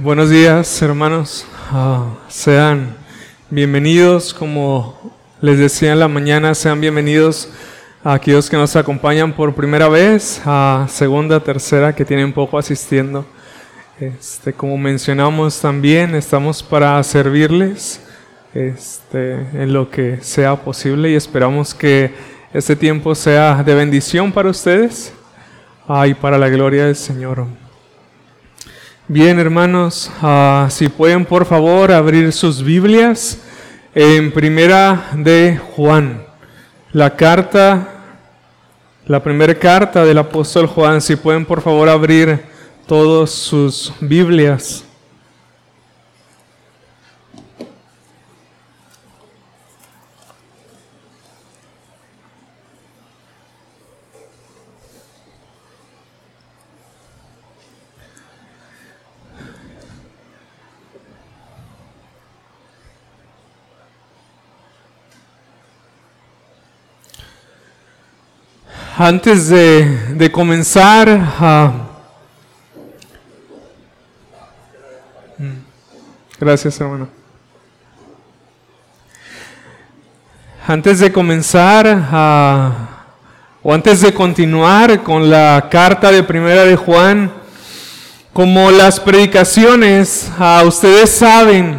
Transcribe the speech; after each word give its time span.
Buenos 0.00 0.30
días, 0.30 0.80
hermanos. 0.82 1.44
Ah, 1.72 2.06
sean 2.28 2.94
bienvenidos, 3.50 4.32
como 4.32 5.12
les 5.40 5.58
decía 5.58 5.92
en 5.92 5.98
la 5.98 6.06
mañana, 6.06 6.54
sean 6.54 6.80
bienvenidos 6.80 7.48
a 8.04 8.12
aquellos 8.12 8.48
que 8.48 8.56
nos 8.56 8.76
acompañan 8.76 9.32
por 9.32 9.52
primera 9.52 9.88
vez, 9.88 10.40
a 10.44 10.86
segunda, 10.88 11.40
tercera, 11.40 11.92
que 11.92 12.04
tienen 12.04 12.32
poco 12.32 12.56
asistiendo. 12.56 13.26
Este, 13.98 14.52
como 14.52 14.78
mencionamos 14.78 15.60
también, 15.60 16.14
estamos 16.14 16.62
para 16.62 17.02
servirles 17.02 18.00
este, 18.54 19.32
en 19.60 19.72
lo 19.72 19.90
que 19.90 20.18
sea 20.20 20.54
posible 20.54 21.10
y 21.10 21.16
esperamos 21.16 21.74
que 21.74 22.37
este 22.52 22.74
tiempo 22.74 23.14
sea 23.14 23.62
de 23.62 23.74
bendición 23.74 24.32
para 24.32 24.48
ustedes 24.48 25.12
ah, 25.86 26.06
y 26.06 26.14
para 26.14 26.38
la 26.38 26.48
gloria 26.48 26.86
del 26.86 26.96
Señor. 26.96 27.46
Bien, 29.06 29.38
hermanos, 29.38 30.10
ah, 30.22 30.66
si 30.70 30.88
pueden 30.88 31.26
por 31.26 31.44
favor 31.44 31.92
abrir 31.92 32.32
sus 32.32 32.62
Biblias 32.62 33.42
en 33.94 34.32
Primera 34.32 35.10
de 35.14 35.60
Juan, 35.76 36.24
la 36.92 37.14
carta, 37.14 37.86
la 39.04 39.22
primera 39.22 39.54
carta 39.54 40.04
del 40.04 40.18
apóstol 40.18 40.66
Juan, 40.66 41.02
si 41.02 41.16
pueden 41.16 41.44
por 41.44 41.60
favor 41.60 41.88
abrir 41.88 42.40
todas 42.86 43.30
sus 43.30 43.92
Biblias. 44.00 44.87
Antes 69.00 69.48
de, 69.48 70.28
comenzar 70.32 71.08
a... 71.08 71.70
Mm, 75.38 75.52
gracias, 76.40 76.80
hermano. 76.80 77.08
Antes 80.66 80.98
de 80.98 81.12
comenzar 81.12 81.86
a, 81.86 82.72
o 83.62 83.72
antes 83.72 84.00
de 84.00 84.12
continuar 84.12 85.04
con 85.04 85.30
la 85.30 85.68
carta 85.70 86.10
de 86.10 86.24
Primera 86.24 86.64
de 86.64 86.74
Juan, 86.74 87.30
como 88.32 88.72
las 88.72 88.98
predicaciones, 88.98 90.28
a 90.40 90.64
ustedes 90.64 91.10
saben, 91.10 91.78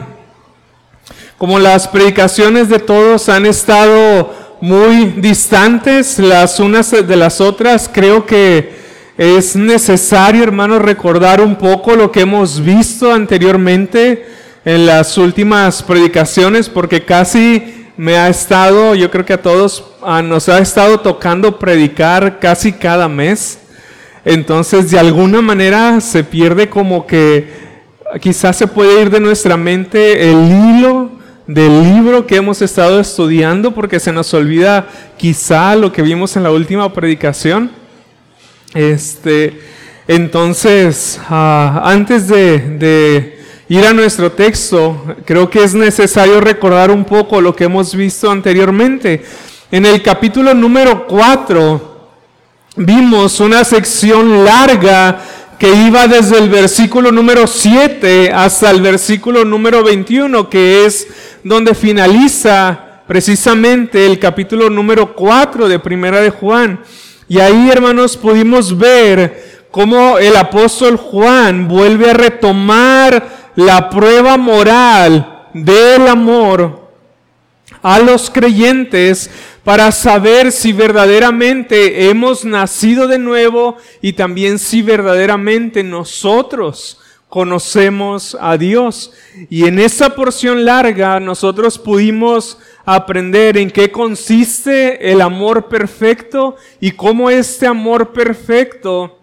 como 1.38 1.60
las 1.60 1.86
predicaciones 1.86 2.70
de 2.70 2.80
todos 2.80 3.28
han 3.28 3.46
estado 3.46 4.39
muy 4.62 5.06
distantes 5.18 6.20
las 6.20 6.60
unas 6.60 6.92
de 6.92 7.16
las 7.16 7.40
otras. 7.42 7.90
Creo 7.92 8.26
que 8.26 8.78
es 9.18 9.56
necesario, 9.56 10.44
hermanos, 10.44 10.82
recordar 10.82 11.42
un 11.42 11.56
poco 11.56 11.96
lo 11.96 12.12
que 12.12 12.22
hemos 12.22 12.64
visto 12.64 13.12
anteriormente 13.14 14.26
en 14.66 14.86
las 14.86 15.18
últimas 15.18 15.84
predicaciones, 15.84 16.70
porque 16.70 17.04
casi 17.04 17.86
me 17.98 18.18
ha 18.18 18.30
estado, 18.30 18.96
yo 18.96 19.12
creo 19.12 19.26
que 19.26 19.34
a 19.34 19.42
todos 19.42 19.84
nos 20.24 20.48
ha 20.50 20.60
estado 20.60 21.00
tocando 21.00 21.60
predicar 21.60 22.40
casi 22.40 22.72
cada 22.72 23.10
mes. 23.10 23.60
Entonces, 24.26 24.92
de 24.92 25.00
alguna 25.00 25.42
manera 25.42 26.00
se 26.02 26.24
pierde 26.24 26.70
como 26.70 27.06
que 27.08 27.52
quizás 28.22 28.58
se 28.58 28.68
puede 28.68 29.02
ir 29.02 29.10
de 29.10 29.20
nuestra 29.20 29.58
mente 29.58 30.30
el 30.30 30.78
hilo 30.78 31.19
del 31.50 31.82
libro 31.82 32.28
que 32.28 32.36
hemos 32.36 32.62
estado 32.62 33.00
estudiando 33.00 33.74
porque 33.74 34.00
se 34.00 34.12
nos 34.12 34.32
olvida 34.36 34.88
quizá 35.18 35.76
lo 35.76 35.92
que 35.92 36.04
vimos 36.04 36.36
en 36.36 36.44
la 36.44 36.52
última 36.52 36.94
predicación. 36.94 37.72
Este, 38.76 39.60
entonces, 40.08 41.20
ah, 41.28 41.82
antes 41.86 42.28
de, 42.28 42.60
de, 42.78 43.40
ir 43.68 43.84
a 43.84 43.94
nuestro 43.94 44.32
texto, 44.32 45.16
creo 45.26 45.50
que 45.50 45.64
es 45.64 45.74
necesario 45.74 46.40
recordar 46.40 46.92
un 46.92 47.04
poco 47.04 47.42
lo 47.42 47.56
que 47.56 47.64
hemos 47.64 47.96
visto 47.96 48.30
anteriormente. 48.30 49.24
En 49.72 49.88
el 49.88 50.04
capítulo 50.04 50.54
número 50.54 51.08
4 51.08 52.10
vimos 52.76 53.40
una 53.40 53.64
sección 53.64 54.46
larga 54.46 55.20
que 55.60 55.70
iba 55.74 56.08
desde 56.08 56.38
el 56.38 56.50
versículo 56.50 57.12
número 57.12 57.46
7 57.46 58.32
hasta 58.32 58.72
el 58.72 58.82
versículo 58.82 59.44
número 59.44 59.84
21, 59.84 60.50
que 60.50 60.86
es 60.86 61.06
donde 61.44 61.74
finaliza 61.74 63.04
precisamente 63.08 64.06
el 64.06 64.20
capítulo 64.20 64.70
número 64.70 65.16
4 65.16 65.68
de 65.68 65.80
Primera 65.80 66.22
de 66.22 66.30
Juan. 66.30 66.82
Y 67.28 67.40
ahí, 67.40 67.70
hermanos, 67.70 68.18
pudimos 68.18 68.78
ver 68.78 69.66
cómo 69.72 70.18
el 70.18 70.36
apóstol 70.36 70.98
Juan 70.98 71.68
vuelve 71.68 72.10
a 72.10 72.14
retomar 72.14 73.52
la 73.56 73.90
prueba 73.90 74.38
moral 74.38 75.48
del 75.54 76.08
amor 76.08 76.90
a 77.82 78.00
los 78.00 78.30
creyentes 78.30 79.30
para 79.64 79.92
saber 79.92 80.52
si 80.52 80.74
verdaderamente 80.74 82.10
hemos 82.10 82.46
nacido 82.46 83.08
de 83.08 83.20
nuevo 83.20 83.78
y 84.02 84.14
también 84.14 84.60
si 84.60 84.82
verdaderamente 84.82 85.84
nosotros 85.84 87.00
conocemos 87.30 88.36
a 88.42 88.58
Dios. 88.58 89.14
Y 89.50 89.66
en 89.66 89.80
esa 89.80 90.16
porción 90.16 90.66
larga 90.66 91.20
nosotros 91.20 91.78
pudimos 91.78 92.58
aprender 92.86 93.58
en 93.58 93.70
qué 93.70 93.92
consiste 93.92 95.12
el 95.12 95.22
amor 95.22 95.70
perfecto 95.70 96.56
y 96.82 96.92
cómo 96.92 97.30
este 97.30 97.68
amor 97.68 98.12
perfecto 98.12 99.16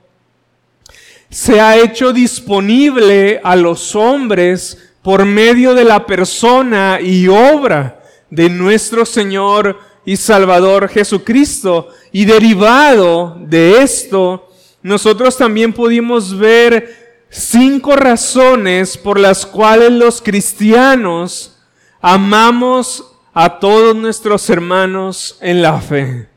se 1.29 1.61
ha 1.61 1.77
hecho 1.77 2.13
disponible 2.13 3.41
a 3.43 3.57
los 3.57 3.97
hombres 3.97 4.91
por 5.03 5.25
medio 5.25 5.75
de 5.75 5.85
la 5.85 6.07
persona 6.07 7.01
y 7.03 7.27
obra 7.27 8.03
de 8.31 8.49
nuestro 8.49 9.05
Señor 9.05 9.79
y 10.05 10.17
Salvador 10.17 10.89
Jesucristo. 10.89 11.89
Y 12.13 12.25
derivado 12.25 13.37
de 13.41 13.83
esto, 13.83 14.49
nosotros 14.83 15.37
también 15.37 15.73
pudimos 15.73 16.37
ver 16.39 17.06
cinco 17.31 17.97
razones 17.97 18.97
por 18.97 19.19
las 19.19 19.47
cuales 19.47 19.93
los 19.93 20.23
cristianos 20.23 21.59
amamos 22.01 23.05
a 23.35 23.59
todos 23.59 23.95
nuestros 23.95 24.49
hermanos 24.49 25.39
en 25.41 25.63
la 25.63 25.81
fe. 25.81 26.29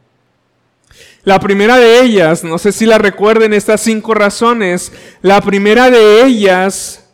La 1.23 1.39
primera 1.39 1.77
de 1.77 2.01
ellas, 2.01 2.43
no 2.43 2.57
sé 2.57 2.71
si 2.71 2.85
la 2.85 2.97
recuerden 2.97 3.53
estas 3.53 3.81
cinco 3.81 4.13
razones, 4.13 4.91
la 5.21 5.41
primera 5.41 5.89
de 5.89 6.23
ellas 6.25 7.05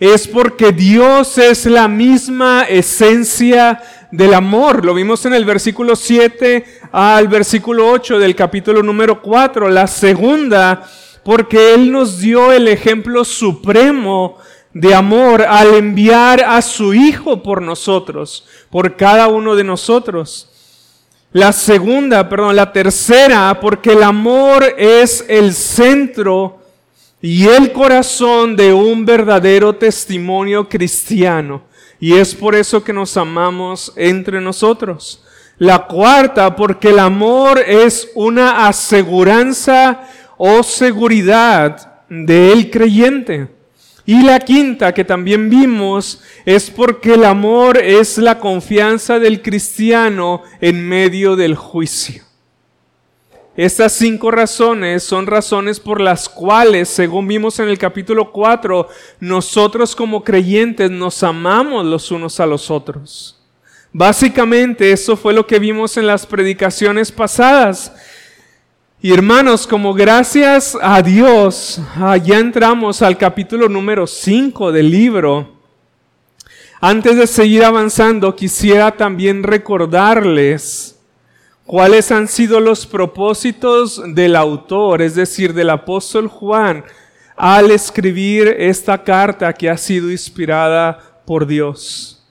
es 0.00 0.26
porque 0.26 0.72
Dios 0.72 1.36
es 1.36 1.66
la 1.66 1.86
misma 1.86 2.64
esencia 2.64 3.82
del 4.10 4.32
amor. 4.32 4.84
Lo 4.84 4.94
vimos 4.94 5.26
en 5.26 5.34
el 5.34 5.44
versículo 5.44 5.94
7 5.94 6.64
al 6.90 7.28
versículo 7.28 7.90
8 7.90 8.18
del 8.18 8.34
capítulo 8.34 8.82
número 8.82 9.20
4. 9.20 9.68
La 9.68 9.86
segunda, 9.86 10.82
porque 11.24 11.74
Él 11.74 11.92
nos 11.92 12.18
dio 12.18 12.52
el 12.52 12.68
ejemplo 12.68 13.24
supremo 13.24 14.38
de 14.72 14.94
amor 14.94 15.42
al 15.42 15.74
enviar 15.74 16.42
a 16.42 16.62
su 16.62 16.94
Hijo 16.94 17.42
por 17.42 17.60
nosotros, 17.60 18.46
por 18.70 18.96
cada 18.96 19.28
uno 19.28 19.56
de 19.56 19.64
nosotros. 19.64 20.48
La 21.32 21.52
segunda, 21.52 22.28
perdón, 22.28 22.56
la 22.56 22.72
tercera, 22.72 23.58
porque 23.60 23.92
el 23.92 24.02
amor 24.02 24.64
es 24.76 25.24
el 25.28 25.54
centro 25.54 26.58
y 27.22 27.46
el 27.46 27.72
corazón 27.72 28.56
de 28.56 28.72
un 28.72 29.04
verdadero 29.04 29.74
testimonio 29.74 30.68
cristiano. 30.68 31.62
Y 32.00 32.14
es 32.14 32.34
por 32.34 32.54
eso 32.54 32.82
que 32.82 32.92
nos 32.92 33.16
amamos 33.16 33.92
entre 33.94 34.40
nosotros. 34.40 35.22
La 35.58 35.86
cuarta, 35.86 36.56
porque 36.56 36.88
el 36.88 36.98
amor 36.98 37.60
es 37.60 38.10
una 38.14 38.66
aseguranza 38.66 40.08
o 40.42 40.62
seguridad 40.62 42.04
del 42.08 42.70
creyente. 42.70 43.48
Y 44.06 44.22
la 44.22 44.40
quinta, 44.40 44.94
que 44.94 45.04
también 45.04 45.50
vimos, 45.50 46.22
es 46.46 46.70
porque 46.70 47.12
el 47.12 47.26
amor 47.26 47.76
es 47.76 48.16
la 48.16 48.38
confianza 48.38 49.18
del 49.18 49.42
cristiano 49.42 50.42
en 50.62 50.88
medio 50.88 51.36
del 51.36 51.56
juicio. 51.56 52.24
Estas 53.54 53.92
cinco 53.92 54.30
razones 54.30 55.02
son 55.02 55.26
razones 55.26 55.78
por 55.78 56.00
las 56.00 56.26
cuales, 56.26 56.88
según 56.88 57.28
vimos 57.28 57.58
en 57.58 57.68
el 57.68 57.76
capítulo 57.76 58.32
4, 58.32 58.88
nosotros 59.20 59.94
como 59.94 60.24
creyentes 60.24 60.90
nos 60.90 61.22
amamos 61.22 61.84
los 61.84 62.10
unos 62.10 62.40
a 62.40 62.46
los 62.46 62.70
otros. 62.70 63.36
Básicamente 63.92 64.92
eso 64.92 65.16
fue 65.16 65.34
lo 65.34 65.46
que 65.46 65.58
vimos 65.58 65.98
en 65.98 66.06
las 66.06 66.24
predicaciones 66.24 67.12
pasadas. 67.12 67.92
Y 69.02 69.14
hermanos, 69.14 69.66
como 69.66 69.94
gracias 69.94 70.76
a 70.78 71.00
Dios, 71.00 71.80
ah, 71.96 72.18
ya 72.18 72.38
entramos 72.38 73.00
al 73.00 73.16
capítulo 73.16 73.66
número 73.66 74.06
5 74.06 74.72
del 74.72 74.90
libro. 74.90 75.56
Antes 76.82 77.16
de 77.16 77.26
seguir 77.26 77.64
avanzando, 77.64 78.36
quisiera 78.36 78.94
también 78.94 79.42
recordarles 79.42 81.00
cuáles 81.64 82.12
han 82.12 82.28
sido 82.28 82.60
los 82.60 82.86
propósitos 82.86 84.02
del 84.14 84.36
autor, 84.36 85.00
es 85.00 85.14
decir, 85.14 85.54
del 85.54 85.70
apóstol 85.70 86.28
Juan, 86.28 86.84
al 87.36 87.70
escribir 87.70 88.48
esta 88.58 89.02
carta 89.02 89.54
que 89.54 89.70
ha 89.70 89.78
sido 89.78 90.10
inspirada 90.10 91.22
por 91.24 91.46
Dios. 91.46 92.22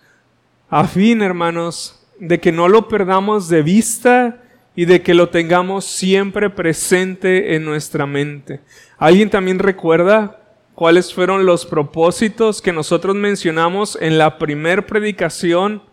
A 0.69 0.85
fin, 0.85 1.23
hermanos, 1.23 1.99
de 2.19 2.39
que 2.39 2.51
no 2.51 2.67
lo 2.67 2.87
perdamos 2.87 3.49
de 3.49 3.63
vista 3.63 4.43
y 4.79 4.85
de 4.85 5.01
que 5.01 5.13
lo 5.13 5.27
tengamos 5.27 5.83
siempre 5.83 6.49
presente 6.49 7.53
en 7.53 7.65
nuestra 7.65 8.05
mente. 8.05 8.61
¿Alguien 8.97 9.29
también 9.29 9.59
recuerda 9.59 10.39
cuáles 10.73 11.13
fueron 11.13 11.45
los 11.45 11.65
propósitos 11.65 12.61
que 12.61 12.71
nosotros 12.71 13.13
mencionamos 13.13 13.97
en 13.99 14.17
la 14.17 14.37
primer 14.37 14.85
predicación 14.85 15.83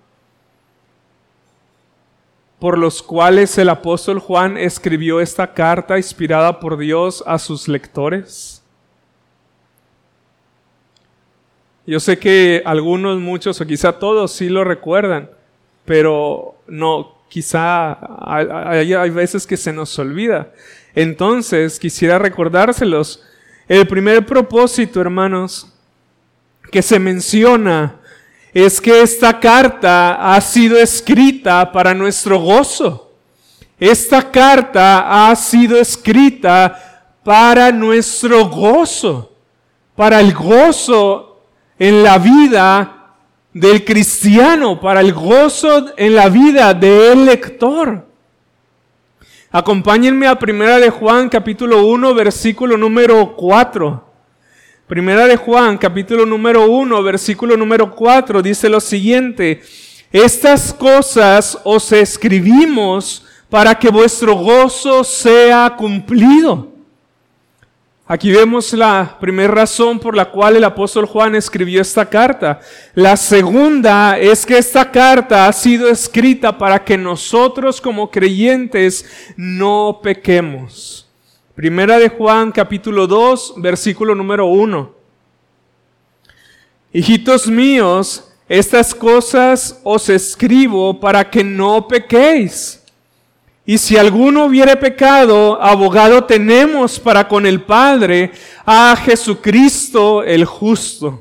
por 2.61 2.79
los 2.79 3.03
cuales 3.03 3.59
el 3.59 3.71
apóstol 3.71 4.21
Juan 4.21 4.57
escribió 4.57 5.21
esta 5.21 5.53
carta 5.53 5.97
inspirada 5.97 6.61
por 6.61 6.79
Dios 6.79 7.25
a 7.27 7.41
sus 7.41 7.67
lectores? 7.67 8.63
Yo 11.85 11.99
sé 11.99 12.21
que 12.21 12.63
algunos, 12.65 13.19
muchos 13.19 13.61
o 13.61 13.67
quizá 13.67 13.99
todos 13.99 14.31
sí 14.31 14.49
lo 14.49 14.63
recuerdan, 14.63 15.29
pero 15.85 16.55
no, 16.69 17.16
quizá 17.29 17.99
hay, 18.25 19.11
veces 19.11 19.47
que 19.47 19.57
se 19.57 19.73
nos 19.73 19.99
olvida. 19.99 20.53
Entonces, 20.95 21.79
quisiera 21.79 22.19
recordárselos. 22.19 23.23
El 23.69 23.87
primer 23.87 24.25
propósito, 24.25 25.01
hermanos, 25.01 25.73
que 26.71 26.83
se 26.83 26.99
menciona 26.99 28.01
es 28.55 28.81
que 28.81 29.03
esta 29.03 29.39
carta 29.39 30.35
ha 30.35 30.41
sido 30.41 30.79
escrita 30.79 31.71
para 31.71 31.93
nuestro 31.93 32.41
gozo. 32.41 33.13
Esta 33.79 34.31
carta 34.31 35.31
ha 35.31 35.37
sido 35.37 35.79
escrita 35.79 37.13
para 37.23 37.71
nuestro 37.73 38.49
gozo, 38.49 39.33
para 39.95 40.21
el 40.21 40.33
gozo 40.33 41.43
en 41.79 42.03
la 42.03 42.17
vida 42.17 42.96
del 43.57 43.87
cristiano, 43.87 44.79
para 44.79 45.01
el 45.01 45.15
gozo 45.15 45.87
en 45.97 46.15
la 46.15 46.29
vida 46.29 46.75
del 46.75 47.25
lector. 47.25 48.07
Acompáñenme 49.51 50.27
a 50.27 50.39
Primera 50.39 50.79
de 50.79 50.91
Juan 50.91 51.31
capítulo 51.31 51.87
1 51.87 52.15
versículo 52.15 52.77
número 52.77 53.35
4. 53.35 54.05
Primera 54.87 55.27
de 55.27 55.39
Juan 55.39 55.79
capítulo 55.79 56.27
número 56.27 56.67
1 56.67 57.03
versículo 57.03 57.57
número 57.57 57.95
4 57.97 58.43
dice 58.43 58.69
lo 58.69 58.79
siguiente, 58.79 59.63
estas 60.13 60.75
cosas 60.75 61.59
os 61.65 61.91
escribimos 61.93 63.25
para 63.49 63.75
que 63.79 63.89
vuestro 63.89 64.35
gozo 64.35 65.03
sea 65.03 65.75
cumplido. 65.79 66.76
Aquí 68.09 68.31
vemos 68.31 68.73
la 68.73 69.17
primera 69.19 69.53
razón 69.53 69.99
por 69.99 70.17
la 70.17 70.31
cual 70.31 70.55
el 70.55 70.63
apóstol 70.63 71.07
Juan 71.07 71.35
escribió 71.35 71.83
esta 71.83 72.09
carta. 72.09 72.61
La 72.95 73.17
segunda 73.17 74.17
es 74.17 74.47
que 74.47 74.59
esta 74.59 74.93
carta 74.93 75.49
ha 75.49 75.53
sido 75.53 75.89
escrita 75.89 76.57
para 76.57 76.85
que 76.85 76.97
nosotros 76.97 77.81
como 77.81 78.09
creyentes 78.09 79.35
no 79.37 79.99
pequemos. 80.01 81.09
Primera 81.57 81.99
de 81.99 82.09
Juan 82.09 82.53
capítulo 82.53 83.09
2 83.09 83.55
versículo 83.57 84.15
número 84.15 84.47
1. 84.47 84.95
Hijitos 86.93 87.49
míos, 87.49 88.33
estas 88.49 88.95
cosas 88.95 89.81
os 89.83 90.09
escribo 90.09 91.01
para 91.01 91.29
que 91.29 91.43
no 91.43 91.89
pequéis. 91.89 92.85
Y 93.69 93.79
si 93.79 93.97
alguno 93.97 94.45
hubiere 94.45 94.77
pecado, 94.77 95.61
abogado 95.61 96.23
tenemos 96.23 97.01
para 97.01 97.27
con 97.27 97.45
el 97.45 97.63
Padre 97.63 98.31
a 98.65 98.95
Jesucristo 98.95 100.23
el 100.23 100.45
justo. 100.45 101.21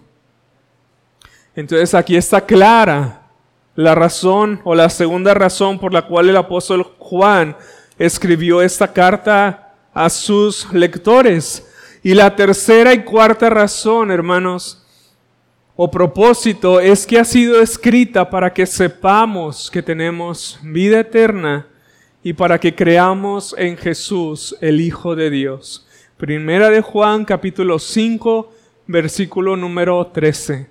Entonces 1.56 1.96
aquí 1.96 2.16
está 2.16 2.46
clara 2.46 3.24
la 3.74 3.96
razón 3.96 4.62
o 4.64 4.76
la 4.76 4.92
segunda 4.92 5.34
razón 5.34 5.80
por 5.80 5.92
la 5.92 6.04
cual 6.04 6.30
el 6.30 6.38
apóstol 6.38 6.84
Juan 7.00 7.58
escribió 7.98 8.62
esta 8.62 8.94
carta 8.94 9.74
a 9.92 10.08
sus 10.08 10.72
lectores. 10.72 11.68
Y 12.04 12.14
la 12.14 12.36
tercera 12.36 12.94
y 12.94 13.04
cuarta 13.04 13.50
razón, 13.50 14.12
hermanos, 14.12 14.86
o 15.76 15.90
propósito 15.90 16.80
es 16.80 17.08
que 17.08 17.18
ha 17.18 17.26
sido 17.26 17.60
escrita 17.60 18.30
para 18.30 18.54
que 18.54 18.68
sepamos 18.68 19.72
que 19.72 19.82
tenemos 19.82 20.60
vida 20.62 21.00
eterna 21.00 21.66
y 22.26 22.34
para 22.34 22.60
que 22.60 22.74
creamos 22.74 23.54
en 23.56 23.78
Jesús, 23.78 24.58
el 24.60 24.82
Hijo 24.82 25.16
de 25.16 25.30
Dios. 25.30 25.86
Primera 26.18 26.72
de 26.72 26.82
Juan 26.82 27.24
capítulo 27.24 27.78
5, 27.78 28.52
versículo 28.88 29.56
número 29.56 30.04
13. 30.08 30.68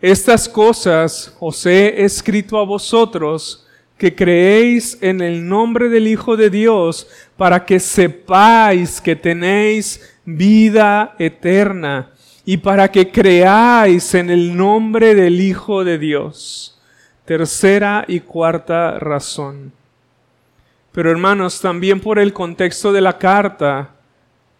Estas 0.00 0.48
cosas 0.48 1.36
os 1.38 1.66
he 1.66 2.02
escrito 2.02 2.58
a 2.58 2.64
vosotros 2.64 3.66
que 3.98 4.14
creéis 4.14 4.96
en 5.02 5.20
el 5.20 5.46
nombre 5.46 5.90
del 5.90 6.08
Hijo 6.08 6.38
de 6.38 6.48
Dios, 6.48 7.06
para 7.36 7.66
que 7.66 7.78
sepáis 7.78 9.02
que 9.02 9.14
tenéis 9.14 10.18
vida 10.24 11.14
eterna 11.18 12.10
y 12.46 12.56
para 12.56 12.90
que 12.90 13.10
creáis 13.10 14.14
en 14.14 14.30
el 14.30 14.56
nombre 14.56 15.14
del 15.14 15.42
Hijo 15.42 15.84
de 15.84 15.98
Dios. 15.98 16.79
Tercera 17.30 18.04
y 18.08 18.18
cuarta 18.18 18.98
razón. 18.98 19.72
Pero 20.90 21.12
hermanos, 21.12 21.60
también 21.60 22.00
por 22.00 22.18
el 22.18 22.32
contexto 22.32 22.92
de 22.92 23.00
la 23.00 23.18
carta, 23.18 23.90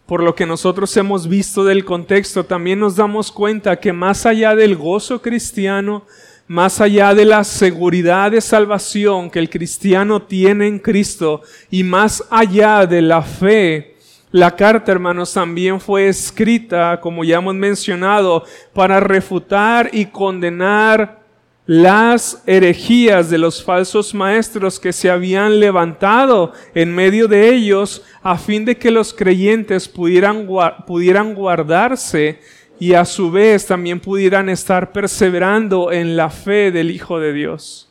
por 0.05 0.23
lo 0.23 0.33
que 0.33 0.45
nosotros 0.45 0.95
hemos 0.95 1.27
visto 1.27 1.65
del 1.65 1.83
contexto, 1.83 2.45
también 2.45 2.79
nos 2.79 2.95
damos 2.95 3.29
cuenta 3.29 3.77
que 3.77 3.91
más 3.91 4.25
allá 4.25 4.55
del 4.55 4.77
gozo 4.77 5.21
cristiano, 5.21 6.05
más 6.47 6.79
allá 6.79 7.13
de 7.13 7.25
la 7.25 7.43
seguridad 7.43 8.31
de 8.31 8.39
salvación 8.39 9.29
que 9.29 9.39
el 9.39 9.49
cristiano 9.49 10.21
tiene 10.21 10.67
en 10.67 10.79
Cristo 10.79 11.41
y 11.69 11.83
más 11.83 12.23
allá 12.29 12.87
de 12.87 13.01
la 13.01 13.21
fe, 13.21 13.97
la 14.31 14.55
carta, 14.55 14.93
hermanos, 14.93 15.33
también 15.33 15.81
fue 15.81 16.07
escrita, 16.07 17.01
como 17.01 17.25
ya 17.25 17.39
hemos 17.39 17.53
mencionado, 17.53 18.45
para 18.73 19.01
refutar 19.01 19.89
y 19.91 20.05
condenar 20.05 21.20
las 21.65 22.41
herejías 22.47 23.29
de 23.29 23.37
los 23.37 23.63
falsos 23.63 24.13
maestros 24.13 24.79
que 24.79 24.91
se 24.91 25.09
habían 25.09 25.59
levantado 25.59 26.53
en 26.73 26.93
medio 26.93 27.27
de 27.27 27.49
ellos 27.49 28.03
a 28.23 28.37
fin 28.37 28.65
de 28.65 28.77
que 28.77 28.91
los 28.91 29.13
creyentes 29.13 29.87
pudieran, 29.87 30.47
pudieran 30.87 31.35
guardarse 31.35 32.39
y 32.79 32.93
a 32.93 33.05
su 33.05 33.29
vez 33.29 33.67
también 33.67 33.99
pudieran 33.99 34.49
estar 34.49 34.91
perseverando 34.91 35.91
en 35.91 36.17
la 36.17 36.31
fe 36.31 36.71
del 36.71 36.89
Hijo 36.89 37.19
de 37.19 37.31
Dios. 37.31 37.87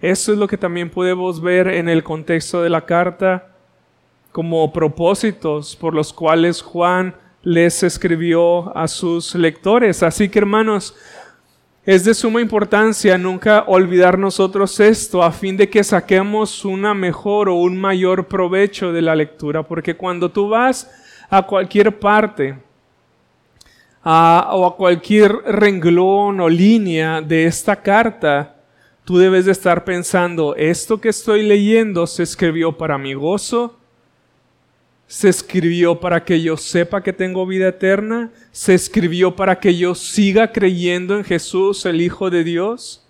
Eso 0.00 0.32
es 0.32 0.38
lo 0.38 0.48
que 0.48 0.56
también 0.56 0.88
podemos 0.88 1.42
ver 1.42 1.68
en 1.68 1.88
el 1.88 2.02
contexto 2.02 2.62
de 2.62 2.70
la 2.70 2.86
carta 2.86 3.48
como 4.32 4.72
propósitos 4.72 5.76
por 5.76 5.92
los 5.92 6.12
cuales 6.12 6.62
Juan 6.62 7.14
les 7.42 7.82
escribió 7.82 8.76
a 8.76 8.88
sus 8.88 9.34
lectores. 9.34 10.02
Así 10.02 10.28
que 10.28 10.38
hermanos, 10.38 10.94
es 11.88 12.04
de 12.04 12.12
suma 12.12 12.42
importancia 12.42 13.16
nunca 13.16 13.64
olvidar 13.66 14.18
nosotros 14.18 14.78
esto 14.78 15.22
a 15.22 15.32
fin 15.32 15.56
de 15.56 15.70
que 15.70 15.82
saquemos 15.82 16.66
una 16.66 16.92
mejor 16.92 17.48
o 17.48 17.54
un 17.54 17.80
mayor 17.80 18.26
provecho 18.28 18.92
de 18.92 19.00
la 19.00 19.16
lectura, 19.16 19.62
porque 19.62 19.96
cuando 19.96 20.30
tú 20.30 20.50
vas 20.50 20.90
a 21.30 21.40
cualquier 21.44 21.98
parte 21.98 22.58
o 24.04 24.66
a 24.66 24.76
cualquier 24.76 25.32
renglón 25.46 26.40
o 26.40 26.48
línea 26.50 27.22
de 27.22 27.46
esta 27.46 27.76
carta, 27.76 28.56
tú 29.02 29.16
debes 29.16 29.46
de 29.46 29.52
estar 29.52 29.82
pensando, 29.82 30.54
esto 30.56 31.00
que 31.00 31.08
estoy 31.08 31.42
leyendo 31.42 32.06
se 32.06 32.22
escribió 32.22 32.76
para 32.76 32.98
mi 32.98 33.14
gozo, 33.14 33.77
se 35.08 35.30
escribió 35.30 35.98
para 35.98 36.22
que 36.22 36.42
yo 36.42 36.58
sepa 36.58 37.02
que 37.02 37.14
tengo 37.14 37.46
vida 37.46 37.68
eterna, 37.68 38.30
se 38.52 38.74
escribió 38.74 39.34
para 39.34 39.58
que 39.58 39.74
yo 39.74 39.94
siga 39.94 40.52
creyendo 40.52 41.16
en 41.16 41.24
Jesús, 41.24 41.86
el 41.86 42.02
Hijo 42.02 42.28
de 42.28 42.44
Dios. 42.44 43.02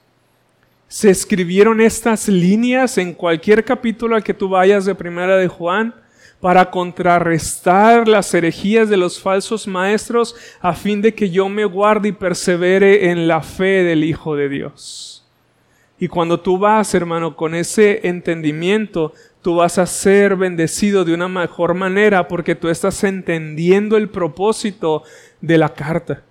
Se 0.87 1.11
escribieron 1.11 1.81
estas 1.81 2.29
líneas 2.29 2.99
en 2.99 3.13
cualquier 3.13 3.65
capítulo 3.65 4.15
al 4.15 4.23
que 4.23 4.33
tú 4.33 4.49
vayas 4.49 4.85
de 4.85 4.95
Primera 4.95 5.37
de 5.37 5.49
Juan 5.49 5.93
para 6.41 6.71
contrarrestar 6.71 8.07
las 8.07 8.33
herejías 8.33 8.89
de 8.89 8.97
los 8.97 9.21
falsos 9.21 9.67
maestros 9.67 10.37
a 10.61 10.75
fin 10.75 11.03
de 11.03 11.13
que 11.13 11.31
yo 11.31 11.49
me 11.49 11.65
guarde 11.65 12.11
y 12.11 12.13
persevere 12.13 13.11
en 13.11 13.27
la 13.27 13.43
fe 13.43 13.83
del 13.83 14.05
Hijo 14.05 14.37
de 14.37 14.49
Dios. 14.49 15.27
Y 15.99 16.07
cuando 16.07 16.39
tú 16.39 16.59
vas, 16.59 16.95
hermano, 16.95 17.35
con 17.35 17.57
ese 17.57 18.07
entendimiento, 18.07 19.13
tú 19.49 19.55
vas 19.55 19.79
a 19.79 19.87
ser 19.87 20.37
bendecido 20.37 21.07
de 21.07 21.15
una 21.15 21.27
mejor 21.27 21.73
manera 21.73 22.29
porque 22.29 22.55
tú 22.55 22.69
estás 22.69 23.03
entendiendo 23.03 23.97
el 23.97 24.11
propósito 24.11 25.05
de 25.41 25.57
la 25.57 25.71
carta. 25.71 26.23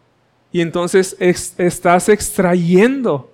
Y 0.51 0.61
entonces 0.61 1.17
estás 1.19 2.09
extrayendo 2.09 3.33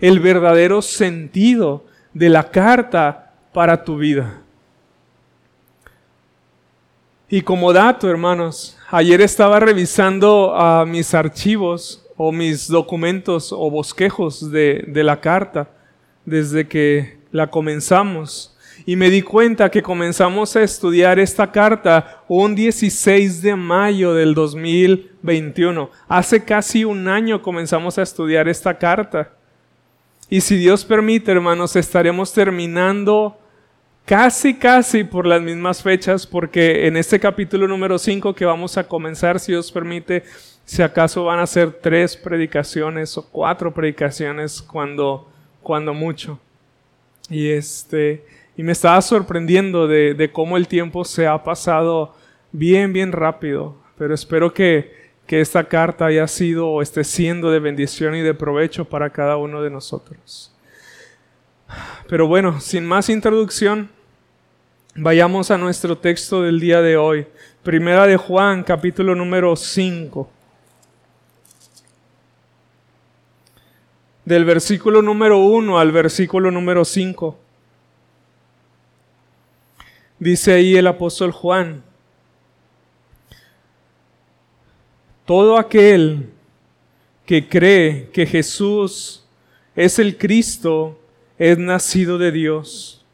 el 0.00 0.18
verdadero 0.18 0.82
sentido 0.82 1.84
de 2.12 2.30
la 2.30 2.50
carta 2.50 3.32
para 3.52 3.84
tu 3.84 3.96
vida. 3.96 4.40
Y 7.28 7.42
como 7.42 7.72
dato, 7.72 8.10
hermanos, 8.10 8.76
ayer 8.90 9.20
estaba 9.20 9.60
revisando 9.60 10.84
mis 10.88 11.14
archivos 11.14 12.04
o 12.16 12.32
mis 12.32 12.66
documentos 12.66 13.52
o 13.52 13.70
bosquejos 13.70 14.50
de 14.50 15.04
la 15.04 15.20
carta 15.20 15.70
desde 16.24 16.66
que 16.66 17.20
la 17.30 17.52
comenzamos. 17.52 18.51
Y 18.84 18.96
me 18.96 19.10
di 19.10 19.22
cuenta 19.22 19.70
que 19.70 19.82
comenzamos 19.82 20.56
a 20.56 20.62
estudiar 20.62 21.18
esta 21.18 21.52
carta 21.52 22.22
un 22.26 22.54
16 22.54 23.42
de 23.42 23.54
mayo 23.54 24.12
del 24.12 24.34
2021. 24.34 25.90
Hace 26.08 26.44
casi 26.44 26.84
un 26.84 27.06
año 27.06 27.42
comenzamos 27.42 27.98
a 27.98 28.02
estudiar 28.02 28.48
esta 28.48 28.76
carta. 28.76 29.30
Y 30.28 30.40
si 30.40 30.56
Dios 30.56 30.84
permite, 30.84 31.30
hermanos, 31.30 31.76
estaremos 31.76 32.32
terminando 32.32 33.38
casi, 34.04 34.54
casi 34.54 35.04
por 35.04 35.26
las 35.26 35.42
mismas 35.42 35.82
fechas, 35.82 36.26
porque 36.26 36.86
en 36.86 36.96
este 36.96 37.20
capítulo 37.20 37.68
número 37.68 37.98
5 37.98 38.34
que 38.34 38.44
vamos 38.44 38.76
a 38.78 38.88
comenzar, 38.88 39.38
si 39.38 39.52
Dios 39.52 39.70
permite, 39.70 40.24
si 40.64 40.82
acaso 40.82 41.24
van 41.24 41.38
a 41.38 41.46
ser 41.46 41.70
tres 41.70 42.16
predicaciones 42.16 43.16
o 43.16 43.28
cuatro 43.28 43.72
predicaciones 43.72 44.60
cuando, 44.60 45.30
cuando 45.62 45.94
mucho. 45.94 46.40
Y 47.28 47.50
este, 47.50 48.24
y 48.56 48.62
me 48.62 48.72
estaba 48.72 49.00
sorprendiendo 49.00 49.86
de, 49.86 50.30
cómo 50.32 50.56
el 50.56 50.68
tiempo 50.68 51.04
se 51.04 51.26
ha 51.26 51.42
pasado 51.42 52.14
bien, 52.52 52.92
bien 52.92 53.12
rápido. 53.12 53.76
Pero 53.96 54.14
espero 54.14 54.52
que, 54.52 55.10
que 55.26 55.40
esta 55.40 55.64
carta 55.64 56.06
haya 56.06 56.26
sido 56.26 56.68
o 56.68 56.82
esté 56.82 57.04
siendo 57.04 57.50
de 57.50 57.60
bendición 57.60 58.14
y 58.14 58.20
de 58.20 58.34
provecho 58.34 58.84
para 58.84 59.10
cada 59.10 59.36
uno 59.36 59.62
de 59.62 59.70
nosotros. 59.70 60.54
Pero 62.08 62.26
bueno, 62.26 62.60
sin 62.60 62.84
más 62.84 63.08
introducción, 63.08 63.88
vayamos 64.94 65.50
a 65.50 65.58
nuestro 65.58 65.96
texto 65.96 66.42
del 66.42 66.60
día 66.60 66.82
de 66.82 66.96
hoy. 66.96 67.26
Primera 67.62 68.06
de 68.06 68.16
Juan, 68.16 68.62
capítulo 68.64 69.14
número 69.14 69.56
5. 69.56 70.28
del 74.24 74.44
versículo 74.44 75.02
número 75.02 75.38
1 75.38 75.78
al 75.78 75.92
versículo 75.92 76.50
número 76.50 76.84
5. 76.84 77.41
Dice 80.22 80.52
ahí 80.52 80.76
el 80.76 80.86
apóstol 80.86 81.32
Juan, 81.32 81.82
todo 85.24 85.58
aquel 85.58 86.30
que 87.26 87.48
cree 87.48 88.08
que 88.12 88.24
Jesús 88.24 89.24
es 89.74 89.98
el 89.98 90.16
Cristo 90.16 90.96
es 91.38 91.58
nacido 91.58 92.18
de 92.18 92.30
Dios. 92.30 93.04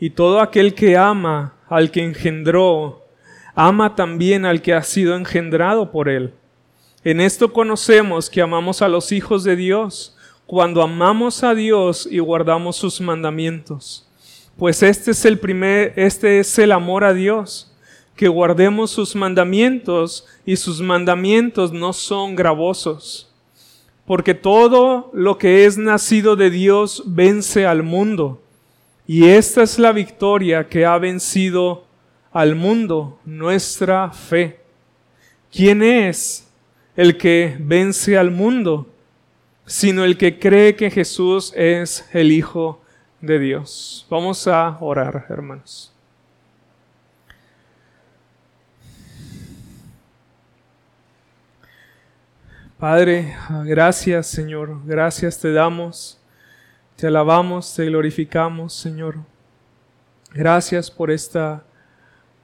Y 0.00 0.10
todo 0.10 0.40
aquel 0.40 0.74
que 0.74 0.96
ama 0.96 1.54
al 1.68 1.92
que 1.92 2.02
engendró, 2.02 3.04
ama 3.54 3.94
también 3.94 4.44
al 4.44 4.62
que 4.62 4.74
ha 4.74 4.82
sido 4.82 5.14
engendrado 5.14 5.92
por 5.92 6.08
él. 6.08 6.34
En 7.04 7.20
esto 7.20 7.52
conocemos 7.52 8.28
que 8.28 8.42
amamos 8.42 8.82
a 8.82 8.88
los 8.88 9.12
hijos 9.12 9.44
de 9.44 9.54
Dios 9.54 10.16
cuando 10.46 10.82
amamos 10.82 11.44
a 11.44 11.54
Dios 11.54 12.08
y 12.10 12.18
guardamos 12.18 12.74
sus 12.74 13.00
mandamientos. 13.00 14.08
Pues 14.62 14.80
este 14.84 15.10
es 15.10 15.24
el 15.24 15.40
primer, 15.40 15.92
este 15.96 16.38
es 16.38 16.56
el 16.56 16.70
amor 16.70 17.02
a 17.02 17.12
Dios, 17.12 17.74
que 18.14 18.28
guardemos 18.28 18.92
sus 18.92 19.16
mandamientos 19.16 20.24
y 20.46 20.54
sus 20.54 20.80
mandamientos 20.80 21.72
no 21.72 21.92
son 21.92 22.36
gravosos. 22.36 23.28
Porque 24.06 24.34
todo 24.34 25.10
lo 25.12 25.36
que 25.36 25.64
es 25.64 25.78
nacido 25.78 26.36
de 26.36 26.48
Dios 26.48 27.02
vence 27.06 27.66
al 27.66 27.82
mundo. 27.82 28.40
Y 29.04 29.24
esta 29.24 29.64
es 29.64 29.80
la 29.80 29.90
victoria 29.90 30.68
que 30.68 30.86
ha 30.86 30.96
vencido 30.96 31.84
al 32.30 32.54
mundo, 32.54 33.18
nuestra 33.24 34.12
fe. 34.12 34.60
¿Quién 35.50 35.82
es 35.82 36.48
el 36.94 37.16
que 37.16 37.56
vence 37.58 38.16
al 38.16 38.30
mundo? 38.30 38.86
sino 39.64 40.04
el 40.04 40.18
que 40.18 40.38
cree 40.38 40.76
que 40.76 40.90
Jesús 40.90 41.52
es 41.56 42.08
el 42.12 42.30
Hijo 42.30 42.81
de 43.22 43.38
Dios. 43.38 44.06
Vamos 44.10 44.46
a 44.46 44.76
orar, 44.80 45.26
hermanos. 45.30 45.88
Padre, 52.78 53.36
gracias 53.64 54.26
Señor, 54.26 54.84
gracias 54.84 55.38
te 55.38 55.52
damos, 55.52 56.20
te 56.96 57.06
alabamos, 57.06 57.72
te 57.76 57.86
glorificamos 57.86 58.74
Señor. 58.74 59.18
Gracias 60.34 60.90
por 60.90 61.12
esta 61.12 61.62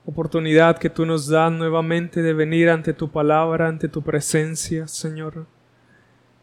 oportunidad 0.06 0.78
que 0.78 0.90
tú 0.90 1.04
nos 1.04 1.26
das 1.26 1.50
nuevamente 1.50 2.22
de 2.22 2.34
venir 2.34 2.70
ante 2.70 2.92
tu 2.92 3.10
palabra, 3.10 3.66
ante 3.66 3.88
tu 3.88 4.00
presencia 4.00 4.86
Señor. 4.86 5.44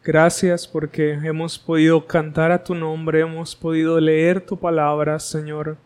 Gracias 0.06 0.68
porque 0.68 1.14
hemos 1.14 1.58
podido 1.58 2.06
cantar 2.06 2.52
a 2.52 2.62
tu 2.62 2.76
nombre, 2.76 3.22
hemos 3.22 3.56
podido 3.56 3.98
leer 3.98 4.40
tu 4.40 4.56
palabra, 4.56 5.18
Señor. 5.18 5.78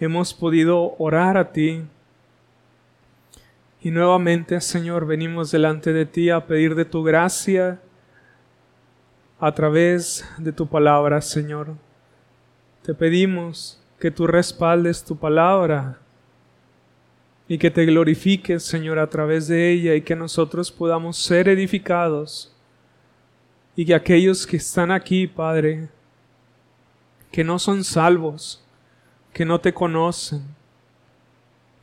Hemos 0.00 0.32
podido 0.32 0.94
orar 0.96 1.36
a 1.36 1.52
ti. 1.52 1.82
Y 3.82 3.90
nuevamente, 3.90 4.58
Señor, 4.62 5.06
venimos 5.06 5.50
delante 5.50 5.92
de 5.92 6.06
ti 6.06 6.30
a 6.30 6.46
pedir 6.46 6.74
de 6.74 6.86
tu 6.86 7.02
gracia 7.02 7.82
a 9.38 9.52
través 9.52 10.26
de 10.38 10.52
tu 10.52 10.66
palabra, 10.66 11.20
Señor. 11.20 11.74
Te 12.82 12.94
pedimos 12.94 13.78
que 14.00 14.10
tú 14.10 14.26
respaldes 14.26 15.04
tu 15.04 15.18
palabra 15.18 15.98
y 17.46 17.58
que 17.58 17.70
te 17.70 17.84
glorifiques, 17.84 18.62
Señor, 18.62 18.98
a 18.98 19.10
través 19.10 19.48
de 19.48 19.70
ella 19.70 19.94
y 19.94 20.00
que 20.00 20.16
nosotros 20.16 20.72
podamos 20.72 21.18
ser 21.18 21.50
edificados 21.50 22.55
y 23.76 23.84
que 23.84 23.94
aquellos 23.94 24.46
que 24.46 24.56
están 24.56 24.90
aquí, 24.90 25.26
Padre, 25.26 25.88
que 27.30 27.44
no 27.44 27.58
son 27.58 27.84
salvos, 27.84 28.64
que 29.34 29.44
no 29.44 29.60
te 29.60 29.74
conocen, 29.74 30.42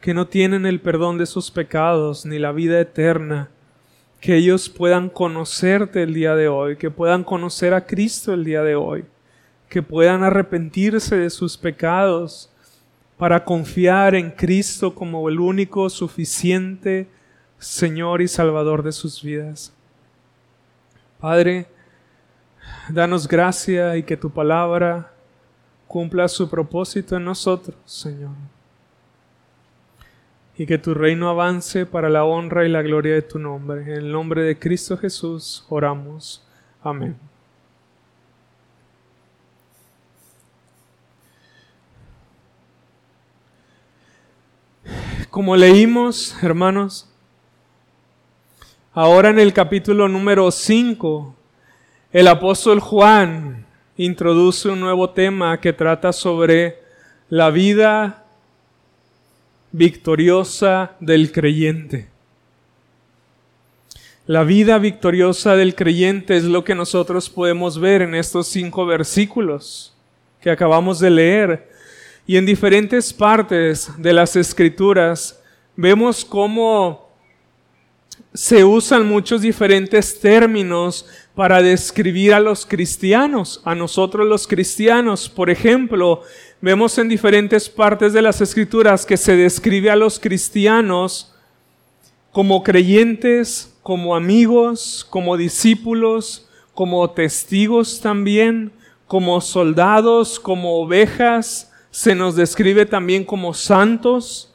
que 0.01 0.15
no 0.15 0.27
tienen 0.27 0.65
el 0.65 0.81
perdón 0.81 1.19
de 1.19 1.27
sus 1.27 1.51
pecados 1.51 2.25
ni 2.25 2.39
la 2.39 2.51
vida 2.51 2.81
eterna, 2.81 3.51
que 4.19 4.35
ellos 4.35 4.69
puedan 4.69 5.07
conocerte 5.07 6.01
el 6.01 6.15
día 6.15 6.35
de 6.35 6.47
hoy, 6.47 6.77
que 6.77 6.89
puedan 6.89 7.23
conocer 7.23 7.75
a 7.75 7.85
Cristo 7.85 8.33
el 8.33 8.43
día 8.43 8.63
de 8.63 8.75
hoy, 8.75 9.05
que 9.69 9.83
puedan 9.83 10.23
arrepentirse 10.23 11.15
de 11.15 11.29
sus 11.29 11.57
pecados 11.57 12.49
para 13.17 13.45
confiar 13.45 14.15
en 14.15 14.31
Cristo 14.31 14.95
como 14.95 15.29
el 15.29 15.39
único 15.39 15.89
suficiente 15.91 17.07
Señor 17.59 18.21
y 18.21 18.27
Salvador 18.27 18.81
de 18.81 18.91
sus 18.91 19.21
vidas. 19.21 19.71
Padre, 21.19 21.67
Danos 22.89 23.27
gracia 23.27 23.95
y 23.95 24.03
que 24.03 24.17
tu 24.17 24.29
palabra 24.29 25.13
cumpla 25.87 26.27
su 26.27 26.49
propósito 26.49 27.15
en 27.15 27.23
nosotros, 27.23 27.77
Señor. 27.85 28.31
Y 30.57 30.65
que 30.65 30.77
tu 30.77 30.93
reino 30.93 31.29
avance 31.29 31.85
para 31.85 32.09
la 32.09 32.25
honra 32.25 32.65
y 32.65 32.69
la 32.69 32.81
gloria 32.81 33.13
de 33.13 33.21
tu 33.21 33.39
nombre. 33.39 33.83
En 33.83 33.89
el 33.89 34.11
nombre 34.11 34.43
de 34.43 34.59
Cristo 34.59 34.97
Jesús 34.97 35.65
oramos. 35.69 36.45
Amén. 36.83 37.17
Como 45.29 45.55
leímos, 45.55 46.35
hermanos, 46.43 47.09
ahora 48.91 49.29
en 49.29 49.39
el 49.39 49.53
capítulo 49.53 50.07
número 50.07 50.51
5 50.51 51.35
el 52.13 52.27
apóstol 52.27 52.79
Juan 52.79 53.65
introduce 53.97 54.69
un 54.69 54.79
nuevo 54.79 55.09
tema 55.09 55.59
que 55.59 55.73
trata 55.73 56.13
sobre 56.13 56.77
la 57.27 57.49
vida 57.49 58.23
victoriosa 59.71 60.91
del 60.99 61.31
creyente. 61.31 62.07
La 64.27 64.43
vida 64.43 64.77
victoriosa 64.77 65.55
del 65.55 65.73
creyente 65.73 66.37
es 66.37 66.43
lo 66.43 66.63
que 66.63 66.75
nosotros 66.75 67.31
podemos 67.31 67.79
ver 67.79 68.03
en 68.03 68.13
estos 68.13 68.47
cinco 68.47 68.85
versículos 68.85 69.95
que 70.39 70.51
acabamos 70.51 70.99
de 70.99 71.09
leer. 71.09 71.71
Y 72.27 72.37
en 72.37 72.45
diferentes 72.45 73.11
partes 73.11 73.89
de 73.97 74.13
las 74.13 74.35
escrituras 74.35 75.41
vemos 75.75 76.23
cómo 76.23 77.09
se 78.33 78.63
usan 78.63 79.07
muchos 79.07 79.41
diferentes 79.41 80.19
términos 80.19 81.07
para 81.35 81.61
describir 81.61 82.33
a 82.33 82.39
los 82.39 82.65
cristianos, 82.65 83.61
a 83.65 83.73
nosotros 83.73 84.27
los 84.27 84.47
cristianos. 84.47 85.29
Por 85.29 85.49
ejemplo, 85.49 86.21
vemos 86.61 86.97
en 86.97 87.09
diferentes 87.09 87.69
partes 87.69 88.13
de 88.13 88.21
las 88.21 88.39
escrituras 88.41 89.05
que 89.05 89.17
se 89.17 89.35
describe 89.35 89.89
a 89.89 89.95
los 89.95 90.19
cristianos 90.19 91.33
como 92.31 92.63
creyentes, 92.63 93.75
como 93.81 94.15
amigos, 94.15 95.05
como 95.09 95.37
discípulos, 95.37 96.49
como 96.73 97.09
testigos 97.11 97.99
también, 97.99 98.71
como 99.07 99.41
soldados, 99.41 100.39
como 100.39 100.81
ovejas, 100.81 101.71
se 101.91 102.15
nos 102.15 102.35
describe 102.35 102.87
también 102.87 103.23
como 103.23 103.53
santos 103.53 104.51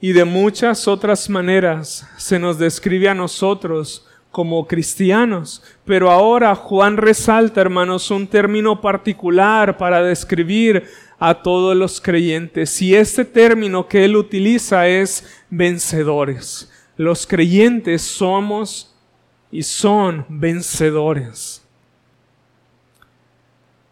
y 0.00 0.12
de 0.12 0.24
muchas 0.24 0.88
otras 0.88 1.28
maneras 1.28 2.08
se 2.16 2.38
nos 2.38 2.58
describe 2.58 3.10
a 3.10 3.14
nosotros 3.14 4.07
como 4.38 4.68
cristianos. 4.68 5.64
Pero 5.84 6.12
ahora 6.12 6.54
Juan 6.54 6.96
resalta, 6.96 7.60
hermanos, 7.60 8.08
un 8.12 8.28
término 8.28 8.80
particular 8.80 9.76
para 9.76 10.00
describir 10.00 10.84
a 11.18 11.42
todos 11.42 11.76
los 11.76 12.00
creyentes. 12.00 12.80
Y 12.80 12.94
este 12.94 13.24
término 13.24 13.88
que 13.88 14.04
él 14.04 14.14
utiliza 14.14 14.86
es 14.86 15.42
vencedores. 15.50 16.70
Los 16.96 17.26
creyentes 17.26 18.02
somos 18.02 18.94
y 19.50 19.64
son 19.64 20.24
vencedores. 20.28 21.60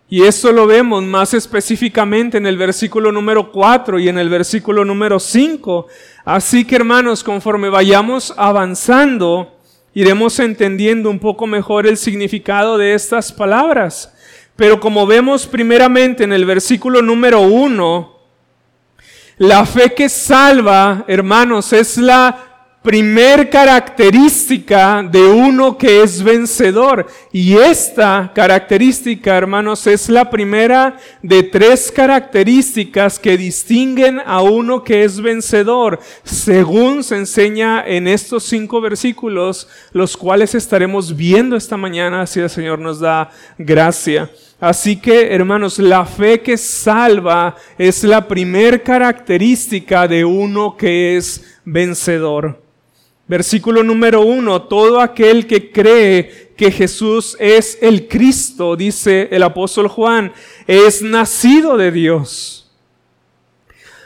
Y 0.09 0.23
eso 0.23 0.53
lo 0.53 0.69
vemos 0.69 1.03
más 1.03 1.35
específicamente 1.35 2.39
en 2.39 2.47
el 2.47 2.57
versículo 2.57 3.11
número 3.11 3.51
4 3.51 3.99
y 3.99 4.09
en 4.09 4.19
el 4.19 4.29
versículo 4.29 4.85
número 4.85 5.19
5. 5.19 5.89
Así 6.25 6.65
que 6.65 6.77
hermanos, 6.77 7.25
conforme 7.25 7.69
vayamos 7.69 8.33
avanzando, 8.37 9.56
iremos 9.97 10.39
entendiendo 10.41 11.09
un 11.09 11.19
poco 11.19 11.47
mejor 11.47 11.87
el 11.87 11.97
significado 11.97 12.77
de 12.77 12.93
estas 12.93 13.33
palabras. 13.33 14.13
Pero 14.55 14.79
como 14.79 15.07
vemos 15.07 15.47
primeramente 15.47 16.23
en 16.23 16.35
el 16.35 16.45
versículo 16.45 17.01
número 17.01 17.41
1, 17.41 18.21
la 19.39 19.65
fe 19.65 19.95
que 19.95 20.11
salva, 20.11 21.07
hermanos, 21.09 21.73
es 21.73 21.97
la 21.97 22.56
primer 22.87 23.51
característica 23.51 25.03
de 25.03 25.19
uno 25.19 25.77
que 25.77 26.05
es 26.05 26.23
vencedor. 26.23 27.09
Y 27.33 27.57
esta 27.57 28.31
característica, 28.33 29.37
hermanos, 29.37 29.89
es 29.89 30.09
la 30.09 30.31
primera 30.31 30.97
de 31.21 31.43
tres 31.43 31.91
características 31.91 33.19
que 33.19 33.37
distinguen 33.37 34.21
a 34.25 34.41
uno 34.41 34.85
que 34.85 35.03
es 35.03 35.21
vencedor, 35.21 35.99
según 36.23 37.03
se 37.03 37.17
enseña 37.17 37.85
en 37.85 38.07
estos 38.07 38.45
cinco 38.45 38.81
versículos, 38.81 39.67
los 39.91 40.17
cuales 40.17 40.55
estaremos 40.55 41.17
viendo 41.17 41.57
esta 41.57 41.77
mañana 41.77 42.25
si 42.25 42.39
el 42.39 42.49
Señor 42.49 42.79
nos 42.79 43.01
da 43.01 43.33
gracia. 43.59 44.31
Así 44.61 44.95
que, 44.95 45.35
hermanos, 45.35 45.81
la 45.81 46.07
fe 46.07 46.41
que 46.41 46.57
salva 46.57 47.57
es 47.77 48.05
la 48.05 48.29
primer 48.29 48.85
característica 48.85 50.07
de 50.07 50.25
uno 50.25 50.77
que 50.77 51.17
es 51.17 51.59
vencedor. 51.65 52.65
Versículo 53.29 53.83
número 53.83 54.21
uno, 54.21 54.63
todo 54.63 55.01
aquel 55.01 55.47
que 55.47 55.73
cree 55.73 56.53
que 56.57 56.71
Jesús 56.71 57.37
es 57.41 57.77
el 57.81 58.07
Cristo, 58.07 58.77
dice 58.77 59.29
el 59.33 59.43
apóstol 59.43 59.89
Juan, 59.89 60.33
es 60.67 61.03
nacido 61.03 61.77
de 61.77 61.91
Dios. 61.91 62.71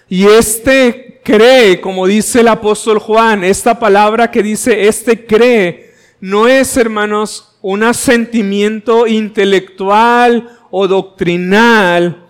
Y 0.08 0.24
este 0.26 1.20
cree, 1.22 1.80
como 1.80 2.06
dice 2.06 2.40
el 2.40 2.48
apóstol 2.48 2.98
Juan, 2.98 3.44
esta 3.44 3.78
palabra 3.78 4.30
que 4.30 4.42
dice 4.42 4.88
este 4.88 5.26
cree, 5.26 5.94
no 6.20 6.48
es, 6.48 6.76
hermanos, 6.76 7.56
un 7.62 7.82
asentimiento 7.82 9.06
intelectual 9.06 10.58
o 10.70 10.88
doctrinal, 10.88 12.26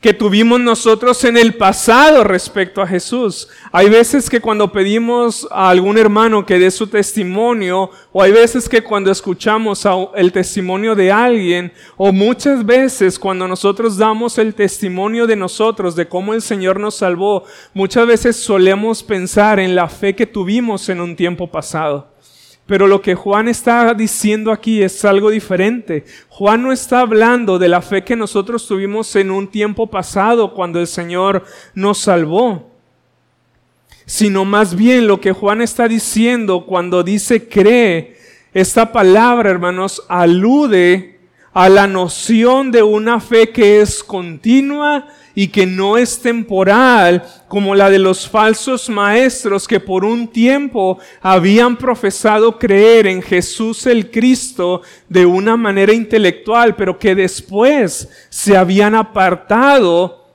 que 0.00 0.14
tuvimos 0.14 0.60
nosotros 0.60 1.24
en 1.24 1.36
el 1.36 1.54
pasado 1.54 2.22
respecto 2.22 2.80
a 2.80 2.86
Jesús. 2.86 3.48
Hay 3.72 3.88
veces 3.88 4.30
que 4.30 4.40
cuando 4.40 4.70
pedimos 4.70 5.48
a 5.50 5.70
algún 5.70 5.98
hermano 5.98 6.46
que 6.46 6.58
dé 6.58 6.70
su 6.70 6.86
testimonio, 6.86 7.90
o 8.12 8.22
hay 8.22 8.30
veces 8.30 8.68
que 8.68 8.82
cuando 8.82 9.10
escuchamos 9.10 9.84
el 10.14 10.30
testimonio 10.30 10.94
de 10.94 11.10
alguien, 11.10 11.72
o 11.96 12.12
muchas 12.12 12.64
veces 12.64 13.18
cuando 13.18 13.48
nosotros 13.48 13.96
damos 13.96 14.38
el 14.38 14.54
testimonio 14.54 15.26
de 15.26 15.34
nosotros, 15.34 15.96
de 15.96 16.06
cómo 16.06 16.32
el 16.32 16.42
Señor 16.42 16.78
nos 16.78 16.94
salvó, 16.94 17.42
muchas 17.74 18.06
veces 18.06 18.36
solemos 18.36 19.02
pensar 19.02 19.58
en 19.58 19.74
la 19.74 19.88
fe 19.88 20.14
que 20.14 20.26
tuvimos 20.26 20.88
en 20.88 21.00
un 21.00 21.16
tiempo 21.16 21.48
pasado. 21.48 22.17
Pero 22.68 22.86
lo 22.86 23.00
que 23.00 23.14
Juan 23.14 23.48
está 23.48 23.94
diciendo 23.94 24.52
aquí 24.52 24.82
es 24.82 25.02
algo 25.06 25.30
diferente. 25.30 26.04
Juan 26.28 26.62
no 26.62 26.70
está 26.70 27.00
hablando 27.00 27.58
de 27.58 27.66
la 27.66 27.80
fe 27.80 28.04
que 28.04 28.14
nosotros 28.14 28.68
tuvimos 28.68 29.16
en 29.16 29.30
un 29.30 29.48
tiempo 29.48 29.86
pasado 29.86 30.52
cuando 30.52 30.78
el 30.78 30.86
Señor 30.86 31.46
nos 31.72 31.96
salvó, 31.96 32.70
sino 34.04 34.44
más 34.44 34.74
bien 34.74 35.06
lo 35.06 35.18
que 35.18 35.32
Juan 35.32 35.62
está 35.62 35.88
diciendo 35.88 36.66
cuando 36.66 37.02
dice 37.02 37.48
cree. 37.48 38.18
Esta 38.52 38.92
palabra, 38.92 39.48
hermanos, 39.48 40.04
alude 40.06 41.17
a 41.58 41.68
la 41.68 41.88
noción 41.88 42.70
de 42.70 42.84
una 42.84 43.18
fe 43.18 43.50
que 43.50 43.80
es 43.80 44.04
continua 44.04 45.08
y 45.34 45.48
que 45.48 45.66
no 45.66 45.98
es 45.98 46.22
temporal 46.22 47.24
como 47.48 47.74
la 47.74 47.90
de 47.90 47.98
los 47.98 48.28
falsos 48.28 48.88
maestros 48.88 49.66
que 49.66 49.80
por 49.80 50.04
un 50.04 50.28
tiempo 50.28 51.00
habían 51.20 51.76
profesado 51.76 52.60
creer 52.60 53.08
en 53.08 53.20
Jesús 53.20 53.86
el 53.86 54.08
Cristo 54.12 54.82
de 55.08 55.26
una 55.26 55.56
manera 55.56 55.92
intelectual, 55.92 56.76
pero 56.76 56.96
que 56.96 57.16
después 57.16 58.08
se 58.28 58.56
habían 58.56 58.94
apartado 58.94 60.27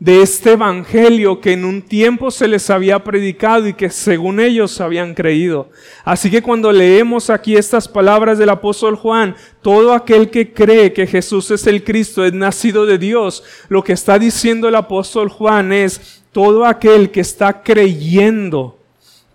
de 0.00 0.22
este 0.22 0.52
evangelio 0.52 1.42
que 1.42 1.52
en 1.52 1.66
un 1.66 1.82
tiempo 1.82 2.30
se 2.30 2.48
les 2.48 2.70
había 2.70 3.04
predicado 3.04 3.68
y 3.68 3.74
que 3.74 3.90
según 3.90 4.40
ellos 4.40 4.80
habían 4.80 5.14
creído. 5.14 5.68
Así 6.04 6.30
que 6.30 6.40
cuando 6.40 6.72
leemos 6.72 7.28
aquí 7.28 7.54
estas 7.54 7.86
palabras 7.86 8.38
del 8.38 8.48
apóstol 8.48 8.96
Juan, 8.96 9.36
todo 9.60 9.92
aquel 9.92 10.30
que 10.30 10.54
cree 10.54 10.94
que 10.94 11.06
Jesús 11.06 11.50
es 11.50 11.66
el 11.66 11.84
Cristo 11.84 12.24
es 12.24 12.32
nacido 12.32 12.86
de 12.86 12.96
Dios, 12.96 13.44
lo 13.68 13.84
que 13.84 13.92
está 13.92 14.18
diciendo 14.18 14.68
el 14.68 14.74
apóstol 14.74 15.28
Juan 15.28 15.70
es 15.70 16.22
todo 16.32 16.64
aquel 16.64 17.10
que 17.10 17.20
está 17.20 17.62
creyendo 17.62 18.78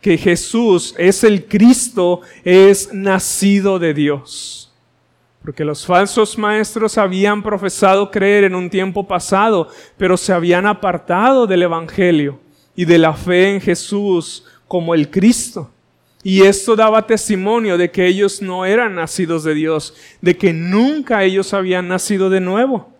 que 0.02 0.18
Jesús 0.18 0.96
es 0.98 1.24
el 1.24 1.46
Cristo 1.46 2.22
es 2.44 2.92
nacido 2.92 3.80
de 3.80 3.94
Dios. 3.94 4.72
Porque 5.46 5.64
los 5.64 5.86
falsos 5.86 6.40
maestros 6.40 6.98
habían 6.98 7.44
profesado 7.44 8.10
creer 8.10 8.46
en 8.46 8.56
un 8.56 8.68
tiempo 8.68 9.08
pasado, 9.08 9.70
pero 9.96 10.18
se 10.18 10.34
habían 10.34 10.66
apartado 10.66 11.46
del 11.46 11.62
Evangelio 11.62 12.40
y 12.76 12.84
de 12.86 12.98
la 12.98 13.14
fe 13.14 13.54
en 13.54 13.62
Jesús 13.62 14.44
como 14.68 14.96
el 14.96 15.12
Cristo. 15.12 15.70
Y 16.24 16.42
esto 16.42 16.76
daba 16.76 17.06
testimonio 17.06 17.78
de 17.78 17.92
que 17.92 18.08
ellos 18.08 18.42
no 18.42 18.66
eran 18.66 18.96
nacidos 18.96 19.44
de 19.44 19.54
Dios, 19.54 19.94
de 20.20 20.36
que 20.36 20.52
nunca 20.52 21.24
ellos 21.24 21.54
habían 21.54 21.88
nacido 21.90 22.32
de 22.32 22.40
nuevo. 22.40 22.92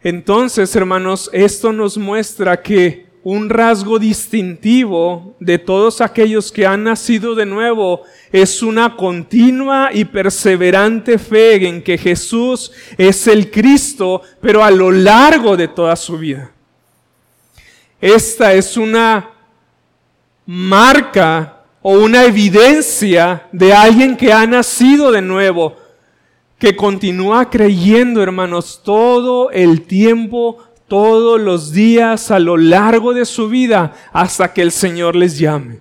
Entonces, 0.00 0.76
hermanos, 0.76 1.28
esto 1.32 1.72
nos 1.72 1.98
muestra 1.98 2.62
que 2.62 3.03
un 3.24 3.48
rasgo 3.48 3.98
distintivo 3.98 5.34
de 5.40 5.58
todos 5.58 6.02
aquellos 6.02 6.52
que 6.52 6.66
han 6.66 6.84
nacido 6.84 7.34
de 7.34 7.46
nuevo 7.46 8.02
es 8.30 8.62
una 8.62 8.96
continua 8.96 9.88
y 9.92 10.04
perseverante 10.04 11.18
fe 11.18 11.66
en 11.66 11.82
que 11.82 11.96
Jesús 11.96 12.70
es 12.98 13.26
el 13.26 13.50
Cristo, 13.50 14.20
pero 14.42 14.62
a 14.62 14.70
lo 14.70 14.90
largo 14.90 15.56
de 15.56 15.68
toda 15.68 15.96
su 15.96 16.18
vida. 16.18 16.52
Esta 17.98 18.52
es 18.52 18.76
una 18.76 19.30
marca 20.44 21.62
o 21.80 21.92
una 21.92 22.24
evidencia 22.24 23.48
de 23.52 23.72
alguien 23.72 24.18
que 24.18 24.34
ha 24.34 24.46
nacido 24.46 25.10
de 25.10 25.22
nuevo, 25.22 25.76
que 26.58 26.76
continúa 26.76 27.48
creyendo, 27.48 28.22
hermanos, 28.22 28.82
todo 28.84 29.50
el 29.50 29.82
tiempo 29.82 30.58
todos 30.88 31.40
los 31.40 31.72
días 31.72 32.30
a 32.30 32.38
lo 32.38 32.56
largo 32.56 33.14
de 33.14 33.24
su 33.24 33.48
vida 33.48 33.94
hasta 34.12 34.52
que 34.52 34.62
el 34.62 34.72
Señor 34.72 35.16
les 35.16 35.38
llame. 35.38 35.80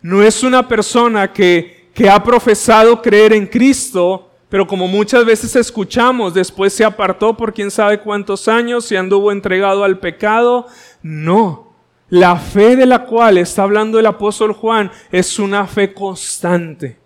No 0.00 0.22
es 0.22 0.42
una 0.42 0.66
persona 0.66 1.32
que, 1.32 1.90
que 1.94 2.08
ha 2.08 2.22
profesado 2.22 3.00
creer 3.00 3.32
en 3.32 3.46
Cristo, 3.46 4.30
pero 4.48 4.66
como 4.66 4.88
muchas 4.88 5.24
veces 5.24 5.54
escuchamos, 5.56 6.34
después 6.34 6.72
se 6.72 6.84
apartó 6.84 7.36
por 7.36 7.54
quién 7.54 7.70
sabe 7.70 8.00
cuántos 8.00 8.48
años 8.48 8.90
y 8.90 8.96
anduvo 8.96 9.32
entregado 9.32 9.84
al 9.84 9.98
pecado. 9.98 10.66
No. 11.02 11.72
La 12.08 12.36
fe 12.36 12.76
de 12.76 12.84
la 12.84 13.04
cual 13.04 13.38
está 13.38 13.62
hablando 13.62 13.98
el 13.98 14.04
apóstol 14.04 14.52
Juan 14.52 14.90
es 15.10 15.38
una 15.38 15.66
fe 15.66 15.94
constante. 15.94 16.98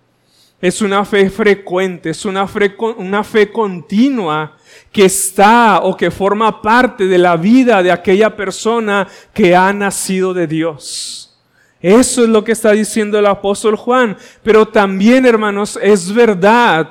Es 0.61 0.81
una 0.81 1.05
fe 1.05 1.31
frecuente, 1.31 2.11
es 2.11 2.25
una 2.25 2.49
fe, 2.49 2.75
una 2.97 3.23
fe 3.23 3.53
continua 3.53 4.56
que 4.97 5.05
está 5.05 5.81
o 5.83 5.95
que 5.95 6.11
forma 6.11 6.63
parte 6.63 7.05
de 7.05 7.19
la 7.19 7.37
vida 7.37 7.83
de 7.83 7.93
aquella 7.93 8.35
persona 8.35 9.07
que 9.35 9.55
ha 9.55 9.71
nacido 9.71 10.33
de 10.33 10.47
Dios. 10.47 11.37
Eso 11.83 12.23
es 12.23 12.31
lo 12.31 12.43
que 12.43 12.53
está 12.53 12.71
diciendo 12.71 13.19
el 13.19 13.27
apóstol 13.27 13.77
Juan. 13.77 14.17
Pero 14.43 14.67
también, 14.69 15.27
hermanos, 15.27 15.79
es 15.83 16.11
verdad 16.11 16.89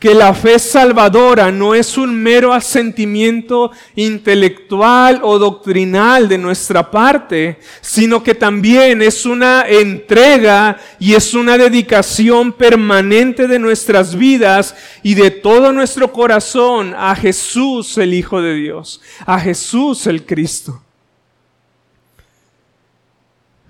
que 0.00 0.14
la 0.14 0.32
fe 0.32 0.58
salvadora 0.58 1.52
no 1.52 1.74
es 1.74 1.98
un 1.98 2.14
mero 2.14 2.54
asentimiento 2.54 3.70
intelectual 3.94 5.20
o 5.22 5.38
doctrinal 5.38 6.26
de 6.26 6.38
nuestra 6.38 6.90
parte, 6.90 7.58
sino 7.82 8.22
que 8.22 8.34
también 8.34 9.02
es 9.02 9.26
una 9.26 9.68
entrega 9.68 10.78
y 10.98 11.12
es 11.12 11.34
una 11.34 11.58
dedicación 11.58 12.50
permanente 12.52 13.46
de 13.46 13.58
nuestras 13.58 14.16
vidas 14.16 14.74
y 15.02 15.14
de 15.14 15.30
todo 15.30 15.70
nuestro 15.70 16.10
corazón 16.10 16.94
a 16.96 17.14
Jesús 17.14 17.98
el 17.98 18.14
Hijo 18.14 18.40
de 18.40 18.54
Dios, 18.54 19.02
a 19.26 19.38
Jesús 19.38 20.06
el 20.06 20.24
Cristo. 20.24 20.82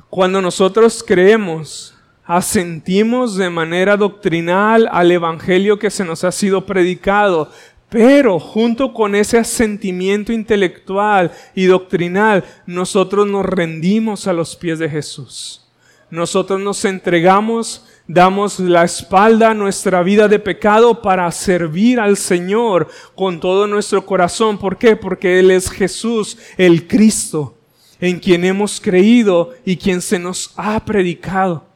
Cuando 0.09 0.40
nosotros 0.40 1.05
creemos 1.05 1.93
asentimos 2.31 3.35
de 3.35 3.51
manera 3.51 3.97
doctrinal 3.97 4.88
al 4.93 5.11
Evangelio 5.11 5.81
que 5.81 5.90
se 5.90 6.05
nos 6.05 6.23
ha 6.23 6.31
sido 6.31 6.64
predicado, 6.64 7.51
pero 7.88 8.38
junto 8.38 8.95
con 8.95 9.16
ese 9.16 9.37
asentimiento 9.37 10.33
intelectual 10.33 11.33
y 11.57 11.64
doctrinal, 11.64 12.45
nosotros 12.66 13.27
nos 13.27 13.45
rendimos 13.45 14.29
a 14.29 14.33
los 14.33 14.55
pies 14.55 14.79
de 14.79 14.88
Jesús. 14.88 15.66
Nosotros 16.09 16.61
nos 16.61 16.85
entregamos, 16.85 17.85
damos 18.07 18.61
la 18.61 18.85
espalda 18.85 19.51
a 19.51 19.55
nuestra 19.55 20.01
vida 20.05 20.29
de 20.29 20.38
pecado 20.38 21.03
para 21.03 21.29
servir 21.33 21.99
al 21.99 22.16
Señor 22.16 22.87
con 23.16 23.40
todo 23.40 23.66
nuestro 23.66 24.07
corazón. 24.07 24.57
¿Por 24.57 24.79
qué? 24.79 24.95
Porque 24.95 25.40
Él 25.40 25.51
es 25.51 25.69
Jesús, 25.69 26.38
el 26.57 26.87
Cristo, 26.87 27.59
en 28.01 28.21
quien 28.21 28.45
hemos 28.45 28.81
creído 28.81 29.53
y 29.64 29.77
quien 29.77 30.01
se 30.01 30.21
nos 30.21 30.53
ha 30.57 30.85
predicado. 30.85 31.70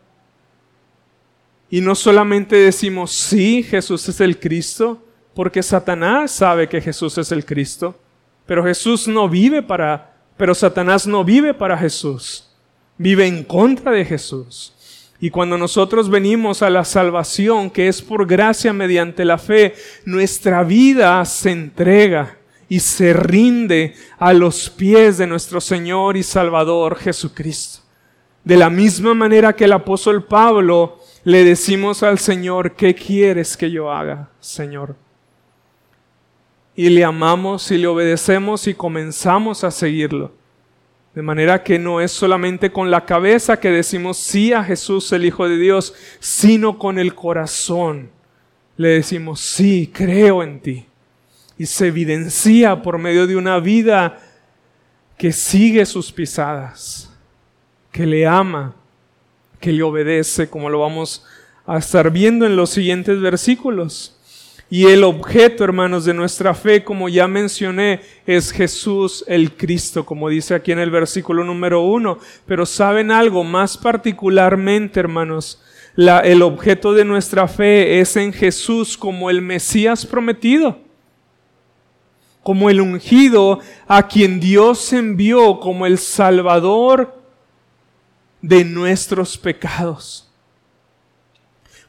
Y 1.71 1.81
no 1.81 1.95
solamente 1.95 2.57
decimos, 2.57 3.13
sí, 3.13 3.63
Jesús 3.63 4.09
es 4.09 4.21
el 4.21 4.39
Cristo, 4.39 5.03
porque 5.35 5.63
Satanás 5.63 6.31
sabe 6.31 6.69
que 6.69 6.81
Jesús 6.81 7.19
es 7.19 7.33
el 7.33 7.45
Cristo, 7.45 7.99
pero 8.47 8.65
Jesús 8.65 9.09
no 9.09 9.29
vive 9.29 9.63
para, 9.63 10.15
pero 10.37 10.55
Satanás 10.55 11.07
no 11.07 11.25
vive 11.25 11.55
para 11.55 11.77
Jesús, 11.77 12.51
vive 12.97 13.27
en 13.27 13.43
contra 13.43 13.91
de 13.93 14.05
Jesús. 14.05 14.75
Y 15.21 15.31
cuando 15.31 15.57
nosotros 15.57 16.11
venimos 16.11 16.63
a 16.63 16.71
la 16.71 16.85
salvación, 16.85 17.71
que 17.71 17.89
es 17.89 18.03
por 18.03 18.27
gracia 18.27 18.73
mediante 18.73 19.25
la 19.25 19.39
fe, 19.39 19.75
nuestra 20.05 20.63
vida 20.65 21.25
se 21.25 21.51
entrega 21.51 22.37
y 22.69 22.81
se 22.81 23.13
rinde 23.13 23.95
a 24.19 24.33
los 24.33 24.69
pies 24.69 25.19
de 25.19 25.27
nuestro 25.27 25.61
Señor 25.61 26.17
y 26.17 26.23
Salvador 26.23 26.97
Jesucristo. 26.97 27.81
De 28.43 28.57
la 28.57 28.69
misma 28.69 29.15
manera 29.15 29.55
que 29.55 29.65
el 29.65 29.73
apóstol 29.73 30.25
Pablo 30.25 30.99
le 31.25 31.43
decimos 31.43 32.03
al 32.03 32.19
Señor, 32.19 32.73
¿qué 32.73 32.95
quieres 32.95 33.57
que 33.57 33.71
yo 33.71 33.91
haga, 33.91 34.29
Señor? 34.41 34.95
Y 36.77 36.91
le 36.91 37.03
amamos 37.03 37.71
y 37.71 37.79
le 37.79 37.87
obedecemos 37.87 38.67
y 38.67 38.75
comenzamos 38.75 39.65
a 39.65 39.71
seguirlo. 39.71 40.33
De 41.15 41.23
manera 41.23 41.63
que 41.63 41.79
no 41.79 42.01
es 42.01 42.11
solamente 42.11 42.71
con 42.71 42.91
la 42.91 43.07
cabeza 43.07 43.59
que 43.59 43.71
decimos 43.71 44.19
sí 44.19 44.53
a 44.53 44.63
Jesús, 44.63 45.11
el 45.13 45.25
Hijo 45.25 45.49
de 45.49 45.57
Dios, 45.57 45.95
sino 46.19 46.79
con 46.79 46.99
el 46.99 47.15
corazón. 47.15 48.11
Le 48.77 48.89
decimos 48.89 49.41
sí, 49.41 49.91
creo 49.95 50.43
en 50.43 50.61
ti. 50.61 50.87
Y 51.57 51.67
se 51.67 51.87
evidencia 51.87 52.83
por 52.83 52.99
medio 52.99 53.27
de 53.27 53.37
una 53.37 53.61
vida 53.61 54.21
que 55.17 55.33
sigue 55.33 55.87
sus 55.87 56.13
pisadas, 56.13 57.11
que 57.93 58.05
le 58.05 58.27
ama, 58.27 58.75
que 59.65 59.73
le 59.73 59.83
obedece, 59.83 60.51
como 60.51 60.69
lo 60.69 60.81
vamos 60.81 61.25
a 61.65 61.79
estar 61.79 62.11
viendo 62.11 62.45
en 62.45 62.55
los 62.55 62.69
siguientes 62.69 63.19
versículos. 63.19 64.15
Y 64.69 64.85
el 64.89 65.03
objeto, 65.05 65.65
hermanos, 65.65 66.05
de 66.05 66.13
nuestra 66.13 66.53
fe, 66.53 66.85
como 66.85 67.09
ya 67.09 67.27
mencioné, 67.29 68.03
es 68.27 68.53
Jesús 68.53 69.25
el 69.27 69.57
Cristo, 69.57 70.05
como 70.05 70.29
dice 70.29 70.55
aquí 70.55 70.73
en 70.73 70.81
el 70.81 70.91
versículo 70.91 71.45
número 71.45 71.81
uno. 71.81 72.19
Pero 72.45 72.67
saben 72.67 73.11
algo, 73.11 73.43
más 73.43 73.79
particularmente, 73.79 75.01
hermanos, 75.01 75.63
el 75.97 76.43
objeto 76.43 76.93
de 76.93 77.07
nuestra 77.07 77.49
fe 77.49 78.01
es 78.01 78.17
en 78.17 78.35
Jesús 78.35 78.99
como 78.99 79.31
el 79.31 79.41
Mesías 79.41 80.05
prometido, 80.05 80.79
como 82.43 82.69
el 82.69 82.83
ungido 82.83 83.61
a 83.89 84.09
quien 84.09 84.41
Dios 84.41 84.93
envió 84.93 85.59
como 85.59 85.87
el 85.87 85.97
Salvador 85.97 87.24
de 88.45 88.63
nuestros 88.63 89.39
pecados. 89.39 90.31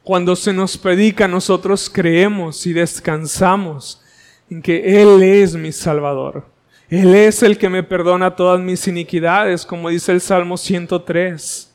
Cuando 0.03 0.37
se 0.37 0.53
nos 0.53 0.77
predica, 0.77 1.27
nosotros 1.27 1.89
creemos 1.91 2.65
y 2.65 2.71
descansamos 2.71 4.01
en 4.49 4.61
que 4.61 5.01
Él 5.01 5.21
es 5.21 5.53
mi 5.55 5.73
Salvador. 5.73 6.45
Él 6.87 7.13
es 7.13 7.43
el 7.43 7.57
que 7.57 7.67
me 7.67 7.83
perdona 7.83 8.37
todas 8.37 8.61
mis 8.61 8.87
iniquidades, 8.87 9.65
como 9.65 9.89
dice 9.89 10.13
el 10.13 10.21
Salmo 10.21 10.55
103. 10.55 11.73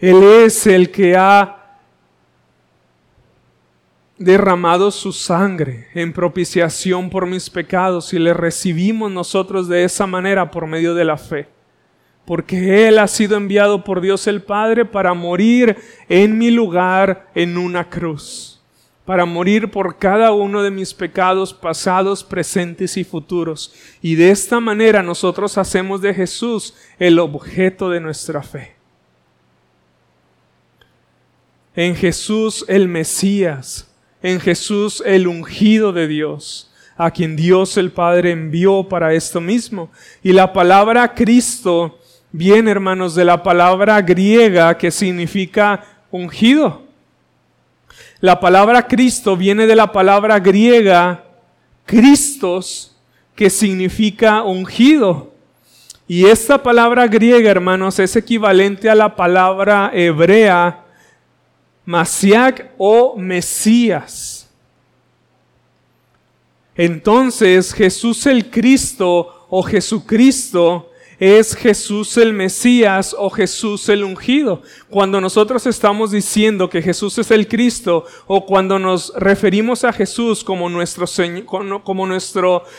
Él 0.00 0.22
es 0.24 0.66
el 0.66 0.90
que 0.90 1.16
ha 1.16 1.78
derramado 4.18 4.90
su 4.90 5.12
sangre 5.12 5.86
en 5.94 6.12
propiciación 6.12 7.08
por 7.08 7.26
mis 7.26 7.48
pecados 7.48 8.12
y 8.12 8.18
le 8.18 8.34
recibimos 8.34 9.12
nosotros 9.12 9.68
de 9.68 9.84
esa 9.84 10.08
manera 10.08 10.50
por 10.50 10.66
medio 10.66 10.92
de 10.92 11.04
la 11.04 11.16
fe 11.16 11.61
porque 12.32 12.88
Él 12.88 12.98
ha 12.98 13.08
sido 13.08 13.36
enviado 13.36 13.84
por 13.84 14.00
Dios 14.00 14.26
el 14.26 14.40
Padre 14.40 14.86
para 14.86 15.12
morir 15.12 15.76
en 16.08 16.38
mi 16.38 16.50
lugar 16.50 17.28
en 17.34 17.58
una 17.58 17.90
cruz, 17.90 18.58
para 19.04 19.26
morir 19.26 19.70
por 19.70 19.98
cada 19.98 20.32
uno 20.32 20.62
de 20.62 20.70
mis 20.70 20.94
pecados 20.94 21.52
pasados, 21.52 22.24
presentes 22.24 22.96
y 22.96 23.04
futuros. 23.04 23.74
Y 24.00 24.14
de 24.14 24.30
esta 24.30 24.60
manera 24.60 25.02
nosotros 25.02 25.58
hacemos 25.58 26.00
de 26.00 26.14
Jesús 26.14 26.74
el 26.98 27.18
objeto 27.18 27.90
de 27.90 28.00
nuestra 28.00 28.42
fe. 28.42 28.76
En 31.76 31.94
Jesús 31.94 32.64
el 32.66 32.88
Mesías, 32.88 33.94
en 34.22 34.40
Jesús 34.40 35.02
el 35.04 35.26
ungido 35.26 35.92
de 35.92 36.08
Dios 36.08 36.72
a 36.96 37.10
quien 37.10 37.36
Dios 37.36 37.76
el 37.76 37.90
Padre 37.90 38.30
envió 38.30 38.88
para 38.88 39.12
esto 39.12 39.38
mismo. 39.38 39.90
Y 40.22 40.32
la 40.32 40.52
palabra 40.54 41.14
Cristo 41.14 41.98
viene, 42.32 42.70
hermanos, 42.70 43.14
de 43.14 43.24
la 43.24 43.42
palabra 43.42 44.00
griega 44.00 44.76
que 44.76 44.90
significa 44.90 45.84
ungido. 46.10 46.82
La 48.20 48.40
palabra 48.40 48.86
Cristo 48.86 49.36
viene 49.36 49.66
de 49.66 49.76
la 49.76 49.92
palabra 49.92 50.40
griega 50.40 51.24
Christos, 51.84 52.96
que 53.34 53.50
significa 53.50 54.42
ungido. 54.42 55.32
Y 56.08 56.26
esta 56.26 56.62
palabra 56.62 57.06
griega, 57.06 57.50
hermanos, 57.50 57.98
es 57.98 58.16
equivalente 58.16 58.88
a 58.88 58.94
la 58.94 59.16
palabra 59.16 59.90
hebrea 59.92 60.84
Masiach 61.84 62.70
o 62.78 63.16
Mesías. 63.16 64.48
Entonces 66.74 67.74
Jesús 67.74 68.24
el 68.26 68.50
Cristo 68.50 69.46
o 69.50 69.62
Jesucristo 69.62 70.91
es 71.22 71.54
Jesús 71.54 72.16
el 72.16 72.32
Mesías 72.32 73.14
o 73.16 73.30
Jesús 73.30 73.88
el 73.88 74.02
ungido. 74.02 74.60
Cuando 74.90 75.20
nosotros 75.20 75.64
estamos 75.68 76.10
diciendo 76.10 76.68
que 76.68 76.82
Jesús 76.82 77.16
es 77.16 77.30
el 77.30 77.46
Cristo 77.46 78.06
o 78.26 78.44
cuando 78.44 78.80
nos 78.80 79.12
referimos 79.14 79.84
a 79.84 79.92
Jesús 79.92 80.42
como 80.42 80.68
nuestro, 80.68 81.06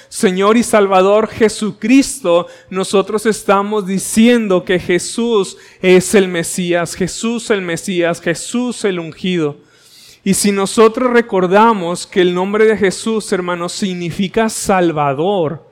Señor 0.09 0.57
y 0.57 0.63
Salvador 0.63 1.29
Jesucristo, 1.29 2.47
nosotros 2.69 3.25
estamos 3.27 3.87
diciendo 3.87 4.65
que 4.65 4.77
Jesús 4.77 5.55
es 5.81 6.13
el 6.13 6.27
Mesías, 6.27 6.95
Jesús 6.95 7.49
el 7.49 7.61
Mesías, 7.61 8.19
Jesús 8.19 8.83
el 8.83 8.99
ungido. 8.99 9.55
Y 10.25 10.33
si 10.33 10.51
nosotros 10.51 11.11
recordamos 11.11 12.05
que 12.05 12.19
el 12.19 12.33
nombre 12.33 12.65
de 12.65 12.75
Jesús, 12.75 13.31
hermanos, 13.31 13.71
significa 13.71 14.49
Salvador, 14.49 15.65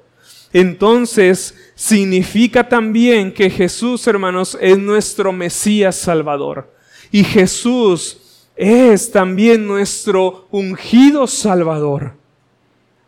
entonces 0.54 1.56
significa 1.82 2.70
también 2.70 3.34
que 3.34 3.50
Jesús, 3.50 4.06
hermanos, 4.06 4.56
es 4.62 4.78
nuestro 4.78 5.34
Mesías 5.34 5.96
Salvador. 5.96 6.72
Y 7.12 7.24
Jesús 7.24 8.46
es 8.56 9.12
también 9.12 9.66
nuestro 9.66 10.48
ungido 10.52 11.26
Salvador. 11.26 12.14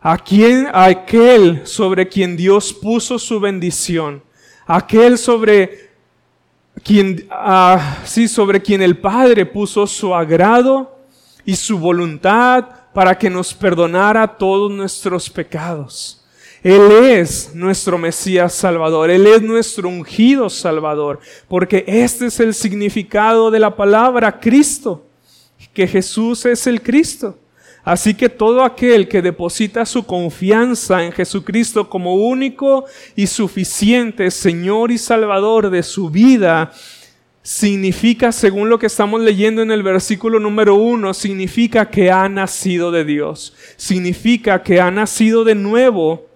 A 0.00 0.14
aquel 0.14 1.64
sobre 1.64 2.08
quien 2.08 2.36
Dios 2.36 2.72
puso 2.72 3.16
su 3.20 3.38
bendición. 3.38 4.24
Aquel 4.66 5.18
sobre 5.18 5.90
quien, 6.82 7.28
ah, 7.30 7.98
sí, 8.04 8.26
sobre 8.26 8.60
quien 8.60 8.82
el 8.82 8.98
Padre 8.98 9.46
puso 9.46 9.86
su 9.86 10.12
agrado 10.12 10.98
y 11.44 11.54
su 11.54 11.78
voluntad 11.78 12.64
para 12.92 13.16
que 13.16 13.30
nos 13.30 13.54
perdonara 13.54 14.26
todos 14.36 14.72
nuestros 14.72 15.30
pecados. 15.30 16.23
Él 16.64 16.90
es 16.90 17.54
nuestro 17.54 17.98
Mesías 17.98 18.54
Salvador, 18.54 19.10
Él 19.10 19.26
es 19.26 19.42
nuestro 19.42 19.86
ungido 19.86 20.48
Salvador, 20.48 21.20
porque 21.46 21.84
este 21.86 22.26
es 22.26 22.40
el 22.40 22.54
significado 22.54 23.50
de 23.50 23.60
la 23.60 23.76
palabra 23.76 24.40
Cristo, 24.40 25.04
que 25.74 25.86
Jesús 25.86 26.46
es 26.46 26.66
el 26.66 26.80
Cristo. 26.80 27.38
Así 27.84 28.14
que 28.14 28.30
todo 28.30 28.64
aquel 28.64 29.08
que 29.08 29.20
deposita 29.20 29.84
su 29.84 30.06
confianza 30.06 31.04
en 31.04 31.12
Jesucristo 31.12 31.90
como 31.90 32.14
único 32.14 32.86
y 33.14 33.26
suficiente 33.26 34.30
Señor 34.30 34.90
y 34.90 34.96
Salvador 34.96 35.68
de 35.68 35.82
su 35.82 36.08
vida, 36.08 36.72
significa, 37.42 38.32
según 38.32 38.70
lo 38.70 38.78
que 38.78 38.86
estamos 38.86 39.20
leyendo 39.20 39.60
en 39.60 39.70
el 39.70 39.82
versículo 39.82 40.40
número 40.40 40.76
uno, 40.76 41.12
significa 41.12 41.90
que 41.90 42.10
ha 42.10 42.26
nacido 42.30 42.90
de 42.90 43.04
Dios, 43.04 43.54
significa 43.76 44.62
que 44.62 44.80
ha 44.80 44.90
nacido 44.90 45.44
de 45.44 45.54
nuevo. 45.54 46.32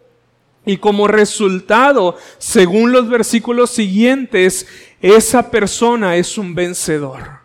Y 0.69 0.77
como 0.77 1.09
resultado, 1.09 2.19
según 2.37 2.93
los 2.93 3.09
versículos 3.09 3.71
siguientes, 3.71 4.67
esa 5.01 5.51
persona 5.51 6.17
es 6.17 6.37
un 6.37 6.55
vencedor. 6.55 7.39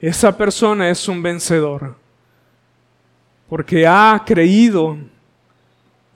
Esa 0.00 0.36
persona 0.36 0.90
es 0.90 1.06
un 1.06 1.22
vencedor 1.22 1.94
porque 3.48 3.86
ha 3.86 4.20
creído 4.26 4.98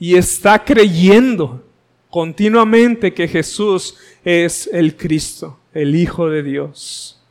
y 0.00 0.16
está 0.16 0.64
creyendo 0.64 1.64
continuamente 2.10 3.14
que 3.14 3.28
Jesús 3.28 3.96
es 4.24 4.68
el 4.72 4.96
Cristo, 4.96 5.56
el 5.72 5.94
Hijo 5.94 6.28
de 6.30 6.42
Dios. 6.42 7.22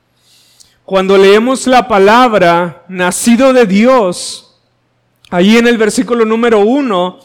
Cuando 0.85 1.17
leemos 1.17 1.67
la 1.67 1.89
palabra 1.89 2.85
nacido 2.87 3.51
de 3.51 3.65
Dios, 3.65 4.57
ahí 5.29 5.57
en 5.57 5.67
el 5.67 5.77
versículo 5.77 6.23
número 6.23 6.59
uno, 6.59 7.19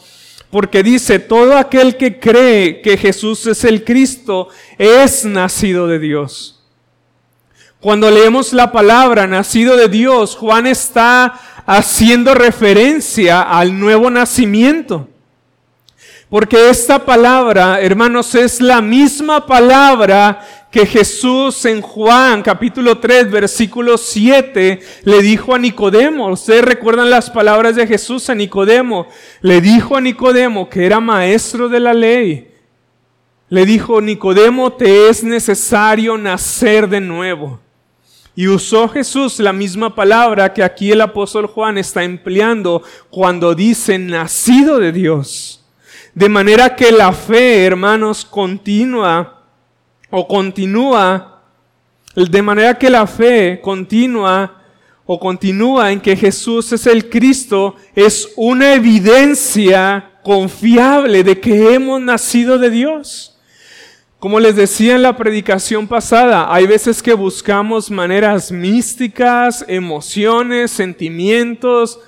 porque 0.49 0.83
dice, 0.83 1.19
todo 1.19 1.57
aquel 1.57 1.97
que 1.97 2.19
cree 2.19 2.81
que 2.81 2.97
Jesús 2.97 3.45
es 3.47 3.63
el 3.63 3.83
Cristo 3.83 4.49
es 4.77 5.25
nacido 5.25 5.87
de 5.87 5.99
Dios. 5.99 6.63
Cuando 7.79 8.09
leemos 8.09 8.53
la 8.53 8.71
palabra 8.71 9.27
nacido 9.27 9.77
de 9.77 9.87
Dios, 9.87 10.35
Juan 10.35 10.65
está 10.65 11.39
haciendo 11.65 12.33
referencia 12.33 13.41
al 13.41 13.79
nuevo 13.79 14.09
nacimiento. 14.09 15.09
Porque 16.29 16.69
esta 16.69 17.05
palabra, 17.05 17.79
hermanos, 17.79 18.35
es 18.35 18.59
la 18.59 18.81
misma 18.81 19.45
palabra 19.45 20.45
que 20.69 20.85
Jesús 20.85 21.63
en 21.63 21.81
Juan 21.81 22.41
capítulo 22.41 22.97
3 22.97 23.31
versículo 23.31 23.97
7 23.97 24.79
le 25.03 25.21
dijo 25.21 25.55
a 25.55 25.57
Nicodemo. 25.57 26.27
Ustedes 26.27 26.65
recuerdan 26.65 27.09
las 27.09 27.29
palabras 27.29 27.77
de 27.77 27.87
Jesús 27.87 28.29
a 28.29 28.35
Nicodemo. 28.35 29.07
Le 29.39 29.61
dijo 29.61 29.95
a 29.95 30.01
Nicodemo 30.01 30.69
que 30.69 30.85
era 30.85 30.99
maestro 30.99 31.69
de 31.69 31.79
la 31.79 31.93
ley. 31.93 32.51
Le 33.47 33.65
dijo, 33.65 34.01
Nicodemo, 34.01 34.73
te 34.73 35.07
es 35.07 35.23
necesario 35.23 36.17
nacer 36.17 36.89
de 36.89 36.99
nuevo. 36.99 37.61
Y 38.35 38.49
usó 38.49 38.89
Jesús 38.89 39.39
la 39.39 39.53
misma 39.53 39.95
palabra 39.95 40.53
que 40.53 40.61
aquí 40.61 40.91
el 40.91 40.99
apóstol 40.99 41.47
Juan 41.47 41.77
está 41.77 42.03
empleando 42.03 42.83
cuando 43.09 43.55
dice 43.55 43.97
nacido 43.97 44.79
de 44.79 44.91
Dios. 44.91 45.63
De 46.17 46.29
manera 46.29 46.75
que 46.75 46.91
la 46.91 47.13
fe, 47.13 47.63
hermanos, 47.63 48.25
continúa 48.25 49.43
o 50.09 50.27
continúa, 50.27 51.43
de 52.15 52.41
manera 52.41 52.73
que 52.73 52.89
la 52.89 53.05
fe 53.05 53.61
continúa 53.61 54.63
o 55.05 55.19
continúa 55.19 55.91
en 55.91 56.01
que 56.01 56.15
Jesús 56.15 56.73
es 56.73 56.87
el 56.87 57.07
Cristo, 57.07 57.75
es 57.93 58.33
una 58.35 58.73
evidencia 58.73 60.13
confiable 60.23 61.23
de 61.23 61.39
que 61.39 61.75
hemos 61.75 62.01
nacido 62.01 62.57
de 62.57 62.71
Dios. 62.71 63.37
Como 64.17 64.39
les 64.39 64.55
decía 64.55 64.95
en 64.95 65.03
la 65.03 65.15
predicación 65.17 65.87
pasada, 65.87 66.51
hay 66.51 66.65
veces 66.65 67.03
que 67.03 67.13
buscamos 67.13 67.91
maneras 67.91 68.51
místicas, 68.51 69.63
emociones, 69.67 70.71
sentimientos, 70.71 71.99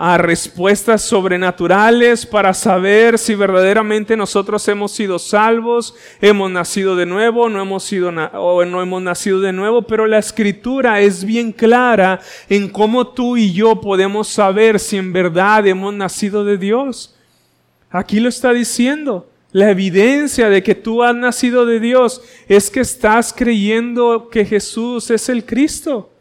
a 0.00 0.16
respuestas 0.16 1.02
sobrenaturales 1.02 2.24
para 2.24 2.54
saber 2.54 3.18
si 3.18 3.34
verdaderamente 3.34 4.16
nosotros 4.16 4.68
hemos 4.68 4.92
sido 4.92 5.18
salvos, 5.18 5.92
hemos 6.20 6.52
nacido 6.52 6.94
de 6.94 7.04
nuevo, 7.04 7.48
no 7.48 7.60
hemos 7.60 7.82
sido 7.82 8.10
o 8.34 8.64
no 8.64 8.80
hemos 8.80 9.02
nacido 9.02 9.40
de 9.40 9.52
nuevo, 9.52 9.82
pero 9.82 10.06
la 10.06 10.18
escritura 10.18 11.00
es 11.00 11.24
bien 11.24 11.50
clara 11.50 12.20
en 12.48 12.68
cómo 12.68 13.08
tú 13.08 13.36
y 13.36 13.52
yo 13.52 13.80
podemos 13.80 14.28
saber 14.28 14.78
si 14.78 14.98
en 14.98 15.12
verdad 15.12 15.66
hemos 15.66 15.92
nacido 15.92 16.44
de 16.44 16.58
Dios. 16.58 17.16
Aquí 17.90 18.20
lo 18.20 18.28
está 18.28 18.52
diciendo. 18.52 19.28
La 19.50 19.70
evidencia 19.70 20.48
de 20.48 20.62
que 20.62 20.76
tú 20.76 21.02
has 21.02 21.16
nacido 21.16 21.66
de 21.66 21.80
Dios 21.80 22.22
es 22.46 22.70
que 22.70 22.80
estás 22.80 23.34
creyendo 23.36 24.28
que 24.30 24.44
Jesús 24.44 25.10
es 25.10 25.28
el 25.28 25.44
Cristo. 25.44 26.12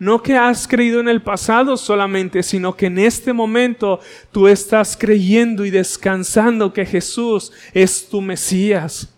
No 0.00 0.22
que 0.22 0.34
has 0.34 0.66
creído 0.66 0.98
en 1.00 1.10
el 1.10 1.20
pasado 1.20 1.76
solamente, 1.76 2.42
sino 2.42 2.74
que 2.74 2.86
en 2.86 2.98
este 2.98 3.34
momento 3.34 4.00
tú 4.32 4.48
estás 4.48 4.96
creyendo 4.98 5.66
y 5.66 5.70
descansando 5.70 6.72
que 6.72 6.86
Jesús 6.86 7.52
es 7.74 8.08
tu 8.08 8.22
Mesías, 8.22 9.14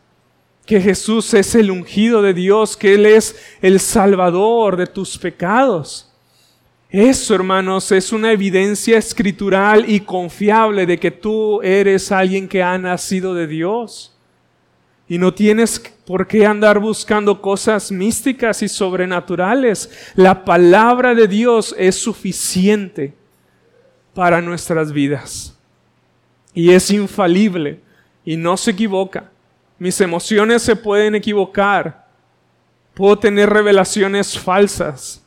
que 0.66 0.80
Jesús 0.80 1.34
es 1.34 1.54
el 1.54 1.70
ungido 1.70 2.20
de 2.20 2.34
Dios, 2.34 2.76
que 2.76 2.94
Él 2.94 3.06
es 3.06 3.36
el 3.62 3.78
Salvador 3.78 4.76
de 4.76 4.88
tus 4.88 5.16
pecados. 5.16 6.12
Eso, 6.90 7.36
hermanos, 7.36 7.92
es 7.92 8.12
una 8.12 8.32
evidencia 8.32 8.98
escritural 8.98 9.88
y 9.88 10.00
confiable 10.00 10.84
de 10.84 10.98
que 10.98 11.12
tú 11.12 11.62
eres 11.62 12.10
alguien 12.10 12.48
que 12.48 12.60
ha 12.60 12.76
nacido 12.76 13.34
de 13.34 13.46
Dios. 13.46 14.18
Y 15.08 15.18
no 15.18 15.34
tienes 15.34 15.78
por 16.06 16.26
qué 16.26 16.46
andar 16.46 16.78
buscando 16.78 17.40
cosas 17.40 17.92
místicas 17.92 18.62
y 18.62 18.68
sobrenaturales. 18.68 19.90
La 20.14 20.44
palabra 20.44 21.14
de 21.14 21.28
Dios 21.28 21.74
es 21.78 21.96
suficiente 21.96 23.14
para 24.14 24.40
nuestras 24.40 24.92
vidas. 24.92 25.58
Y 26.54 26.70
es 26.70 26.90
infalible 26.90 27.80
y 28.24 28.36
no 28.36 28.56
se 28.56 28.70
equivoca. 28.70 29.30
Mis 29.78 30.00
emociones 30.00 30.62
se 30.62 30.76
pueden 30.76 31.14
equivocar. 31.14 32.06
Puedo 32.94 33.18
tener 33.18 33.50
revelaciones 33.50 34.38
falsas 34.38 35.21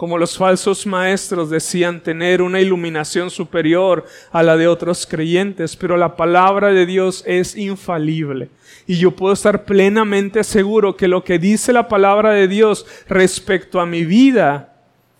como 0.00 0.16
los 0.16 0.38
falsos 0.38 0.86
maestros 0.86 1.50
decían 1.50 2.00
tener 2.00 2.40
una 2.40 2.58
iluminación 2.58 3.28
superior 3.28 4.06
a 4.32 4.42
la 4.42 4.56
de 4.56 4.66
otros 4.66 5.06
creyentes, 5.06 5.76
pero 5.76 5.98
la 5.98 6.16
palabra 6.16 6.68
de 6.68 6.86
Dios 6.86 7.22
es 7.26 7.54
infalible. 7.54 8.48
Y 8.86 8.96
yo 8.96 9.10
puedo 9.10 9.34
estar 9.34 9.66
plenamente 9.66 10.42
seguro 10.42 10.96
que 10.96 11.06
lo 11.06 11.22
que 11.22 11.38
dice 11.38 11.74
la 11.74 11.86
palabra 11.86 12.30
de 12.30 12.48
Dios 12.48 12.86
respecto 13.10 13.78
a 13.78 13.84
mi 13.84 14.06
vida 14.06 14.74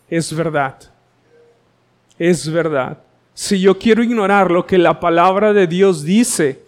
es 0.09 0.35
verdad. 0.35 0.79
Es 2.19 2.51
verdad. 2.51 2.97
Si 3.35 3.61
yo 3.61 3.79
quiero 3.79 4.03
ignorar 4.03 4.51
lo 4.51 4.65
que 4.65 4.79
la 4.79 4.99
palabra 4.99 5.53
de 5.53 5.67
Dios 5.67 6.05
dice, 6.05 6.63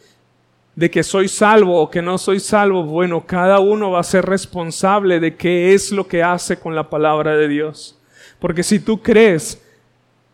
de 0.75 0.91
que 0.91 1.03
soy 1.03 1.29
salvo 1.29 1.81
o 1.81 1.89
que 1.89 2.03
no 2.03 2.19
soy 2.19 2.41
salvo, 2.41 2.85
bueno, 2.85 3.25
cada 3.25 3.59
uno 3.61 3.93
va 3.93 4.01
a 4.01 4.05
ser 4.05 4.27
responsable 4.27 5.19
de 5.19 5.35
qué 5.35 5.73
es 5.73 5.91
lo 5.91 6.07
que 6.07 6.23
hace 6.23 6.59
con 6.59 6.75
la 6.75 6.91
palabra 6.91 7.35
de 7.39 7.49
Dios. 7.49 7.99
Porque 8.43 8.65
si 8.65 8.81
tú 8.81 9.01
crees 9.01 9.63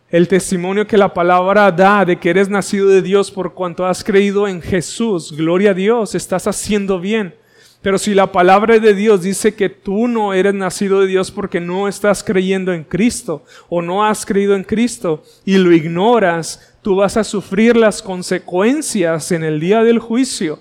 el 0.08 0.28
testimonio 0.28 0.86
que 0.86 0.96
la 0.96 1.12
palabra 1.12 1.70
da 1.70 2.06
de 2.06 2.18
que 2.18 2.30
eres 2.30 2.48
nacido 2.48 2.88
de 2.88 3.02
Dios 3.02 3.30
por 3.30 3.52
cuanto 3.52 3.84
has 3.84 4.02
creído 4.02 4.48
en 4.48 4.62
Jesús, 4.62 5.30
gloria 5.36 5.72
a 5.72 5.74
Dios, 5.74 6.14
estás 6.14 6.46
haciendo 6.46 7.00
bien. 7.00 7.34
Pero 7.82 7.98
si 7.98 8.14
la 8.14 8.32
palabra 8.32 8.78
de 8.78 8.94
Dios 8.94 9.20
dice 9.20 9.54
que 9.54 9.68
tú 9.68 10.08
no 10.08 10.32
eres 10.32 10.54
nacido 10.54 11.02
de 11.02 11.06
Dios 11.06 11.30
porque 11.30 11.60
no 11.60 11.86
estás 11.86 12.24
creyendo 12.24 12.72
en 12.72 12.82
Cristo 12.82 13.44
o 13.68 13.82
no 13.82 14.02
has 14.02 14.24
creído 14.24 14.56
en 14.56 14.64
Cristo 14.64 15.22
y 15.44 15.58
lo 15.58 15.70
ignoras, 15.70 16.78
tú 16.80 16.96
vas 16.96 17.18
a 17.18 17.24
sufrir 17.24 17.76
las 17.76 18.00
consecuencias 18.00 19.32
en 19.32 19.44
el 19.44 19.60
día 19.60 19.84
del 19.84 19.98
juicio 19.98 20.60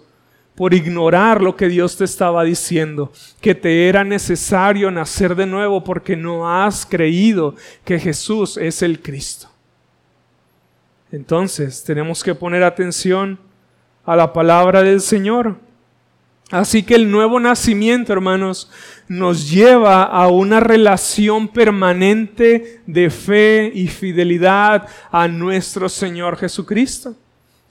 por 0.58 0.74
ignorar 0.74 1.40
lo 1.40 1.56
que 1.56 1.70
Dios 1.70 1.98
te 1.98 2.04
estaba 2.04 2.44
diciendo, 2.44 3.12
que 3.42 3.54
te 3.54 3.88
era 3.88 4.04
necesario 4.04 4.90
nacer 4.90 5.36
de 5.36 5.46
nuevo 5.46 5.84
porque 5.84 6.16
no 6.16 6.52
has 6.52 6.84
creído 6.84 7.54
que 7.86 8.00
Jesús 8.00 8.58
es 8.58 8.82
el 8.82 9.00
Cristo. 9.00 9.50
Entonces 11.12 11.84
tenemos 11.84 12.24
que 12.24 12.34
poner 12.34 12.64
atención 12.64 13.38
a 14.04 14.16
la 14.16 14.34
palabra 14.34 14.82
del 14.82 15.00
Señor. 15.00 15.58
Así 16.50 16.82
que 16.82 16.96
el 16.96 17.12
nuevo 17.12 17.40
nacimiento, 17.40 18.12
hermanos, 18.12 18.72
nos 19.08 19.52
lleva 19.52 20.06
a 20.06 20.28
una 20.30 20.60
relación 20.60 21.50
permanente 21.50 22.82
de 22.88 23.12
fe 23.12 23.72
y 23.76 23.90
fidelidad 23.90 24.88
a 25.12 25.28
nuestro 25.28 25.88
Señor 25.88 26.36
Jesucristo. 26.36 27.16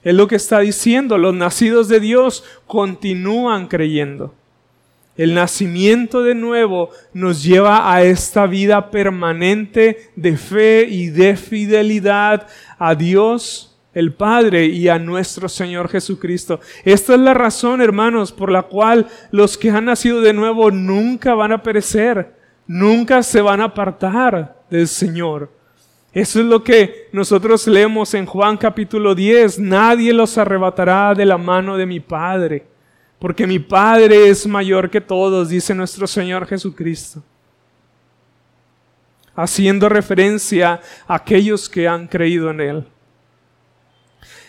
Es 0.07 0.15
lo 0.15 0.29
que 0.29 0.37
está 0.37 0.61
diciendo. 0.61 1.19
Los 1.19 1.35
nacidos 1.35 1.89
de 1.89 1.99
Dios 1.99 2.45
continúan 2.69 3.67
creyendo. 3.67 4.33
El 5.17 5.35
nacimiento 5.35 6.23
de 6.23 6.37
nuevo 6.37 6.91
nos 7.13 7.43
lleva 7.43 7.93
a 7.93 8.05
esta 8.05 8.47
vida 8.47 8.93
permanente 8.93 10.13
de 10.15 10.37
fe 10.37 10.87
y 10.89 11.09
de 11.09 11.37
fidelidad 11.37 12.47
a 12.79 12.95
Dios, 12.95 13.77
el 13.95 14.13
Padre 14.13 14.67
y 14.67 14.87
a 14.87 15.01
nuestro 15.01 15.49
Señor 15.49 15.89
Jesucristo. 15.89 16.61
Esta 16.85 17.15
es 17.15 17.21
la 17.21 17.35
razón, 17.35 17.81
hermanos, 17.81 18.31
por 18.31 18.53
la 18.53 18.63
cual 18.63 19.09
los 19.33 19.59
que 19.59 19.71
han 19.71 19.87
nacido 19.87 20.21
de 20.21 20.33
nuevo 20.33 20.71
nunca 20.71 21.35
van 21.35 21.51
a 21.51 21.65
perecer, 21.65 22.33
nunca 22.69 23.25
se 23.25 23.41
van 23.41 23.61
a 23.61 23.65
apartar 23.65 24.55
del 24.71 24.87
Señor. 24.87 25.51
Eso 26.17 26.41
es 26.41 26.47
lo 26.47 26.65
que 26.65 27.11
nosotros 27.13 27.67
leemos 27.67 28.15
en 28.15 28.25
Juan 28.25 28.57
capítulo 28.57 29.15
10. 29.15 29.59
Nadie 29.59 30.15
los 30.15 30.39
arrebatará 30.39 31.13
de 31.15 31.27
la 31.27 31.37
mano 31.37 31.77
de 31.77 31.85
mi 31.85 32.01
Padre, 32.01 32.65
porque 33.19 33.47
mi 33.47 33.59
Padre 33.59 34.31
es 34.31 34.47
mayor 34.47 34.89
que 34.89 35.03
todos, 35.03 35.51
dice 35.51 35.75
nuestro 35.75 36.07
Señor 36.07 36.47
Jesucristo. 36.47 37.23
Haciendo 39.35 39.91
referencia 39.91 40.81
a 41.07 41.17
aquellos 41.17 41.69
que 41.69 41.87
han 41.87 42.07
creído 42.07 42.49
en 42.49 42.61
Él. 42.63 42.85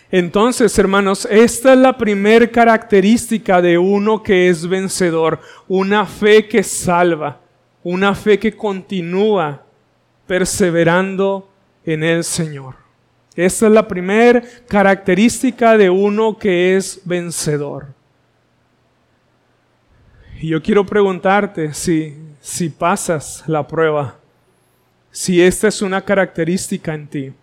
Entonces, 0.09 0.79
hermanos, 0.79 1.27
esta 1.29 1.73
es 1.73 1.79
la 1.79 1.97
primer 1.97 2.49
característica 2.49 3.61
de 3.61 3.77
uno 3.77 4.23
que 4.23 4.47
es 4.47 4.65
vencedor, 4.65 5.41
una 5.67 6.05
fe 6.05 6.47
que 6.47 6.63
salva, 6.63 7.41
una 7.83 8.15
fe 8.15 8.39
que 8.39 8.55
continúa 8.55 9.63
perseverando 10.25 11.46
en 11.87 12.03
el 12.03 12.23
Señor. 12.23 12.75
Esta 13.35 13.65
es 13.65 13.71
la 13.71 13.87
primera 13.87 14.43
característica 14.67 15.75
de 15.75 15.89
uno 15.89 16.37
que 16.37 16.75
es 16.75 17.01
vencedor. 17.03 17.87
Y 20.39 20.49
yo 20.49 20.61
quiero 20.61 20.85
preguntarte 20.85 21.73
si, 21.73 22.15
si 22.39 22.69
pasas 22.69 23.43
la 23.47 23.67
prueba, 23.67 24.19
si 25.09 25.41
esta 25.41 25.67
es 25.67 25.81
una 25.81 26.05
característica 26.05 26.93
en 26.93 27.07
ti 27.07 27.33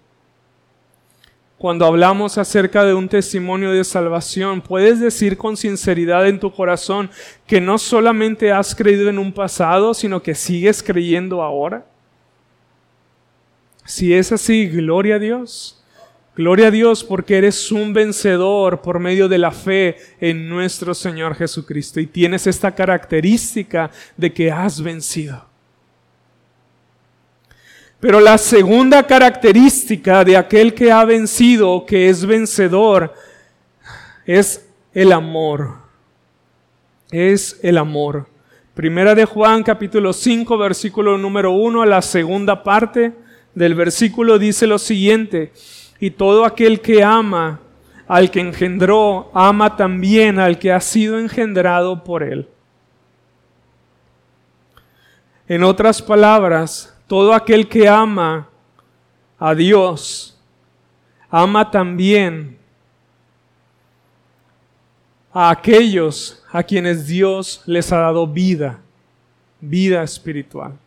cuando 1.65 1.87
hablamos 1.87 2.37
acerca 2.37 2.85
de 2.85 2.93
un 2.93 3.09
testimonio 3.09 3.73
de 3.73 3.85
salvación, 3.85 4.61
puedes 4.61 5.01
decir 5.01 5.39
con 5.39 5.57
sinceridad 5.57 6.27
en 6.27 6.39
tu 6.39 6.53
corazón 6.53 7.09
que 7.47 7.59
no 7.59 7.79
solamente 7.79 8.53
has 8.53 8.75
creído 8.75 9.09
en 9.09 9.19
un 9.19 9.33
pasado, 9.33 9.95
sino 9.95 10.23
que 10.23 10.35
sigues 10.35 10.83
creyendo 10.83 11.43
ahora. 11.43 11.87
Si 13.85 14.15
es 14.15 14.33
así, 14.33 14.67
gloria 14.69 15.17
a 15.17 15.19
Dios. 15.19 15.83
Gloria 16.37 16.67
a 16.67 16.71
Dios 16.73 17.05
porque 17.05 17.39
eres 17.39 17.71
un 17.71 17.93
vencedor 17.93 18.83
por 18.83 18.99
medio 18.99 19.29
de 19.29 19.39
la 19.39 19.53
fe 19.53 19.97
en 20.21 20.49
nuestro 20.49 20.93
Señor 20.93 21.37
Jesucristo 21.37 22.01
y 22.01 22.07
tienes 22.07 22.49
esta 22.49 22.75
característica 22.75 23.91
de 24.17 24.33
que 24.33 24.51
has 24.51 24.83
vencido. 24.83 25.45
Pero 28.01 28.21
la 28.21 28.37
segunda 28.37 29.07
característica 29.07 30.25
de 30.25 30.37
aquel 30.37 30.75
que 30.75 30.91
ha 30.91 31.05
vencido, 31.05 31.87
que 31.87 32.09
es 32.09 32.27
vencedor, 32.27 33.15
es 34.27 34.67
el 34.93 35.13
amor. 35.13 35.77
Es 37.13 37.61
el 37.63 37.79
amor. 37.79 38.27
Primera 38.75 39.15
de 39.15 39.25
Juan 39.25 39.63
capítulo 39.63 40.13
5 40.13 40.59
versículo 40.59 41.17
número 41.17 41.53
1 41.53 41.83
a 41.83 41.87
la 41.87 42.03
segunda 42.03 42.65
parte 42.65 43.24
del 43.55 43.75
versículo 43.75 44.39
dice 44.39 44.67
lo 44.67 44.79
siguiente, 44.79 45.53
y 46.01 46.11
todo 46.11 46.45
aquel 46.45 46.81
que 46.81 47.03
ama 47.03 47.61
al 48.07 48.31
que 48.31 48.41
engendró, 48.41 49.31
ama 49.33 49.77
también 49.77 50.39
al 50.39 50.59
que 50.59 50.73
ha 50.73 50.81
sido 50.81 51.19
engendrado 51.19 52.05
por 52.05 52.23
él. 52.23 52.49
En 55.49 55.63
otras 55.63 56.03
palabras, 56.03 56.95
todo 57.07 57.33
aquel 57.33 57.69
que 57.69 57.89
ama 57.89 58.49
a 59.39 59.55
Dios, 59.55 60.39
ama 61.31 61.71
también 61.71 62.59
a 65.33 65.51
aquellos 65.51 66.43
a 66.51 66.63
quienes 66.63 67.07
Dios 67.07 67.63
les 67.67 67.93
ha 67.93 67.99
dado 67.99 68.27
vida, 68.27 68.79
vida 69.61 70.03
espiritual. 70.03 70.79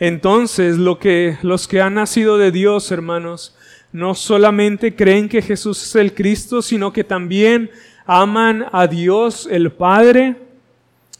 Entonces, 0.00 0.78
lo 0.78 0.98
que 0.98 1.36
los 1.42 1.68
que 1.68 1.82
han 1.82 1.94
nacido 1.94 2.38
de 2.38 2.50
Dios, 2.50 2.90
hermanos, 2.90 3.54
no 3.92 4.14
solamente 4.14 4.96
creen 4.96 5.28
que 5.28 5.42
Jesús 5.42 5.82
es 5.82 5.94
el 5.94 6.14
Cristo, 6.14 6.62
sino 6.62 6.90
que 6.90 7.04
también 7.04 7.70
aman 8.06 8.66
a 8.72 8.86
Dios 8.86 9.46
el 9.50 9.70
Padre 9.70 10.36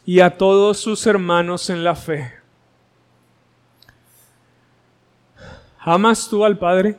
y 0.03 0.19
a 0.21 0.35
todos 0.35 0.79
sus 0.79 1.05
hermanos 1.05 1.69
en 1.69 1.83
la 1.83 1.95
fe. 1.95 2.33
¿Amas 5.77 6.27
tú 6.27 6.43
al 6.43 6.57
Padre? 6.57 6.97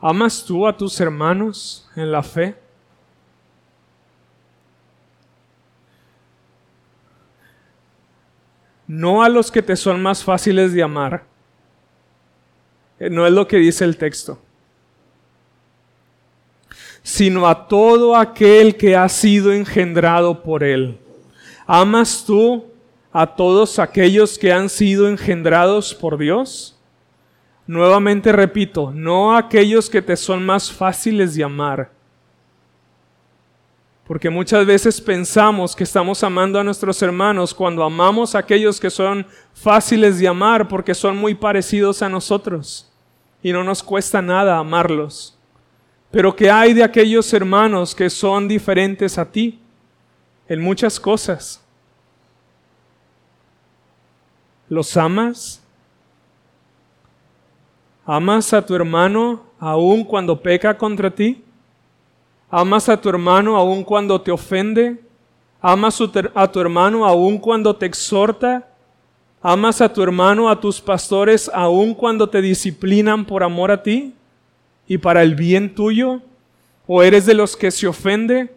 ¿Amas 0.00 0.44
tú 0.44 0.66
a 0.66 0.76
tus 0.76 1.00
hermanos 1.00 1.88
en 1.94 2.10
la 2.10 2.24
fe? 2.24 2.65
No 8.86 9.22
a 9.22 9.28
los 9.28 9.50
que 9.50 9.62
te 9.62 9.76
son 9.76 10.02
más 10.02 10.22
fáciles 10.22 10.72
de 10.72 10.82
amar. 10.82 11.24
Eh, 12.98 13.10
no 13.10 13.26
es 13.26 13.32
lo 13.32 13.46
que 13.46 13.56
dice 13.56 13.84
el 13.84 13.96
texto. 13.96 14.38
Sino 17.02 17.46
a 17.46 17.68
todo 17.68 18.16
aquel 18.16 18.76
que 18.76 18.96
ha 18.96 19.08
sido 19.08 19.52
engendrado 19.52 20.42
por 20.42 20.62
él. 20.64 20.98
¿Amas 21.66 22.24
tú 22.26 22.64
a 23.12 23.26
todos 23.26 23.78
aquellos 23.78 24.38
que 24.38 24.52
han 24.52 24.68
sido 24.68 25.08
engendrados 25.08 25.94
por 25.94 26.18
Dios? 26.18 26.78
Nuevamente 27.66 28.30
repito, 28.30 28.92
no 28.92 29.32
a 29.32 29.38
aquellos 29.38 29.90
que 29.90 30.00
te 30.00 30.16
son 30.16 30.44
más 30.46 30.70
fáciles 30.70 31.34
de 31.34 31.42
amar. 31.42 31.95
Porque 34.06 34.30
muchas 34.30 34.64
veces 34.64 35.00
pensamos 35.00 35.74
que 35.74 35.82
estamos 35.82 36.22
amando 36.22 36.60
a 36.60 36.64
nuestros 36.64 37.02
hermanos 37.02 37.52
cuando 37.52 37.82
amamos 37.82 38.34
a 38.34 38.38
aquellos 38.38 38.78
que 38.78 38.88
son 38.88 39.26
fáciles 39.52 40.20
de 40.20 40.28
amar 40.28 40.68
porque 40.68 40.94
son 40.94 41.16
muy 41.16 41.34
parecidos 41.34 42.02
a 42.02 42.08
nosotros 42.08 42.88
y 43.42 43.52
no 43.52 43.64
nos 43.64 43.82
cuesta 43.82 44.22
nada 44.22 44.58
amarlos. 44.58 45.36
Pero 46.12 46.36
¿qué 46.36 46.50
hay 46.50 46.72
de 46.72 46.84
aquellos 46.84 47.32
hermanos 47.32 47.94
que 47.94 48.08
son 48.08 48.46
diferentes 48.46 49.18
a 49.18 49.30
ti 49.30 49.58
en 50.48 50.60
muchas 50.60 51.00
cosas? 51.00 51.60
¿Los 54.68 54.96
amas? 54.96 55.60
¿Amas 58.04 58.52
a 58.52 58.64
tu 58.64 58.74
hermano 58.76 59.42
aun 59.58 60.04
cuando 60.04 60.40
peca 60.40 60.78
contra 60.78 61.10
ti? 61.10 61.42
¿Amas 62.50 62.88
a 62.88 63.00
tu 63.00 63.08
hermano 63.08 63.56
aun 63.56 63.82
cuando 63.82 64.20
te 64.20 64.30
ofende? 64.30 64.96
¿Amas 65.60 66.00
a 66.34 66.52
tu 66.52 66.60
hermano 66.60 67.04
aun 67.04 67.38
cuando 67.38 67.74
te 67.74 67.86
exhorta? 67.86 68.68
¿Amas 69.42 69.80
a 69.80 69.92
tu 69.92 70.02
hermano, 70.02 70.48
a 70.48 70.60
tus 70.60 70.80
pastores 70.80 71.50
aun 71.52 71.92
cuando 71.94 72.28
te 72.28 72.40
disciplinan 72.40 73.24
por 73.24 73.42
amor 73.42 73.70
a 73.70 73.82
ti 73.82 74.14
y 74.86 74.98
para 74.98 75.22
el 75.22 75.34
bien 75.34 75.74
tuyo? 75.74 76.20
¿O 76.86 77.02
eres 77.02 77.26
de 77.26 77.34
los 77.34 77.56
que 77.56 77.72
se 77.72 77.88
ofende? 77.88 78.54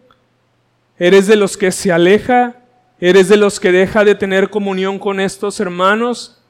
¿Eres 0.96 1.26
de 1.26 1.34
los 1.34 1.56
que 1.56 1.72
se 1.72 1.90
aleja? 1.90 2.56
¿Eres 3.00 3.28
de 3.28 3.36
los 3.36 3.58
que 3.58 3.72
deja 3.72 4.04
de 4.04 4.14
tener 4.14 4.50
comunión 4.50 5.00
con 5.00 5.18
estos 5.18 5.58
hermanos? 5.58 6.40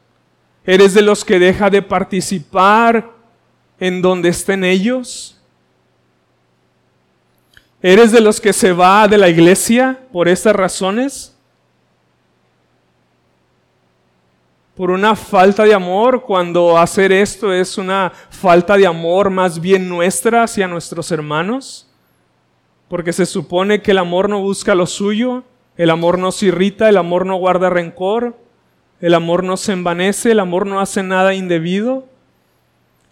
¿Eres 0.66 0.92
de 0.92 1.00
los 1.00 1.24
que 1.24 1.38
deja 1.38 1.70
de 1.70 1.81
participar 1.81 3.12
en 3.79 4.03
donde 4.03 4.29
estén 4.29 4.62
ellos? 4.62 5.39
¿Eres 7.83 8.12
de 8.12 8.21
los 8.21 8.40
que 8.40 8.53
se 8.53 8.73
va 8.73 9.09
de 9.09 9.16
la 9.16 9.31
iglesia 9.31 9.99
por 10.12 10.29
estas 10.29 10.55
razones? 10.55 11.35
¿Por 14.77 14.90
una 14.90 15.16
falta 15.16 15.64
de 15.64 15.73
amor 15.73 16.23
cuando 16.23 16.77
hacer 16.77 17.11
esto 17.11 17.53
es 17.53 17.79
una 17.79 18.12
falta 18.29 18.77
de 18.77 18.87
amor 18.87 19.31
más 19.31 19.61
bien 19.61 19.88
nuestra 19.88 20.43
hacia 20.43 20.68
nuestros 20.68 21.11
hermanos? 21.11 21.89
Porque 22.89 23.14
se 23.14 23.24
supone 23.24 23.81
que 23.81 23.93
el 23.93 23.99
amor 23.99 24.28
no 24.28 24.43
busca 24.43 24.74
lo 24.74 24.87
suyo, 24.87 25.45
el 25.76 25.89
amor 25.89 26.18
no 26.18 26.33
se 26.33 26.47
irrita, 26.47 26.87
el 26.89 26.99
amor 26.99 27.24
no 27.24 27.37
guarda 27.37 27.70
rencor, 27.70 28.37
el 29.01 29.14
amor 29.14 29.43
no 29.43 29.57
se 29.57 29.72
envanece, 29.72 30.33
el 30.33 30.41
amor 30.41 30.66
no 30.66 30.81
hace 30.81 31.03
nada 31.03 31.33
indebido. 31.33 32.09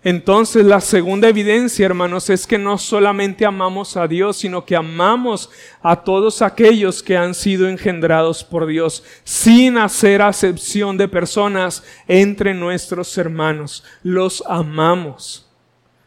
Entonces 0.05 0.65
la 0.65 0.81
segunda 0.81 1.29
evidencia, 1.29 1.85
hermanos, 1.85 2.31
es 2.31 2.47
que 2.47 2.57
no 2.57 2.79
solamente 2.79 3.45
amamos 3.45 3.97
a 3.97 4.07
Dios, 4.07 4.37
sino 4.37 4.65
que 4.65 4.77
amamos 4.77 5.51
a 5.83 5.97
todos 5.97 6.41
aquellos 6.41 7.03
que 7.03 7.17
han 7.17 7.35
sido 7.35 7.69
engendrados 7.69 8.45
por 8.45 8.67
Dios, 8.67 9.03
sin 9.25 9.77
hacer 9.77 10.23
acepción 10.23 10.97
de 10.97 11.09
personas 11.09 11.83
entre 12.07 12.55
nuestros 12.55 13.19
hermanos. 13.19 13.83
Los 14.05 14.45
amamos, 14.47 15.51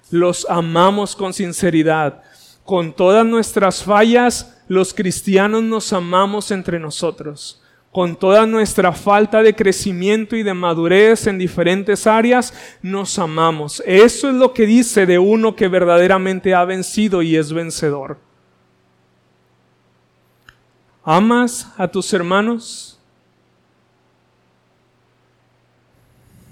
los 0.09 0.47
amamos 0.49 1.13
con 1.13 1.33
sinceridad, 1.33 2.23
con 2.63 2.93
todas 2.93 3.25
nuestras 3.25 3.83
fallas, 3.83 4.57
los 4.69 4.93
cristianos 4.93 5.63
nos 5.63 5.91
amamos 5.91 6.49
entre 6.51 6.79
nosotros, 6.79 7.60
con 7.91 8.15
toda 8.15 8.45
nuestra 8.45 8.93
falta 8.93 9.43
de 9.43 9.53
crecimiento 9.53 10.37
y 10.37 10.43
de 10.43 10.53
madurez 10.53 11.27
en 11.27 11.37
diferentes 11.37 12.07
áreas, 12.07 12.53
nos 12.81 13.19
amamos. 13.19 13.83
Eso 13.85 14.29
es 14.29 14.35
lo 14.35 14.53
que 14.53 14.65
dice 14.65 15.05
de 15.05 15.19
uno 15.19 15.55
que 15.55 15.67
verdaderamente 15.67 16.55
ha 16.55 16.63
vencido 16.63 17.21
y 17.21 17.35
es 17.35 17.51
vencedor. 17.51 18.17
¿Amas 21.03 21.67
a 21.77 21.87
tus 21.87 22.13
hermanos? 22.13 22.97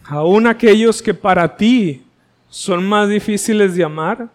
Aún 0.04 0.48
aquellos 0.48 1.02
que 1.02 1.14
para 1.14 1.56
ti 1.56 2.04
son 2.50 2.86
más 2.86 3.08
difíciles 3.08 3.76
de 3.76 3.84
amar. 3.84 4.28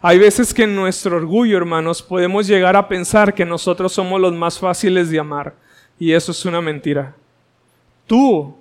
Hay 0.00 0.18
veces 0.18 0.52
que 0.52 0.64
en 0.64 0.74
nuestro 0.74 1.16
orgullo, 1.16 1.56
hermanos, 1.56 2.02
podemos 2.02 2.48
llegar 2.48 2.74
a 2.74 2.88
pensar 2.88 3.34
que 3.34 3.44
nosotros 3.44 3.92
somos 3.92 4.20
los 4.20 4.32
más 4.32 4.58
fáciles 4.58 5.10
de 5.10 5.20
amar. 5.20 5.54
Y 5.98 6.12
eso 6.12 6.32
es 6.32 6.44
una 6.44 6.60
mentira. 6.60 7.14
Tú 8.06 8.54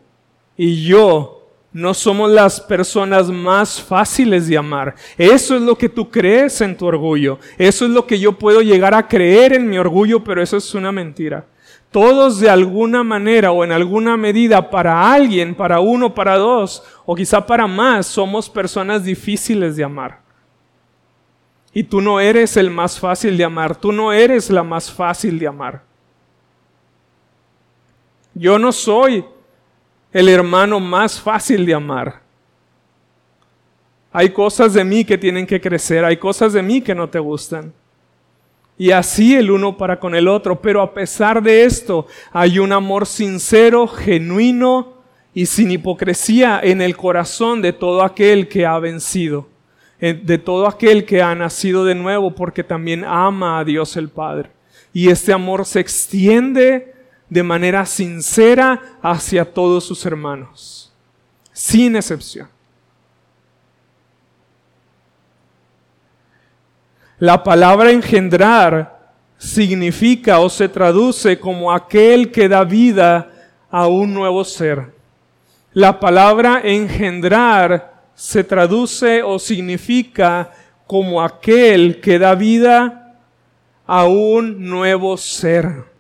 y 0.58 0.84
yo 0.86 1.42
no 1.74 1.94
somos 1.94 2.30
las 2.30 2.60
personas 2.60 3.30
más 3.30 3.82
fáciles 3.82 4.48
de 4.48 4.58
amar. 4.58 4.96
Eso 5.18 5.56
es 5.56 5.62
lo 5.62 5.78
que 5.78 5.90
tú 5.90 6.10
crees 6.10 6.60
en 6.62 6.76
tu 6.76 6.86
orgullo. 6.86 7.40
Eso 7.58 7.86
es 7.86 7.92
lo 7.92 8.06
que 8.06 8.20
yo 8.20 8.34
puedo 8.34 8.62
llegar 8.62 8.94
a 8.94 9.08
creer 9.08 9.54
en 9.54 9.70
mi 9.70 9.78
orgullo, 9.78 10.24
pero 10.24 10.42
eso 10.42 10.58
es 10.58 10.74
una 10.76 10.92
mentira. 10.92 11.46
Todos 11.90 12.40
de 12.40 12.50
alguna 12.50 13.04
manera 13.04 13.52
o 13.52 13.64
en 13.64 13.72
alguna 13.72 14.16
medida 14.18 14.70
para 14.70 15.12
alguien, 15.12 15.56
para 15.56 15.80
uno, 15.80 16.14
para 16.14 16.38
dos, 16.38 16.84
o 17.06 17.16
quizá 17.16 17.46
para 17.46 17.68
más, 17.68 18.06
somos 18.06 18.50
personas 18.50 19.04
difíciles 19.04 19.76
de 19.76 19.84
amar. 19.84 20.22
Y 21.74 21.84
tú 21.84 22.02
no 22.02 22.20
eres 22.20 22.58
el 22.58 22.70
más 22.70 23.00
fácil 23.00 23.38
de 23.38 23.44
amar, 23.46 23.76
tú 23.76 23.92
no 23.92 24.12
eres 24.12 24.50
la 24.50 24.64
más 24.64 24.92
fácil 24.92 25.40
de 25.40 25.48
amar. 25.48 25.84
Yo 28.34 28.58
no 28.58 28.72
soy 28.72 29.26
el 30.12 30.30
hermano 30.30 30.80
más 30.80 31.20
fácil 31.20 31.66
de 31.66 31.74
amar. 31.74 32.22
Hay 34.12 34.30
cosas 34.30 34.74
de 34.74 34.84
mí 34.84 35.06
que 35.06 35.18
tienen 35.18 35.48
que 35.48 35.62
crecer, 35.62 36.04
hay 36.04 36.18
cosas 36.18 36.54
de 36.54 36.62
mí 36.62 36.82
que 36.82 36.94
no 36.94 37.10
te 37.10 37.20
gustan. 37.20 37.74
Y 38.78 38.92
así 38.92 39.36
el 39.36 39.52
uno 39.52 39.78
para 39.78 40.00
con 40.00 40.16
el 40.16 40.28
otro, 40.28 40.60
pero 40.62 40.82
a 40.82 40.94
pesar 40.94 41.42
de 41.42 41.64
esto 41.66 42.08
hay 42.32 42.60
un 42.60 42.72
amor 42.72 43.06
sincero, 43.06 43.88
genuino 43.88 44.94
y 45.34 45.46
sin 45.46 45.72
hipocresía 45.72 46.60
en 46.62 46.82
el 46.82 46.98
corazón 46.98 47.62
de 47.62 47.74
todo 47.74 48.04
aquel 48.04 48.48
que 48.48 48.66
ha 48.66 48.80
vencido, 48.80 49.48
de 50.00 50.38
todo 50.38 50.68
aquel 50.68 51.06
que 51.06 51.22
ha 51.22 51.34
nacido 51.36 51.86
de 51.86 51.96
nuevo 51.96 52.34
porque 52.34 52.64
también 52.64 53.06
ama 53.06 53.60
a 53.60 53.64
Dios 53.64 53.96
el 53.98 54.10
Padre. 54.10 54.50
Y 54.94 55.10
este 55.10 55.32
amor 55.32 55.66
se 55.66 55.80
extiende 55.80 56.94
de 57.32 57.44
manera 57.44 57.86
sincera 57.86 58.82
hacia 59.02 59.46
todos 59.46 59.86
sus 59.86 60.06
hermanos, 60.06 60.92
sin 61.54 61.96
excepción. 61.96 62.50
La 67.20 67.42
palabra 67.42 67.92
engendrar 67.92 69.14
significa 69.38 70.40
o 70.40 70.50
se 70.50 70.68
traduce 70.68 71.40
como 71.40 71.72
aquel 71.72 72.34
que 72.34 72.50
da 72.50 72.66
vida 72.66 73.32
a 73.70 73.88
un 73.88 74.14
nuevo 74.14 74.44
ser. 74.44 74.94
La 75.72 76.02
palabra 76.02 76.60
engendrar 76.62 77.94
se 78.14 78.44
traduce 78.44 79.24
o 79.24 79.40
significa 79.40 80.52
como 80.86 81.24
aquel 81.24 82.02
que 82.02 82.20
da 82.20 82.36
vida 82.36 83.16
a 83.88 84.04
un 84.06 84.68
nuevo 84.70 85.16
ser. 85.16 85.91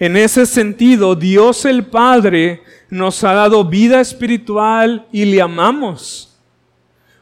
En 0.00 0.16
ese 0.16 0.46
sentido, 0.46 1.14
Dios 1.14 1.66
el 1.66 1.84
Padre 1.84 2.62
nos 2.88 3.22
ha 3.22 3.34
dado 3.34 3.62
vida 3.66 4.00
espiritual 4.00 5.06
y 5.12 5.26
le 5.26 5.42
amamos. 5.42 6.40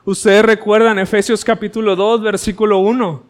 Ustedes 0.04 0.44
recuerdan 0.44 1.00
Efesios 1.00 1.44
capítulo 1.44 1.96
2, 1.96 2.22
versículo 2.22 2.78
1, 2.78 3.24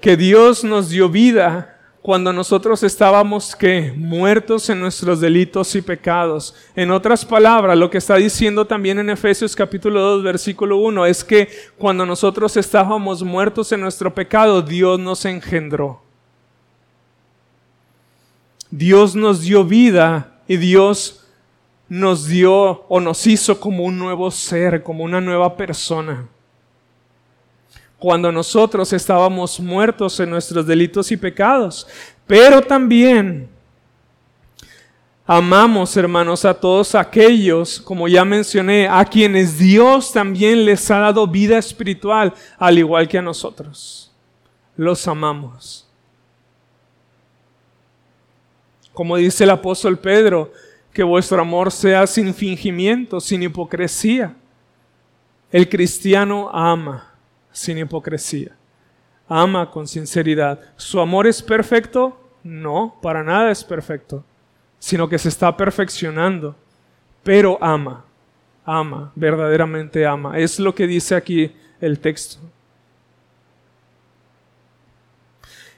que 0.00 0.16
Dios 0.16 0.62
nos 0.62 0.90
dio 0.90 1.08
vida 1.08 1.76
cuando 2.02 2.32
nosotros 2.32 2.84
estábamos 2.84 3.56
que 3.56 3.92
muertos 3.96 4.70
en 4.70 4.78
nuestros 4.78 5.20
delitos 5.20 5.74
y 5.74 5.82
pecados. 5.82 6.54
En 6.76 6.92
otras 6.92 7.24
palabras, 7.24 7.76
lo 7.76 7.90
que 7.90 7.98
está 7.98 8.14
diciendo 8.14 8.64
también 8.64 9.00
en 9.00 9.10
Efesios 9.10 9.56
capítulo 9.56 10.00
2 10.00 10.22
versículo 10.22 10.76
1 10.76 11.04
es 11.06 11.24
que 11.24 11.48
cuando 11.76 12.06
nosotros 12.06 12.56
estábamos 12.56 13.24
muertos 13.24 13.72
en 13.72 13.80
nuestro 13.80 14.14
pecado, 14.14 14.62
Dios 14.62 15.00
nos 15.00 15.24
engendró. 15.24 16.05
Dios 18.76 19.16
nos 19.16 19.40
dio 19.40 19.64
vida 19.64 20.34
y 20.46 20.58
Dios 20.58 21.24
nos 21.88 22.26
dio 22.26 22.84
o 22.88 23.00
nos 23.00 23.26
hizo 23.26 23.58
como 23.58 23.84
un 23.84 23.98
nuevo 23.98 24.30
ser, 24.30 24.82
como 24.82 25.02
una 25.02 25.18
nueva 25.18 25.56
persona. 25.56 26.28
Cuando 27.98 28.30
nosotros 28.30 28.92
estábamos 28.92 29.58
muertos 29.60 30.20
en 30.20 30.28
nuestros 30.28 30.66
delitos 30.66 31.10
y 31.10 31.16
pecados, 31.16 31.86
pero 32.26 32.60
también 32.60 33.48
amamos, 35.26 35.96
hermanos, 35.96 36.44
a 36.44 36.52
todos 36.52 36.94
aquellos, 36.94 37.80
como 37.80 38.06
ya 38.08 38.26
mencioné, 38.26 38.88
a 38.88 39.02
quienes 39.06 39.56
Dios 39.56 40.12
también 40.12 40.66
les 40.66 40.90
ha 40.90 40.98
dado 40.98 41.26
vida 41.26 41.56
espiritual, 41.56 42.34
al 42.58 42.76
igual 42.76 43.08
que 43.08 43.16
a 43.16 43.22
nosotros. 43.22 44.12
Los 44.76 45.08
amamos. 45.08 45.85
Como 48.96 49.18
dice 49.18 49.44
el 49.44 49.50
apóstol 49.50 49.98
Pedro, 49.98 50.50
que 50.90 51.02
vuestro 51.02 51.38
amor 51.38 51.70
sea 51.70 52.06
sin 52.06 52.32
fingimiento, 52.32 53.20
sin 53.20 53.42
hipocresía. 53.42 54.34
El 55.52 55.68
cristiano 55.68 56.48
ama 56.50 57.12
sin 57.52 57.76
hipocresía, 57.76 58.56
ama 59.28 59.70
con 59.70 59.86
sinceridad. 59.86 60.58
¿Su 60.76 60.98
amor 60.98 61.26
es 61.26 61.42
perfecto? 61.42 62.18
No, 62.42 62.96
para 63.02 63.22
nada 63.22 63.50
es 63.50 63.62
perfecto, 63.62 64.24
sino 64.78 65.06
que 65.10 65.18
se 65.18 65.28
está 65.28 65.54
perfeccionando, 65.54 66.56
pero 67.22 67.58
ama, 67.62 68.02
ama, 68.64 69.12
verdaderamente 69.14 70.06
ama. 70.06 70.38
Es 70.38 70.58
lo 70.58 70.74
que 70.74 70.86
dice 70.86 71.14
aquí 71.14 71.54
el 71.82 71.98
texto. 72.00 72.38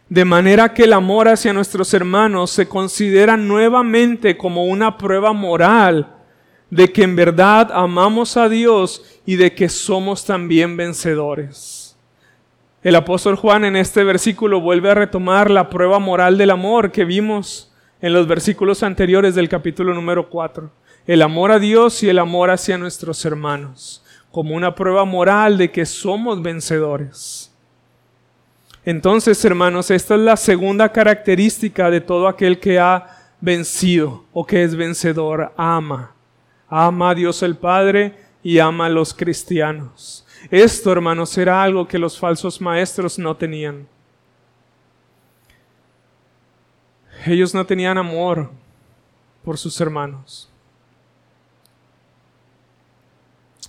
De 0.08 0.24
manera 0.24 0.72
que 0.72 0.84
el 0.84 0.94
amor 0.94 1.28
hacia 1.28 1.52
nuestros 1.52 1.92
hermanos 1.92 2.50
se 2.50 2.66
considera 2.66 3.36
nuevamente 3.36 4.38
como 4.38 4.64
una 4.64 4.96
prueba 4.96 5.34
moral 5.34 6.14
de 6.70 6.90
que 6.92 7.02
en 7.02 7.14
verdad 7.14 7.70
amamos 7.72 8.36
a 8.36 8.48
Dios 8.48 9.20
y 9.26 9.36
de 9.36 9.54
que 9.54 9.68
somos 9.68 10.24
también 10.24 10.76
vencedores. 10.76 11.96
El 12.82 12.94
apóstol 12.94 13.36
Juan 13.36 13.64
en 13.64 13.76
este 13.76 14.04
versículo 14.04 14.60
vuelve 14.60 14.90
a 14.90 14.94
retomar 14.94 15.50
la 15.50 15.68
prueba 15.68 15.98
moral 15.98 16.38
del 16.38 16.50
amor 16.50 16.90
que 16.90 17.04
vimos 17.04 17.72
en 18.00 18.12
los 18.12 18.26
versículos 18.26 18.82
anteriores 18.82 19.34
del 19.34 19.48
capítulo 19.48 19.92
número 19.92 20.30
4. 20.30 20.70
El 21.06 21.22
amor 21.22 21.52
a 21.52 21.58
Dios 21.58 22.02
y 22.02 22.08
el 22.08 22.18
amor 22.18 22.50
hacia 22.50 22.78
nuestros 22.78 23.24
hermanos, 23.24 24.04
como 24.30 24.54
una 24.54 24.74
prueba 24.74 25.04
moral 25.04 25.58
de 25.58 25.70
que 25.70 25.84
somos 25.84 26.40
vencedores. 26.40 27.47
Entonces, 28.84 29.44
hermanos, 29.44 29.90
esta 29.90 30.14
es 30.14 30.20
la 30.20 30.36
segunda 30.36 30.90
característica 30.90 31.90
de 31.90 32.00
todo 32.00 32.28
aquel 32.28 32.58
que 32.58 32.78
ha 32.78 33.18
vencido 33.40 34.24
o 34.32 34.46
que 34.46 34.62
es 34.62 34.74
vencedor. 34.74 35.52
Ama. 35.56 36.12
Ama 36.68 37.10
a 37.10 37.14
Dios 37.14 37.42
el 37.42 37.56
Padre 37.56 38.14
y 38.42 38.58
ama 38.58 38.86
a 38.86 38.90
los 38.90 39.12
cristianos. 39.12 40.26
Esto, 40.50 40.92
hermanos, 40.92 41.36
era 41.36 41.62
algo 41.62 41.86
que 41.86 41.98
los 41.98 42.18
falsos 42.18 42.60
maestros 42.60 43.18
no 43.18 43.36
tenían. 43.36 43.86
Ellos 47.26 47.54
no 47.54 47.66
tenían 47.66 47.98
amor 47.98 48.50
por 49.44 49.58
sus 49.58 49.80
hermanos. 49.80 50.48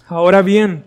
Ahora 0.07 0.41
bien, 0.41 0.85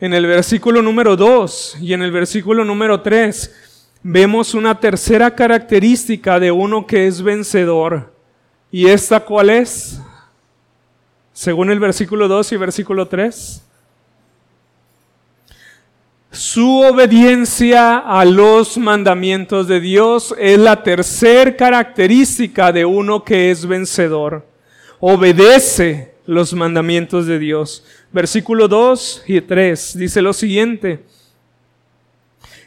en 0.00 0.12
el 0.12 0.26
versículo 0.26 0.82
número 0.82 1.16
2 1.16 1.78
y 1.80 1.92
en 1.92 2.02
el 2.02 2.10
versículo 2.10 2.64
número 2.64 3.00
3 3.00 3.54
vemos 4.02 4.54
una 4.54 4.78
tercera 4.78 5.34
característica 5.34 6.38
de 6.38 6.50
uno 6.50 6.86
que 6.86 7.06
es 7.06 7.22
vencedor. 7.22 8.12
¿Y 8.70 8.88
esta 8.88 9.20
cuál 9.20 9.50
es? 9.50 10.00
Según 11.32 11.70
el 11.70 11.80
versículo 11.80 12.28
2 12.28 12.52
y 12.52 12.56
versículo 12.56 13.08
3. 13.08 13.62
Su 16.30 16.80
obediencia 16.80 17.98
a 17.98 18.24
los 18.24 18.76
mandamientos 18.76 19.68
de 19.68 19.78
Dios 19.78 20.34
es 20.36 20.58
la 20.58 20.82
tercera 20.82 21.56
característica 21.56 22.72
de 22.72 22.84
uno 22.84 23.22
que 23.22 23.52
es 23.52 23.64
vencedor. 23.64 24.44
Obedece 24.98 26.14
los 26.26 26.52
mandamientos 26.52 27.26
de 27.26 27.38
Dios. 27.38 27.84
Versículo 28.14 28.68
2 28.68 29.24
y 29.26 29.40
3 29.40 29.98
dice 29.98 30.22
lo 30.22 30.32
siguiente. 30.32 31.04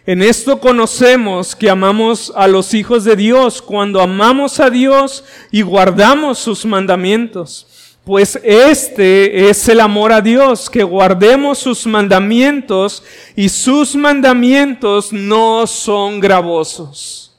En 0.06 0.22
esto 0.22 0.60
conocemos 0.60 1.56
que 1.56 1.70
amamos 1.70 2.34
a 2.36 2.48
los 2.48 2.74
hijos 2.74 3.06
de 3.06 3.16
Dios 3.16 3.62
cuando 3.62 4.02
amamos 4.02 4.60
a 4.60 4.70
Dios 4.70 5.24
y 5.50 5.62
guardamos 5.62 6.38
sus 6.38 6.66
mandamientos. 6.66 7.96
Pues 8.04 8.38
este 8.44 9.50
es 9.50 9.70
el 9.70 9.80
amor 9.80 10.12
a 10.12 10.20
Dios, 10.20 10.70
que 10.70 10.84
guardemos 10.84 11.60
sus 11.60 11.88
mandamientos 11.88 13.02
y 13.34 13.48
sus 13.48 13.96
mandamientos 13.96 15.14
no 15.14 15.66
son 15.66 16.20
gravosos. 16.20 17.38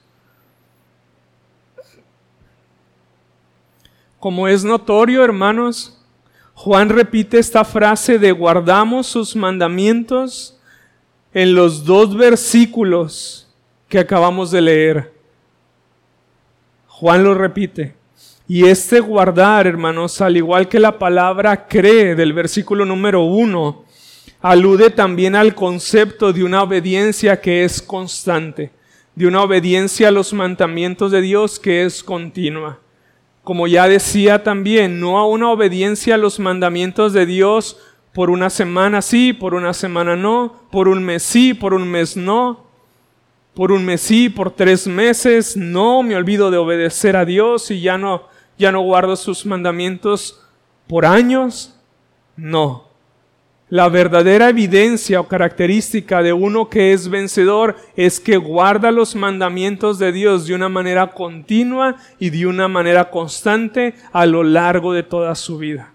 Como 4.18 4.48
es 4.48 4.64
notorio, 4.64 5.22
hermanos, 5.22 5.97
Juan 6.60 6.88
repite 6.88 7.38
esta 7.38 7.64
frase 7.64 8.18
de 8.18 8.32
guardamos 8.32 9.06
sus 9.06 9.36
mandamientos 9.36 10.58
en 11.32 11.54
los 11.54 11.84
dos 11.84 12.16
versículos 12.16 13.48
que 13.88 14.00
acabamos 14.00 14.50
de 14.50 14.60
leer. 14.60 15.12
Juan 16.88 17.22
lo 17.22 17.34
repite. 17.34 17.94
Y 18.48 18.64
este 18.64 18.98
guardar, 18.98 19.68
hermanos, 19.68 20.20
al 20.20 20.36
igual 20.36 20.66
que 20.66 20.80
la 20.80 20.98
palabra 20.98 21.68
cree 21.68 22.16
del 22.16 22.32
versículo 22.32 22.84
número 22.84 23.22
uno, 23.22 23.84
alude 24.40 24.90
también 24.90 25.36
al 25.36 25.54
concepto 25.54 26.32
de 26.32 26.42
una 26.42 26.64
obediencia 26.64 27.40
que 27.40 27.62
es 27.62 27.80
constante, 27.80 28.72
de 29.14 29.28
una 29.28 29.42
obediencia 29.44 30.08
a 30.08 30.10
los 30.10 30.32
mandamientos 30.32 31.12
de 31.12 31.20
Dios 31.20 31.60
que 31.60 31.84
es 31.84 32.02
continua. 32.02 32.80
Como 33.48 33.66
ya 33.66 33.88
decía 33.88 34.44
también, 34.44 35.00
no 35.00 35.16
a 35.16 35.26
una 35.26 35.50
obediencia 35.50 36.16
a 36.16 36.18
los 36.18 36.38
mandamientos 36.38 37.14
de 37.14 37.24
Dios 37.24 37.78
por 38.12 38.28
una 38.28 38.50
semana 38.50 39.00
sí, 39.00 39.32
por 39.32 39.54
una 39.54 39.72
semana 39.72 40.16
no, 40.16 40.52
por 40.70 40.86
un 40.86 41.02
mes 41.02 41.22
sí, 41.22 41.54
por 41.54 41.72
un 41.72 41.90
mes 41.90 42.14
no, 42.14 42.66
por 43.54 43.72
un 43.72 43.86
mes 43.86 44.02
sí, 44.02 44.28
por 44.28 44.50
tres 44.50 44.86
meses 44.86 45.56
no, 45.56 46.02
me 46.02 46.14
olvido 46.14 46.50
de 46.50 46.58
obedecer 46.58 47.16
a 47.16 47.24
Dios 47.24 47.70
y 47.70 47.80
ya 47.80 47.96
no 47.96 48.24
ya 48.58 48.70
no 48.70 48.82
guardo 48.82 49.16
sus 49.16 49.46
mandamientos 49.46 50.44
por 50.86 51.06
años. 51.06 51.74
No. 52.36 52.87
La 53.70 53.90
verdadera 53.90 54.48
evidencia 54.48 55.20
o 55.20 55.28
característica 55.28 56.22
de 56.22 56.32
uno 56.32 56.70
que 56.70 56.94
es 56.94 57.08
vencedor 57.08 57.76
es 57.96 58.18
que 58.18 58.38
guarda 58.38 58.90
los 58.90 59.14
mandamientos 59.14 59.98
de 59.98 60.10
Dios 60.10 60.46
de 60.46 60.54
una 60.54 60.70
manera 60.70 61.12
continua 61.12 61.96
y 62.18 62.30
de 62.30 62.46
una 62.46 62.66
manera 62.66 63.10
constante 63.10 63.94
a 64.10 64.24
lo 64.24 64.42
largo 64.42 64.94
de 64.94 65.02
toda 65.02 65.34
su 65.34 65.58
vida. 65.58 65.92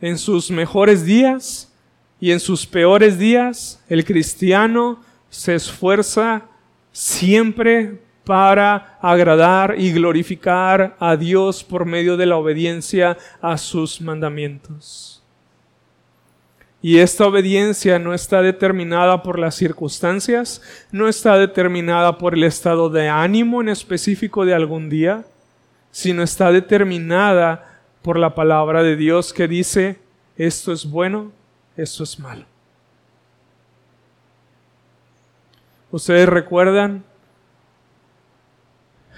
En 0.00 0.16
sus 0.16 0.50
mejores 0.50 1.04
días 1.04 1.70
y 2.18 2.30
en 2.30 2.40
sus 2.40 2.66
peores 2.66 3.18
días, 3.18 3.82
el 3.88 4.04
cristiano 4.04 5.02
se 5.28 5.56
esfuerza 5.56 6.46
siempre 6.90 8.00
para 8.28 8.98
agradar 9.00 9.76
y 9.78 9.90
glorificar 9.90 10.94
a 11.00 11.16
Dios 11.16 11.64
por 11.64 11.86
medio 11.86 12.18
de 12.18 12.26
la 12.26 12.36
obediencia 12.36 13.16
a 13.40 13.56
sus 13.56 14.02
mandamientos. 14.02 15.24
Y 16.82 16.98
esta 16.98 17.26
obediencia 17.26 17.98
no 17.98 18.12
está 18.12 18.42
determinada 18.42 19.22
por 19.22 19.38
las 19.38 19.54
circunstancias, 19.54 20.60
no 20.92 21.08
está 21.08 21.38
determinada 21.38 22.18
por 22.18 22.34
el 22.34 22.44
estado 22.44 22.90
de 22.90 23.08
ánimo 23.08 23.62
en 23.62 23.70
específico 23.70 24.44
de 24.44 24.52
algún 24.52 24.90
día, 24.90 25.24
sino 25.90 26.22
está 26.22 26.52
determinada 26.52 27.80
por 28.02 28.18
la 28.18 28.34
palabra 28.34 28.82
de 28.82 28.96
Dios 28.96 29.32
que 29.32 29.48
dice, 29.48 30.00
esto 30.36 30.70
es 30.70 30.84
bueno, 30.84 31.32
esto 31.78 32.04
es 32.04 32.18
malo. 32.18 32.44
Ustedes 35.90 36.28
recuerdan, 36.28 37.07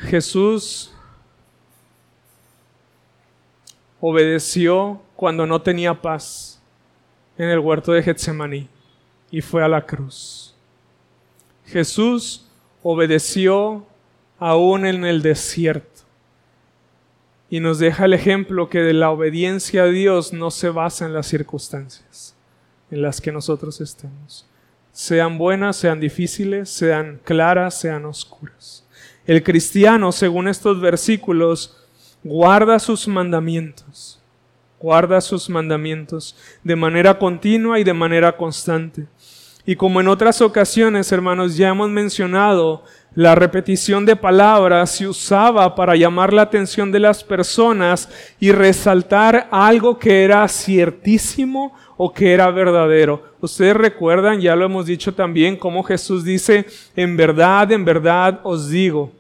Jesús 0.01 0.92
obedeció 4.01 5.03
cuando 5.16 5.46
no 5.46 5.61
tenía 5.62 6.01
paz 6.01 6.61
en 7.36 7.48
el 7.48 7.59
huerto 7.59 7.92
de 7.92 8.03
Getsemaní 8.03 8.68
y 9.30 9.40
fue 9.40 9.62
a 9.62 9.68
la 9.68 9.84
cruz. 9.84 10.55
Jesús 11.66 12.46
obedeció 12.82 13.86
aún 14.38 14.86
en 14.86 15.05
el 15.05 15.22
desierto 15.22 16.03
y 17.48 17.61
nos 17.61 17.78
deja 17.78 18.07
el 18.07 18.14
ejemplo 18.14 18.68
que 18.68 18.80
de 18.80 18.94
la 18.94 19.11
obediencia 19.11 19.82
a 19.82 19.86
Dios 19.86 20.32
no 20.32 20.51
se 20.51 20.70
basa 20.70 21.05
en 21.05 21.12
las 21.12 21.26
circunstancias 21.26 22.34
en 22.90 23.03
las 23.03 23.20
que 23.20 23.32
nosotros 23.32 23.80
estemos 23.80 24.46
sean 24.92 25.38
buenas, 25.38 25.76
sean 25.76 26.01
difíciles, 26.01 26.68
sean 26.68 27.20
claras, 27.24 27.80
sean 27.80 28.05
oscuras. 28.05 28.84
El 29.31 29.45
cristiano, 29.45 30.11
según 30.11 30.49
estos 30.49 30.81
versículos, 30.81 31.76
guarda 32.24 32.81
sus 32.81 33.07
mandamientos, 33.07 34.20
guarda 34.81 35.20
sus 35.20 35.49
mandamientos 35.49 36.37
de 36.64 36.74
manera 36.74 37.16
continua 37.16 37.78
y 37.78 37.85
de 37.85 37.95
manera 37.95 38.37
constante. 38.37 39.07
Y 39.64 39.76
como 39.76 40.01
en 40.01 40.09
otras 40.09 40.41
ocasiones, 40.41 41.12
hermanos, 41.12 41.57
ya 41.57 41.68
hemos 41.68 41.89
mencionado, 41.91 42.83
la 43.14 43.37
repetición 43.37 44.05
de 44.05 44.16
palabras 44.16 44.91
se 44.91 45.07
usaba 45.07 45.76
para 45.76 45.95
llamar 45.95 46.33
la 46.33 46.43
atención 46.43 46.91
de 46.91 46.99
las 46.99 47.22
personas 47.22 48.09
y 48.41 48.51
resaltar 48.51 49.47
algo 49.53 49.97
que 49.97 50.24
era 50.24 50.49
ciertísimo 50.49 51.72
o 51.97 52.12
que 52.12 52.33
era 52.33 52.51
verdadero. 52.51 53.22
Ustedes 53.41 53.76
recuerdan, 53.76 54.41
ya 54.41 54.57
lo 54.57 54.64
hemos 54.64 54.87
dicho 54.87 55.14
también, 55.14 55.57
cómo 55.57 55.85
Jesús 55.85 56.24
dice, 56.24 56.66
en 56.97 57.16
verdad, 57.16 57.70
en 57.70 57.85
verdad 57.85 58.41
os 58.43 58.68
digo. 58.68 59.20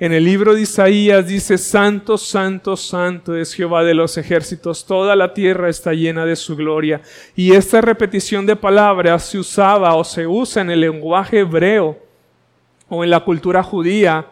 En 0.00 0.12
el 0.12 0.24
libro 0.24 0.54
de 0.54 0.62
Isaías 0.62 1.26
dice, 1.26 1.58
Santo, 1.58 2.16
Santo, 2.16 2.76
Santo 2.76 3.34
es 3.36 3.52
Jehová 3.52 3.82
de 3.82 3.94
los 3.94 4.16
ejércitos, 4.16 4.86
toda 4.86 5.16
la 5.16 5.34
tierra 5.34 5.68
está 5.68 5.92
llena 5.92 6.24
de 6.24 6.36
su 6.36 6.54
gloria. 6.54 7.00
Y 7.34 7.52
esta 7.52 7.80
repetición 7.80 8.46
de 8.46 8.54
palabras 8.54 9.24
se 9.24 9.38
usaba 9.38 9.94
o 9.96 10.04
se 10.04 10.26
usa 10.26 10.62
en 10.62 10.70
el 10.70 10.80
lenguaje 10.80 11.40
hebreo 11.40 11.98
o 12.88 13.02
en 13.02 13.10
la 13.10 13.20
cultura 13.20 13.62
judía 13.62 14.26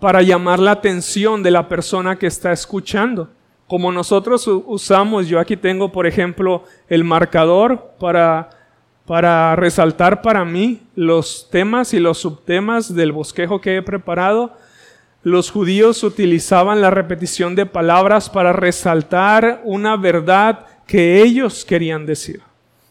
para 0.00 0.22
llamar 0.22 0.58
la 0.58 0.72
atención 0.72 1.42
de 1.42 1.50
la 1.50 1.68
persona 1.68 2.18
que 2.18 2.26
está 2.26 2.50
escuchando 2.52 3.28
como 3.72 3.90
nosotros 3.90 4.46
usamos, 4.66 5.28
yo 5.28 5.40
aquí 5.40 5.56
tengo, 5.56 5.92
por 5.92 6.06
ejemplo, 6.06 6.64
el 6.90 7.04
marcador 7.04 7.94
para, 7.98 8.50
para 9.06 9.56
resaltar 9.56 10.20
para 10.20 10.44
mí 10.44 10.82
los 10.94 11.48
temas 11.50 11.94
y 11.94 11.98
los 11.98 12.18
subtemas 12.18 12.94
del 12.94 13.12
bosquejo 13.12 13.62
que 13.62 13.78
he 13.78 13.82
preparado. 13.82 14.52
Los 15.22 15.50
judíos 15.50 16.02
utilizaban 16.02 16.80
la 16.80 16.90
repetición 16.90 17.54
de 17.54 17.66
palabras 17.66 18.28
para 18.28 18.52
resaltar 18.52 19.60
una 19.64 19.96
verdad 19.96 20.66
que 20.86 21.22
ellos 21.22 21.64
querían 21.64 22.06
decir. 22.06 22.40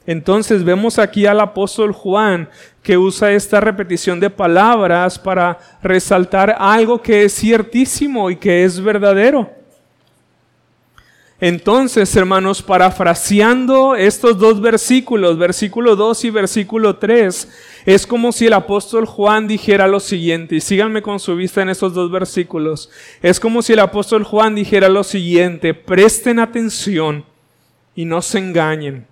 Entonces 0.05 0.63
vemos 0.63 0.97
aquí 0.97 1.25
al 1.25 1.39
apóstol 1.41 1.91
Juan 1.91 2.49
que 2.81 2.97
usa 2.97 3.31
esta 3.31 3.59
repetición 3.59 4.19
de 4.19 4.29
palabras 4.29 5.19
para 5.19 5.59
resaltar 5.83 6.55
algo 6.57 7.01
que 7.01 7.23
es 7.23 7.35
ciertísimo 7.35 8.31
y 8.31 8.37
que 8.37 8.63
es 8.63 8.81
verdadero. 8.81 9.60
Entonces, 11.43 12.15
hermanos, 12.15 12.61
parafraseando 12.61 13.95
estos 13.95 14.37
dos 14.37 14.61
versículos, 14.61 15.39
versículo 15.39 15.95
2 15.95 16.25
y 16.25 16.29
versículo 16.29 16.97
3, 16.97 17.81
es 17.87 18.05
como 18.05 18.31
si 18.31 18.45
el 18.45 18.53
apóstol 18.53 19.07
Juan 19.07 19.47
dijera 19.47 19.87
lo 19.87 19.99
siguiente, 19.99 20.57
y 20.57 20.61
síganme 20.61 21.01
con 21.01 21.19
su 21.19 21.35
vista 21.35 21.63
en 21.63 21.69
estos 21.69 21.95
dos 21.95 22.11
versículos, 22.11 22.91
es 23.23 23.39
como 23.39 23.63
si 23.63 23.73
el 23.73 23.79
apóstol 23.79 24.23
Juan 24.23 24.53
dijera 24.53 24.87
lo 24.87 25.03
siguiente, 25.03 25.73
presten 25.73 26.37
atención 26.37 27.25
y 27.95 28.05
no 28.05 28.21
se 28.21 28.37
engañen. 28.37 29.07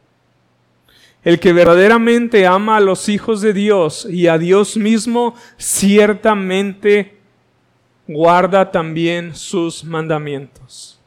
El 1.23 1.39
que 1.39 1.51
verdaderamente 1.51 2.45
ama 2.45 2.77
a 2.77 2.79
los 2.79 3.09
hijos 3.09 3.41
de 3.41 3.53
Dios 3.53 4.05
y 4.07 4.27
a 4.27 4.37
Dios 4.37 4.77
mismo, 4.77 5.33
ciertamente 5.57 7.17
guarda 8.07 8.69
también 8.69 9.35
sus 9.35 9.83
mandamientos. 9.83 10.98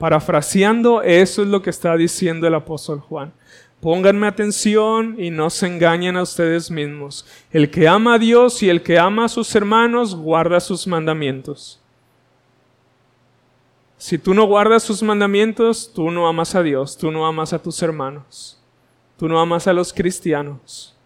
Parafraseando, 0.00 1.02
eso 1.02 1.42
es 1.42 1.48
lo 1.48 1.60
que 1.60 1.68
está 1.68 1.94
diciendo 1.94 2.46
el 2.46 2.54
apóstol 2.54 3.00
Juan. 3.00 3.34
Pónganme 3.82 4.26
atención 4.26 5.16
y 5.18 5.28
no 5.28 5.50
se 5.50 5.66
engañen 5.66 6.16
a 6.16 6.22
ustedes 6.22 6.70
mismos. 6.70 7.26
El 7.50 7.70
que 7.70 7.86
ama 7.86 8.14
a 8.14 8.18
Dios 8.18 8.62
y 8.62 8.70
el 8.70 8.82
que 8.82 8.98
ama 8.98 9.26
a 9.26 9.28
sus 9.28 9.54
hermanos 9.54 10.14
guarda 10.14 10.58
sus 10.58 10.86
mandamientos. 10.86 11.82
Si 13.98 14.16
tú 14.16 14.32
no 14.32 14.44
guardas 14.44 14.84
sus 14.84 15.02
mandamientos, 15.02 15.92
tú 15.94 16.10
no 16.10 16.26
amas 16.26 16.54
a 16.54 16.62
Dios, 16.62 16.96
tú 16.96 17.10
no 17.10 17.26
amas 17.26 17.52
a 17.52 17.62
tus 17.62 17.82
hermanos, 17.82 18.58
tú 19.18 19.28
no 19.28 19.38
amas 19.38 19.66
a 19.66 19.74
los 19.74 19.92
cristianos. 19.92 20.96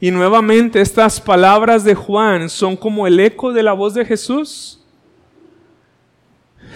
Y 0.00 0.10
nuevamente 0.10 0.80
estas 0.80 1.20
palabras 1.20 1.84
de 1.84 1.94
Juan 1.94 2.50
son 2.50 2.76
como 2.76 3.06
el 3.06 3.20
eco 3.20 3.52
de 3.52 3.62
la 3.62 3.74
voz 3.74 3.94
de 3.94 4.04
Jesús 4.04 4.75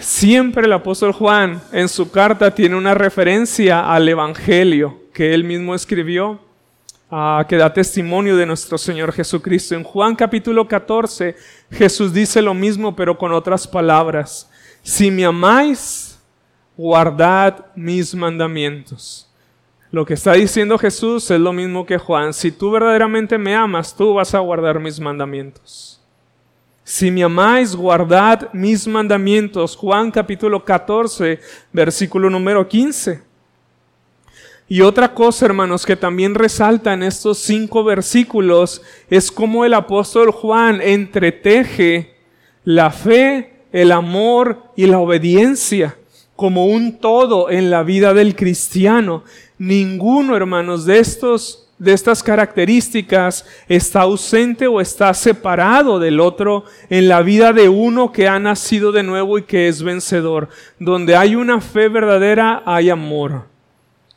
Siempre 0.01 0.65
el 0.65 0.73
apóstol 0.73 1.11
Juan 1.11 1.61
en 1.71 1.87
su 1.87 2.09
carta 2.09 2.49
tiene 2.55 2.75
una 2.75 2.95
referencia 2.95 3.93
al 3.93 4.09
Evangelio 4.09 4.97
que 5.13 5.31
él 5.35 5.43
mismo 5.43 5.75
escribió, 5.75 6.39
ah, 7.11 7.45
que 7.47 7.55
da 7.55 7.71
testimonio 7.71 8.35
de 8.35 8.47
nuestro 8.47 8.79
Señor 8.79 9.13
Jesucristo. 9.13 9.75
En 9.75 9.83
Juan 9.83 10.15
capítulo 10.15 10.67
14 10.67 11.35
Jesús 11.69 12.13
dice 12.13 12.41
lo 12.41 12.55
mismo 12.55 12.95
pero 12.95 13.15
con 13.15 13.31
otras 13.31 13.67
palabras. 13.67 14.49
Si 14.81 15.11
me 15.11 15.23
amáis, 15.23 16.19
guardad 16.75 17.67
mis 17.75 18.15
mandamientos. 18.15 19.29
Lo 19.91 20.03
que 20.03 20.15
está 20.15 20.33
diciendo 20.33 20.79
Jesús 20.79 21.29
es 21.29 21.39
lo 21.39 21.53
mismo 21.53 21.85
que 21.85 21.99
Juan. 21.99 22.33
Si 22.33 22.51
tú 22.51 22.71
verdaderamente 22.71 23.37
me 23.37 23.53
amas, 23.53 23.95
tú 23.95 24.15
vas 24.15 24.33
a 24.33 24.39
guardar 24.39 24.79
mis 24.79 24.99
mandamientos. 24.99 26.00
Si 26.83 27.11
me 27.11 27.23
amáis, 27.23 27.75
guardad 27.75 28.49
mis 28.53 28.87
mandamientos. 28.87 29.75
Juan 29.75 30.11
capítulo 30.11 30.65
14, 30.65 31.39
versículo 31.71 32.29
número 32.29 32.67
15. 32.67 33.21
Y 34.67 34.81
otra 34.81 35.13
cosa, 35.13 35.45
hermanos, 35.45 35.85
que 35.85 35.95
también 35.95 36.33
resalta 36.33 36.93
en 36.93 37.03
estos 37.03 37.39
cinco 37.39 37.83
versículos 37.83 38.81
es 39.09 39.31
cómo 39.31 39.65
el 39.65 39.73
apóstol 39.73 40.31
Juan 40.31 40.81
entreteje 40.81 42.15
la 42.63 42.89
fe, 42.89 43.65
el 43.71 43.91
amor 43.91 44.63
y 44.75 44.85
la 44.85 44.99
obediencia 44.99 45.97
como 46.41 46.65
un 46.65 46.97
todo 46.97 47.51
en 47.51 47.69
la 47.69 47.83
vida 47.83 48.15
del 48.15 48.35
cristiano. 48.35 49.23
Ninguno, 49.59 50.35
hermanos, 50.35 50.85
de 50.85 50.97
estos 50.97 51.70
de 51.81 51.93
estas 51.93 52.21
características 52.21 53.43
está 53.67 54.01
ausente 54.01 54.67
o 54.67 54.79
está 54.79 55.11
separado 55.15 55.97
del 55.97 56.19
otro 56.19 56.63
en 56.91 57.07
la 57.07 57.23
vida 57.23 57.53
de 57.53 57.69
uno 57.69 58.11
que 58.11 58.27
ha 58.27 58.37
nacido 58.37 58.91
de 58.91 59.01
nuevo 59.01 59.39
y 59.39 59.43
que 59.45 59.67
es 59.67 59.81
vencedor. 59.81 60.49
Donde 60.77 61.15
hay 61.15 61.33
una 61.33 61.59
fe 61.59 61.87
verdadera, 61.87 62.61
hay 62.67 62.91
amor 62.91 63.47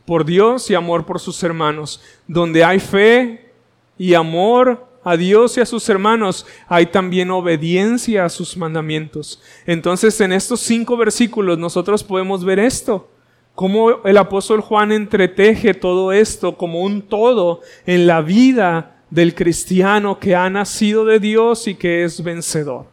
por 0.05 0.27
Dios 0.27 0.69
y 0.69 0.75
amor 0.75 1.07
por 1.07 1.19
sus 1.19 1.43
hermanos. 1.43 2.03
Donde 2.29 2.63
hay 2.63 2.81
fe 2.81 3.51
y 3.97 4.13
amor 4.13 4.87
a 5.03 5.17
Dios 5.17 5.57
y 5.57 5.63
a 5.63 5.67
sus 5.67 5.89
hermanos, 5.89 6.45
hay 6.69 6.85
también 6.85 7.31
obediencia 7.31 8.27
a 8.27 8.29
sus 8.29 8.59
mandamientos. 8.59 9.41
Entonces, 9.65 10.21
en 10.21 10.35
estos 10.35 10.61
cinco 10.61 10.99
versículos 10.99 11.57
nosotros 11.57 12.05
podemos 12.05 12.45
ver 12.45 12.59
esto 12.59 13.09
cómo 13.55 14.05
el 14.05 14.17
apóstol 14.17 14.61
Juan 14.61 14.93
entreteje 14.93 15.75
todo 15.75 16.13
esto 16.13 16.57
como 16.57 16.83
un 16.83 17.03
todo 17.03 17.61
en 17.87 18.07
la 18.07 18.21
vida 18.21 18.97
del 19.11 19.35
cristiano 19.35 20.19
que 20.19 20.35
ha 20.35 20.51
nacido 20.51 21.05
de 21.05 21.21
Dios 21.21 21.69
y 21.69 21.75
que 21.75 22.05
es 22.05 22.23
vencedor. 22.23 22.87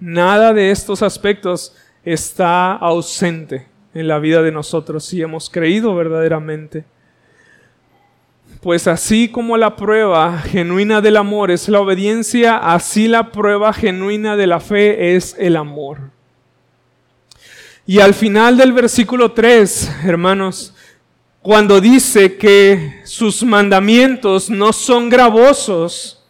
Nada 0.00 0.52
de 0.52 0.70
estos 0.70 1.02
aspectos 1.02 1.76
está 2.04 2.72
ausente 2.72 3.66
en 3.94 4.08
la 4.08 4.18
vida 4.18 4.42
de 4.42 4.52
nosotros 4.52 5.04
si 5.04 5.22
hemos 5.22 5.50
creído 5.50 5.94
verdaderamente. 5.94 6.84
Pues 8.60 8.86
así 8.86 9.28
como 9.28 9.58
la 9.58 9.76
prueba 9.76 10.38
genuina 10.38 11.02
del 11.02 11.18
amor 11.18 11.50
es 11.50 11.68
la 11.68 11.80
obediencia, 11.80 12.56
así 12.56 13.08
la 13.08 13.30
prueba 13.30 13.74
genuina 13.74 14.36
de 14.36 14.46
la 14.46 14.60
fe 14.60 15.14
es 15.16 15.36
el 15.38 15.56
amor. 15.56 16.13
Y 17.86 18.00
al 18.00 18.14
final 18.14 18.56
del 18.56 18.72
versículo 18.72 19.32
3, 19.32 19.90
hermanos, 20.04 20.74
cuando 21.42 21.82
dice 21.82 22.36
que 22.36 23.02
sus 23.04 23.42
mandamientos 23.42 24.48
no 24.48 24.72
son 24.72 25.10
gravosos, 25.10 26.22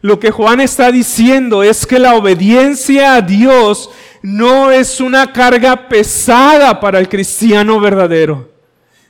lo 0.00 0.20
que 0.20 0.30
Juan 0.30 0.60
está 0.60 0.92
diciendo 0.92 1.64
es 1.64 1.84
que 1.84 1.98
la 1.98 2.14
obediencia 2.14 3.16
a 3.16 3.22
Dios 3.22 3.90
no 4.22 4.70
es 4.70 5.00
una 5.00 5.32
carga 5.32 5.88
pesada 5.88 6.78
para 6.78 7.00
el 7.00 7.08
cristiano 7.08 7.80
verdadero. 7.80 8.48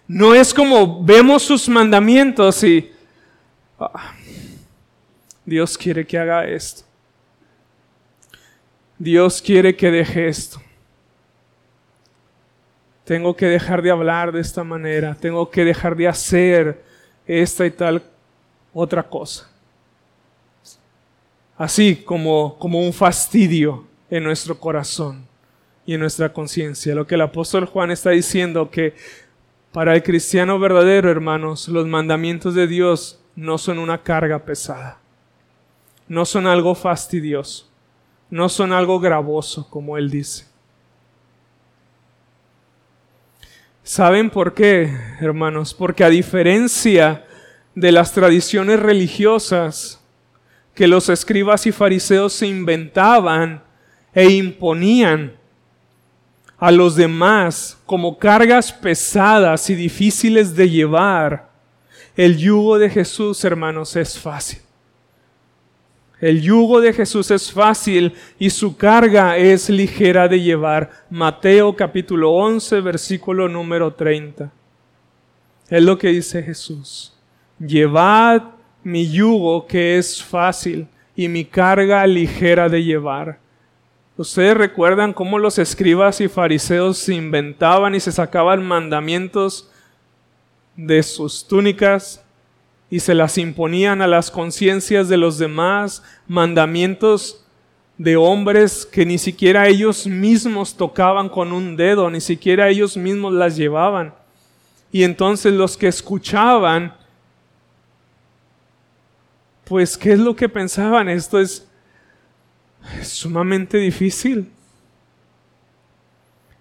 No 0.07 0.35
es 0.35 0.55
como 0.55 1.05
vemos 1.05 1.43
sus 1.43 1.69
mandamientos 1.69 2.65
y 2.65 2.91
ah, 3.79 4.15
Dios 5.45 5.77
quiere 5.77 6.07
que 6.07 6.19
haga 6.19 6.47
esto. 6.47 6.85
Dios 8.99 9.43
quiere 9.43 9.77
que 9.77 9.91
deje 9.91 10.29
esto. 10.29 10.63
Tengo 13.09 13.35
que 13.35 13.47
dejar 13.47 13.81
de 13.81 13.91
hablar 13.91 14.33
de 14.33 14.41
esta 14.43 14.65
manera. 14.65 15.17
Tengo 15.19 15.49
que 15.49 15.65
dejar 15.65 15.97
de 15.97 16.07
hacer 16.07 16.85
esta 17.27 17.65
y 17.65 17.71
tal 17.71 18.03
otra 18.75 19.03
cosa. 19.03 19.51
Así 21.57 21.97
como, 21.97 22.59
como 22.59 22.83
un 22.83 22.93
fastidio 22.93 23.87
en 24.11 24.25
nuestro 24.25 24.61
corazón 24.61 25.27
y 25.87 25.95
en 25.95 26.01
nuestra 26.01 26.31
conciencia. 26.35 26.95
Lo 26.95 27.07
que 27.07 27.15
el 27.15 27.23
apóstol 27.23 27.65
Juan 27.65 27.91
está 27.91 28.11
diciendo 28.11 28.71
que 28.71 28.95
para 29.73 29.95
el 29.95 30.03
cristiano 30.03 30.59
verdadero, 30.59 31.11
hermanos, 31.11 31.67
los 31.69 31.87
mandamientos 31.87 32.55
de 32.55 32.67
Dios 32.67 33.25
no 33.35 33.57
son 33.57 33.79
una 33.79 34.03
carga 34.03 34.41
pesada. 34.41 34.99
No 36.09 36.27
son 36.27 36.47
algo 36.47 36.75
fastidioso. 36.75 37.71
No 38.29 38.51
son 38.51 38.71
algo 38.75 39.01
gravoso, 39.01 39.67
como 39.71 39.97
él 39.97 40.11
dice. 40.11 40.48
¿Saben 43.89 44.29
por 44.29 44.53
qué, 44.53 44.95
hermanos? 45.19 45.73
Porque 45.73 46.05
a 46.05 46.11
diferencia 46.11 47.25
de 47.75 47.91
las 47.91 48.13
tradiciones 48.13 48.79
religiosas 48.79 49.99
que 50.75 50.87
los 50.87 51.09
escribas 51.09 51.65
y 51.65 51.73
fariseos 51.73 52.35
se 52.35 52.47
inventaban 52.47 53.63
e 54.13 54.29
imponían 54.29 55.33
a 56.59 56.71
los 56.71 56.97
demás 56.97 57.79
como 57.87 58.19
cargas 58.19 58.75
pesadas 58.75 59.71
y 59.71 59.75
difíciles 59.75 60.55
de 60.55 60.69
llevar, 60.69 61.49
el 62.15 62.37
yugo 62.37 62.79
de 62.79 62.91
Jesús, 62.91 63.43
hermanos, 63.43 63.97
es 63.97 64.19
fácil. 64.19 64.61
El 66.21 66.43
yugo 66.43 66.81
de 66.81 66.93
Jesús 66.93 67.31
es 67.31 67.53
fácil 67.53 68.15
y 68.39 68.51
su 68.51 68.77
carga 68.77 69.37
es 69.37 69.71
ligera 69.71 70.27
de 70.27 70.41
llevar. 70.41 70.91
Mateo 71.11 71.77
capítulo 71.77 72.33
11, 72.33 72.81
versículo 72.81 73.49
número 73.49 73.95
30. 73.95 74.51
Es 75.69 75.83
lo 75.83 75.97
que 75.97 76.09
dice 76.09 76.43
Jesús. 76.43 77.15
Llevad 77.61 78.43
mi 78.83 79.09
yugo 79.09 79.67
que 79.67 79.97
es 79.97 80.23
fácil 80.23 80.89
y 81.15 81.29
mi 81.29 81.45
carga 81.45 82.05
ligera 82.07 82.69
de 82.69 82.83
llevar. 82.83 83.39
Ustedes 84.17 84.57
recuerdan 84.57 85.13
cómo 85.13 85.39
los 85.39 85.59
escribas 85.59 86.21
y 86.21 86.27
fariseos 86.27 86.99
se 86.99 87.15
inventaban 87.15 87.95
y 87.95 88.01
se 88.01 88.11
sacaban 88.11 88.67
mandamientos 88.67 89.71
de 90.75 91.01
sus 91.05 91.47
túnicas 91.47 92.25
y 92.91 93.01
se 93.01 93.15
las 93.15 93.37
imponían 93.37 94.01
a 94.01 94.07
las 94.07 94.31
conciencias 94.31 95.09
de 95.09 95.19
los 95.19 95.39
demás, 95.39 96.03
mandamientos 96.27 97.45
de 97.99 98.17
hombres 98.17 98.87
que 98.87 99.05
ni 99.05 99.19
siquiera 99.19 99.67
ellos 99.69 100.07
mismos 100.07 100.77
tocaban 100.77 101.29
con 101.29 101.53
un 101.53 101.77
dedo, 101.77 102.09
ni 102.11 102.21
siquiera 102.21 102.69
ellos 102.69 102.97
mismos 102.97 103.35
las 103.35 103.57
llevaban. 103.57 104.15
Y 104.91 105.03
entonces 105.03 105.53
los 105.53 105.77
que 105.77 105.89
escuchaban, 105.89 106.97
pues, 109.65 109.99
¿qué 109.99 110.13
es 110.13 110.19
lo 110.19 110.35
que 110.35 110.49
pensaban? 110.49 111.11
Esto 111.11 111.39
es, 111.41 111.67
sumamente 113.03 113.77
difícil. 113.77 114.51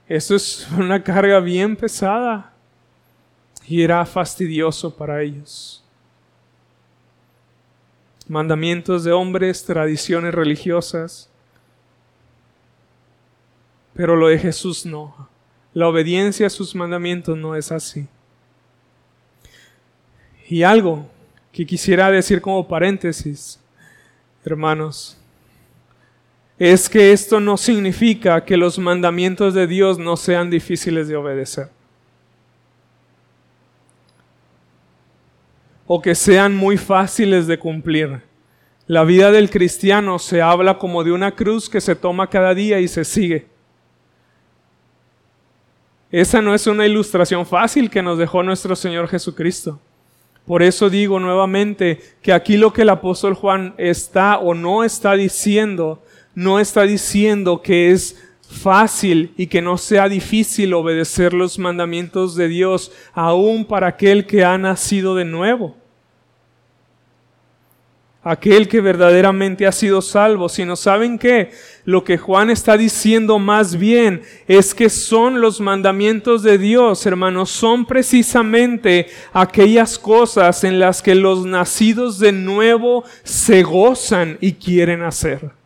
Esto 0.10 0.36
es 0.36 0.68
una 0.78 1.02
carga 1.02 1.40
bien 1.40 1.76
pesada 1.76 2.52
y 3.66 3.82
era 3.82 4.06
fastidioso 4.06 4.94
para 4.94 5.22
ellos 5.22 5.87
mandamientos 8.30 9.04
de 9.04 9.12
hombres, 9.12 9.64
tradiciones 9.64 10.34
religiosas. 10.34 11.30
Pero 13.94 14.16
lo 14.16 14.28
de 14.28 14.40
Jesús 14.40 14.86
no. 14.86 15.30
La 15.74 15.88
obediencia 15.88 16.48
a 16.48 16.52
sus 16.52 16.76
mandamientos 16.76 17.38
no 17.38 17.56
es 17.56 17.72
así. 17.72 18.08
Y 20.50 20.64
algo 20.64 21.10
que 21.52 21.66
quisiera 21.66 22.10
decir 22.10 22.42
como 22.42 22.68
paréntesis, 22.68 23.60
hermanos, 24.46 25.18
es 26.58 26.90
que 26.90 27.12
esto 27.12 27.40
no 27.40 27.58
significa 27.58 28.44
que 28.44 28.58
los 28.58 28.80
mandamientos 28.80 29.54
de 29.54 29.68
Dios 29.68 30.00
no 30.00 30.18
sean 30.18 30.50
difíciles 30.50 31.08
de 31.08 31.16
obedecer. 31.16 31.77
O 35.88 36.02
que 36.02 36.14
sean 36.14 36.56
muy 36.56 36.78
fáciles 36.78 37.48
de 37.48 37.58
cumplir. 37.58 38.22
La 38.86 39.04
vida 39.04 39.32
del 39.32 39.50
cristiano 39.50 40.20
se 40.20 40.42
habla 40.42 40.78
como 40.78 41.04
de 41.04 41.12
una 41.12 41.32
cruz 41.36 41.70
que 41.70 41.82
se 41.82 41.96
toma 41.96 42.30
cada 42.30 42.54
día 42.54 42.80
y 42.80 42.88
se 42.88 43.06
sigue. 43.06 43.48
Esa 46.12 46.42
no 46.42 46.54
es 46.54 46.68
una 46.68 46.86
ilustración 46.86 47.46
fácil 47.46 47.90
que 47.90 48.02
nos 48.02 48.18
dejó 48.18 48.44
nuestro 48.44 48.76
Señor 48.76 49.08
Jesucristo. 49.08 49.80
Por 50.46 50.64
eso 50.64 50.90
digo 50.90 51.20
nuevamente 51.20 52.02
que 52.22 52.32
aquí 52.32 52.56
lo 52.56 52.72
que 52.72 52.84
el 52.84 52.90
apóstol 52.90 53.34
Juan 53.34 53.74
está 53.78 54.38
o 54.38 54.54
no 54.54 54.86
está 54.86 55.14
diciendo, 55.14 56.02
no 56.34 56.60
está 56.60 56.84
diciendo 56.84 57.62
que 57.62 57.92
es 57.92 58.24
fácil 58.50 59.34
y 59.38 59.48
que 59.48 59.62
no 59.62 59.78
sea 59.78 60.10
difícil 60.10 60.74
obedecer 60.74 61.34
los 61.34 61.60
mandamientos 61.60 62.36
de 62.36 62.48
Dios, 62.48 62.92
aún 63.14 63.66
para 63.66 63.88
aquel 63.88 64.26
que 64.26 64.44
ha 64.44 64.58
nacido 64.58 65.16
de 65.16 65.26
nuevo 65.26 65.76
aquel 68.30 68.68
que 68.68 68.82
verdaderamente 68.82 69.66
ha 69.66 69.72
sido 69.72 70.02
salvo, 70.02 70.50
sino 70.50 70.76
saben 70.76 71.18
que 71.18 71.52
lo 71.86 72.04
que 72.04 72.18
Juan 72.18 72.50
está 72.50 72.76
diciendo 72.76 73.40
más 73.40 73.78
bien 73.78 74.22
es 74.48 74.76
que 74.76 74.90
son 74.90 75.40
los 75.40 75.62
mandamientos 75.62 76.44
de 76.44 76.58
Dios, 76.58 77.06
hermanos, 77.06 77.50
son 77.50 77.86
precisamente 77.86 79.08
aquellas 79.32 79.98
cosas 79.98 80.66
en 80.66 80.78
las 80.78 81.02
que 81.02 81.16
los 81.16 81.46
nacidos 81.46 82.20
de 82.20 82.34
nuevo 82.34 83.06
se 83.24 83.64
gozan 83.64 84.38
y 84.42 84.54
quieren 84.54 85.04
hacer. 85.04 85.57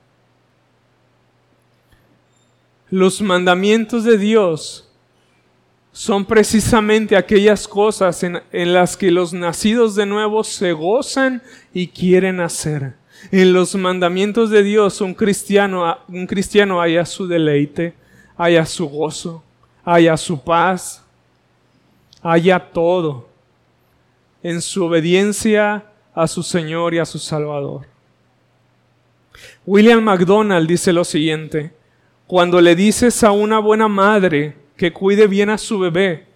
Los 2.91 3.21
mandamientos 3.21 4.03
de 4.03 4.17
Dios 4.17 4.89
son 5.93 6.25
precisamente 6.25 7.15
aquellas 7.15 7.65
cosas 7.65 8.21
en, 8.21 8.41
las 8.51 8.97
que 8.97 9.11
los 9.11 9.31
nacidos 9.31 9.95
de 9.95 10.05
nuevo 10.05 10.43
se 10.43 10.73
gozan 10.73 11.41
y 11.73 11.87
quieren 11.87 12.41
hacer. 12.41 12.95
En 13.31 13.53
los 13.53 13.75
mandamientos 13.75 14.49
de 14.49 14.61
Dios 14.61 14.99
un 14.99 15.13
cristiano, 15.13 15.97
un 16.09 16.27
cristiano 16.27 16.81
haya 16.81 17.05
su 17.05 17.27
deleite, 17.27 17.93
haya 18.35 18.65
su 18.65 18.89
gozo, 18.89 19.41
haya 19.85 20.17
su 20.17 20.43
paz, 20.43 21.01
haya 22.21 22.59
todo 22.59 23.29
en 24.43 24.61
su 24.61 24.83
obediencia 24.83 25.85
a 26.13 26.27
su 26.27 26.43
Señor 26.43 26.93
y 26.93 26.99
a 26.99 27.05
su 27.05 27.19
Salvador. 27.19 27.85
William 29.65 30.03
MacDonald 30.03 30.67
dice 30.67 30.91
lo 30.91 31.05
siguiente, 31.05 31.71
cuando 32.31 32.61
le 32.61 32.77
dices 32.77 33.25
a 33.25 33.31
una 33.31 33.59
buena 33.59 33.89
madre, 33.89 34.55
que 34.77 34.93
cuide 34.93 35.27
bien 35.27 35.49
a 35.49 35.57
su 35.57 35.79
bebé. 35.79 36.27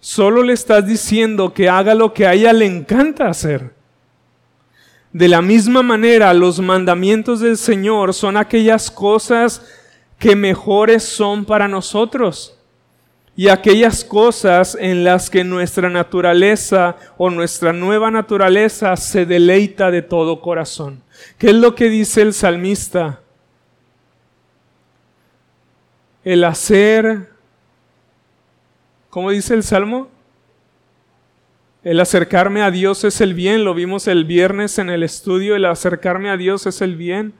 Solo 0.00 0.42
le 0.42 0.54
estás 0.54 0.86
diciendo 0.86 1.52
que 1.52 1.68
haga 1.68 1.94
lo 1.94 2.14
que 2.14 2.26
a 2.26 2.32
ella 2.32 2.54
le 2.54 2.64
encanta 2.64 3.28
hacer. 3.28 3.74
De 5.12 5.28
la 5.28 5.42
misma 5.42 5.82
manera, 5.82 6.32
los 6.32 6.60
mandamientos 6.60 7.40
del 7.40 7.58
Señor 7.58 8.14
son 8.14 8.38
aquellas 8.38 8.90
cosas 8.90 9.66
que 10.18 10.34
mejores 10.34 11.02
son 11.02 11.44
para 11.44 11.68
nosotros 11.68 12.56
y 13.36 13.48
aquellas 13.48 14.04
cosas 14.04 14.78
en 14.80 15.04
las 15.04 15.28
que 15.28 15.44
nuestra 15.44 15.90
naturaleza 15.90 16.96
o 17.18 17.28
nuestra 17.28 17.74
nueva 17.74 18.10
naturaleza 18.10 18.96
se 18.96 19.26
deleita 19.26 19.90
de 19.90 20.00
todo 20.00 20.40
corazón. 20.40 21.02
¿Qué 21.36 21.48
es 21.48 21.54
lo 21.56 21.74
que 21.74 21.90
dice 21.90 22.22
el 22.22 22.32
salmista? 22.32 23.18
El 26.24 26.44
hacer 26.44 27.32
¿Cómo 29.12 29.30
dice 29.30 29.52
el 29.52 29.62
Salmo? 29.62 30.08
El 31.84 32.00
acercarme 32.00 32.62
a 32.62 32.70
Dios 32.70 33.04
es 33.04 33.20
el 33.20 33.34
bien, 33.34 33.62
lo 33.62 33.74
vimos 33.74 34.08
el 34.08 34.24
viernes 34.24 34.78
en 34.78 34.88
el 34.88 35.02
estudio, 35.02 35.54
el 35.54 35.66
acercarme 35.66 36.30
a 36.30 36.38
Dios 36.38 36.64
es 36.64 36.80
el 36.80 36.96
bien. 36.96 37.34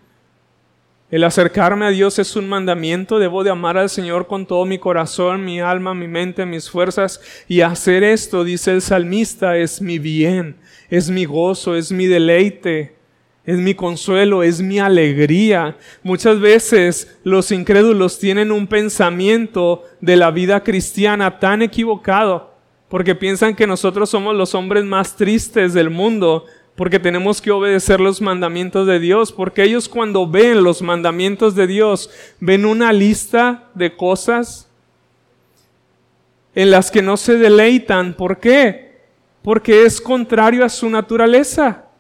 El 1.11 1.25
acercarme 1.25 1.87
a 1.87 1.89
Dios 1.89 2.19
es 2.19 2.37
un 2.37 2.47
mandamiento, 2.47 3.19
debo 3.19 3.43
de 3.43 3.49
amar 3.49 3.79
al 3.79 3.89
Señor 3.89 4.27
con 4.27 4.45
todo 4.45 4.67
mi 4.67 4.79
corazón, 4.79 5.47
mi 5.47 5.63
alma, 5.63 5.95
mi 5.95 6.09
mente, 6.09 6.45
mis 6.45 6.69
fuerzas, 6.69 7.23
y 7.49 7.63
hacer 7.63 8.05
esto, 8.05 8.45
dice 8.45 8.73
el 8.73 8.83
salmista, 8.83 9.57
es 9.57 9.81
mi 9.81 9.99
bien, 9.99 10.59
es 10.91 11.09
mi 11.09 11.25
gozo, 11.25 11.75
es 11.75 11.91
mi 11.91 12.07
deleite 12.07 12.97
es 13.45 13.59
mi 13.59 13.75
consuelo, 13.75 14.43
es 14.43 14.61
mi 14.61 14.79
alegría. 14.79 15.77
Muchas 16.03 16.41
veces 16.41 17.19
los 17.25 17.51
incrédulos 17.51 18.19
tienen 18.19 18.53
un 18.53 18.67
pensamiento 18.67 19.83
de 20.01 20.17
la 20.17 20.31
vida 20.31 20.63
cristiana 20.63 21.41
tan 21.41 21.63
equivocado 21.63 22.53
porque 22.89 23.15
piensan 23.15 23.57
que 23.57 23.67
nosotros 23.67 24.11
somos 24.11 24.37
los 24.37 24.55
hombres 24.55 24.85
más 24.85 25.17
tristes 25.17 25.73
del 25.73 25.91
mundo 25.91 26.45
porque 26.77 26.99
tenemos 26.99 27.41
que 27.41 27.51
obedecer 27.51 28.01
los 28.01 28.21
mandamientos 28.21 28.87
de 28.87 28.99
Dios, 28.99 29.31
porque 29.33 29.63
ellos 29.63 29.89
cuando 29.89 30.27
ven 30.27 30.63
los 30.63 30.81
mandamientos 30.81 31.55
de 31.55 31.67
Dios 31.67 32.11
ven 32.41 32.65
una 32.65 32.93
lista 32.93 33.71
de 33.75 33.95
cosas 33.95 34.69
en 36.55 36.71
las 36.71 36.91
que 36.91 37.03
no 37.03 37.17
se 37.17 37.37
deleitan. 37.37 38.15
¿Por 38.15 38.39
qué? 38.39 39.01
Porque 39.43 39.85
es 39.85 40.01
contrario 40.01 40.65
a 40.65 40.69
su 40.69 40.89
naturaleza. 40.89 41.92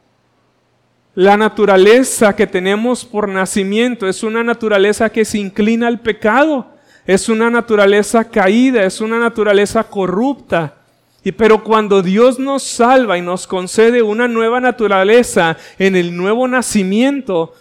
La 1.14 1.36
naturaleza 1.36 2.34
que 2.34 2.46
tenemos 2.46 3.04
por 3.04 3.28
nacimiento 3.28 4.08
es 4.08 4.22
una 4.22 4.42
naturaleza 4.42 5.10
que 5.10 5.26
se 5.26 5.36
inclina 5.36 5.86
al 5.86 6.00
pecado, 6.00 6.68
es 7.06 7.28
una 7.28 7.50
naturaleza 7.50 8.24
caída, 8.24 8.84
es 8.84 8.98
una 9.02 9.18
naturaleza 9.18 9.84
corrupta. 9.84 10.76
Y 11.22 11.32
pero 11.32 11.62
cuando 11.62 12.00
Dios 12.00 12.38
nos 12.38 12.62
salva 12.62 13.18
y 13.18 13.20
nos 13.20 13.46
concede 13.46 14.00
una 14.00 14.26
nueva 14.26 14.58
naturaleza 14.58 15.58
en 15.78 15.96
el 15.96 16.16
nuevo 16.16 16.48
nacimiento, 16.48 17.52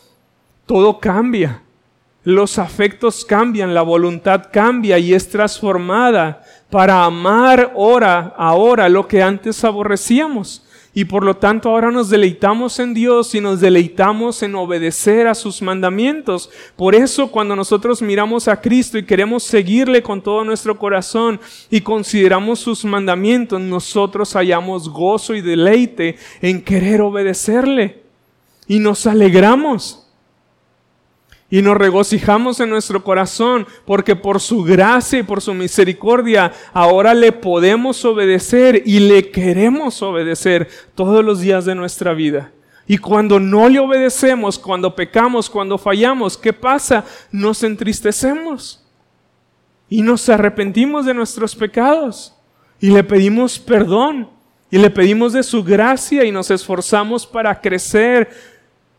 todo 0.66 1.00
cambia. 1.00 1.62
Los 2.24 2.58
afectos 2.58 3.26
cambian, 3.26 3.74
la 3.74 3.82
voluntad 3.82 4.48
cambia 4.52 4.98
y 4.98 5.14
es 5.14 5.28
transformada 5.28 6.42
para 6.70 7.04
amar 7.04 7.74
ahora, 7.76 8.34
ahora 8.38 8.88
lo 8.88 9.10
que 9.10 9.22
antes 9.22 9.62
aborrecíamos. 9.66 10.66
Y 10.94 11.06
por 11.06 11.24
lo 11.24 11.38
tanto 11.38 11.70
ahora 11.70 11.90
nos 11.90 12.10
deleitamos 12.10 12.78
en 12.80 12.94
Dios 12.94 13.34
y 13.34 13.40
nos 13.40 13.62
deleitamos 13.62 14.44
en 14.44 14.56
obedecer 14.56 15.26
a 15.28 15.36
sus 15.36 15.62
mandamientos. 15.62 16.50
Por 16.76 16.96
eso 16.96 17.32
cuando 17.32 17.56
nosotros 17.56 18.02
miramos 18.02 18.50
a 18.50 18.60
Cristo 18.60 18.98
y 18.98 19.06
queremos 19.06 19.44
seguirle 19.44 20.04
con 20.04 20.22
todo 20.22 20.44
nuestro 20.44 20.78
corazón 20.78 21.40
y 21.70 21.80
consideramos 21.80 22.60
sus 22.60 22.84
mandamientos, 22.84 23.62
nosotros 23.62 24.34
hallamos 24.34 24.90
gozo 24.90 25.34
y 25.34 25.40
deleite 25.40 26.18
en 26.42 26.62
querer 26.62 27.00
obedecerle. 27.00 28.02
Y 28.68 28.80
nos 28.80 29.08
alegramos. 29.08 30.11
Y 31.54 31.62
nos 31.62 31.76
regocijamos 31.76 32.62
en 32.62 32.70
nuestro 32.70 33.04
corazón 33.04 33.68
porque 33.86 34.16
por 34.16 34.40
su 34.40 34.64
gracia 34.64 35.20
y 35.20 35.24
por 35.24 35.42
su 35.42 35.54
misericordia 35.54 36.54
ahora 36.72 37.14
le 37.14 37.34
podemos 37.34 38.04
obedecer 38.06 38.82
y 38.86 39.00
le 39.00 39.30
queremos 39.32 40.02
obedecer 40.02 40.70
todos 40.96 41.26
los 41.26 41.42
días 41.42 41.66
de 41.66 41.76
nuestra 41.76 42.14
vida. 42.14 42.54
Y 42.88 42.98
cuando 42.98 43.38
no 43.38 43.68
le 43.68 43.80
obedecemos, 43.80 44.58
cuando 44.58 44.96
pecamos, 44.96 45.50
cuando 45.50 45.78
fallamos, 45.78 46.38
¿qué 46.38 46.54
pasa? 46.54 47.04
Nos 47.34 47.64
entristecemos 47.64 48.86
y 49.90 50.02
nos 50.02 50.30
arrepentimos 50.30 51.06
de 51.06 51.14
nuestros 51.14 51.54
pecados 51.54 52.34
y 52.80 52.92
le 52.92 53.04
pedimos 53.04 53.60
perdón 53.60 54.30
y 54.72 54.78
le 54.78 54.90
pedimos 54.90 55.34
de 55.34 55.44
su 55.44 55.66
gracia 55.66 56.24
y 56.24 56.32
nos 56.32 56.50
esforzamos 56.50 57.28
para 57.28 57.60
crecer 57.60 58.30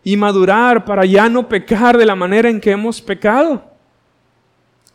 y 0.04 0.16
madurar 0.16 0.84
para 0.84 1.04
ya 1.04 1.28
no 1.28 1.48
pecar 1.48 1.96
de 1.96 2.06
la 2.06 2.14
manera 2.14 2.48
en 2.48 2.60
que 2.60 2.70
hemos 2.70 3.00
pecado. 3.00 3.64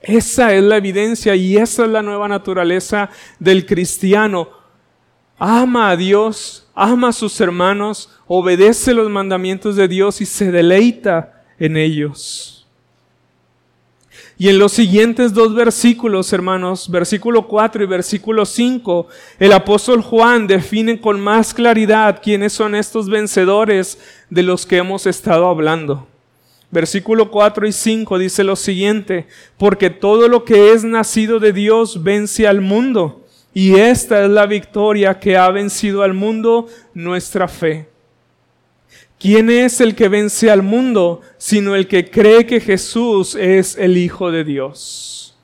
Esa 0.02 0.54
es 0.54 0.64
la 0.64 0.78
evidencia 0.78 1.36
y 1.36 1.58
esa 1.58 1.86
es 1.86 1.90
la 1.90 2.02
nueva 2.02 2.28
naturaleza 2.28 3.10
del 3.40 3.66
cristiano. 3.66 4.50
Ama 5.38 5.90
a 5.90 5.98
Dios, 5.98 6.68
ama 6.74 7.10
a 7.10 7.14
sus 7.14 7.40
hermanos, 7.42 8.10
obedece 8.28 8.94
los 8.94 9.10
mandamientos 9.10 9.76
de 9.76 9.88
Dios 9.88 10.22
y 10.22 10.26
se 10.26 10.52
deleita 10.52 11.44
en 11.60 11.78
ellos. 11.78 12.57
Y 14.40 14.50
en 14.50 14.60
los 14.60 14.74
siguientes 14.74 15.34
dos 15.34 15.56
versículos, 15.56 16.32
hermanos, 16.32 16.92
versículo 16.92 17.48
4 17.48 17.84
y 17.84 17.88
versículo 17.88 18.46
5, 18.46 19.08
el 19.40 19.52
apóstol 19.52 20.04
Juan 20.04 20.46
define 20.46 21.02
con 21.02 21.20
más 21.20 21.56
claridad 21.56 22.22
quiénes 22.22 22.54
son 22.54 22.76
estos 22.76 23.10
vencedores 23.10 23.98
de 24.30 24.44
los 24.44 24.68
que 24.68 24.78
hemos 24.78 25.08
estado 25.08 25.48
hablando. 25.48 26.08
Versículo 26.70 27.32
4 27.32 27.66
y 27.66 27.72
5 27.72 28.20
dice 28.20 28.44
lo 28.44 28.56
siguiente, 28.56 29.26
porque 29.58 29.90
todo 29.90 30.28
lo 30.28 30.44
que 30.46 30.72
es 30.72 30.84
nacido 30.84 31.40
de 31.40 31.52
Dios 31.52 32.04
vence 32.04 32.48
al 32.48 32.62
mundo, 32.62 33.26
y 33.56 33.74
esta 33.76 34.24
es 34.24 34.30
la 34.30 34.46
victoria 34.46 35.20
que 35.20 35.36
ha 35.36 35.50
vencido 35.50 36.04
al 36.04 36.14
mundo, 36.14 36.68
nuestra 36.94 37.48
fe. 37.48 37.90
¿Quién 39.20 39.50
es 39.50 39.82
el 39.82 39.96
que 39.96 40.10
vence 40.10 40.52
al 40.52 40.62
mundo 40.62 41.22
sino 41.38 41.76
el 41.76 41.88
que 41.88 42.10
cree 42.10 42.46
que 42.46 42.60
Jesús 42.60 43.34
es 43.36 43.76
el 43.78 43.98
Hijo 43.98 44.32
de 44.32 44.44
Dios? 44.44 45.36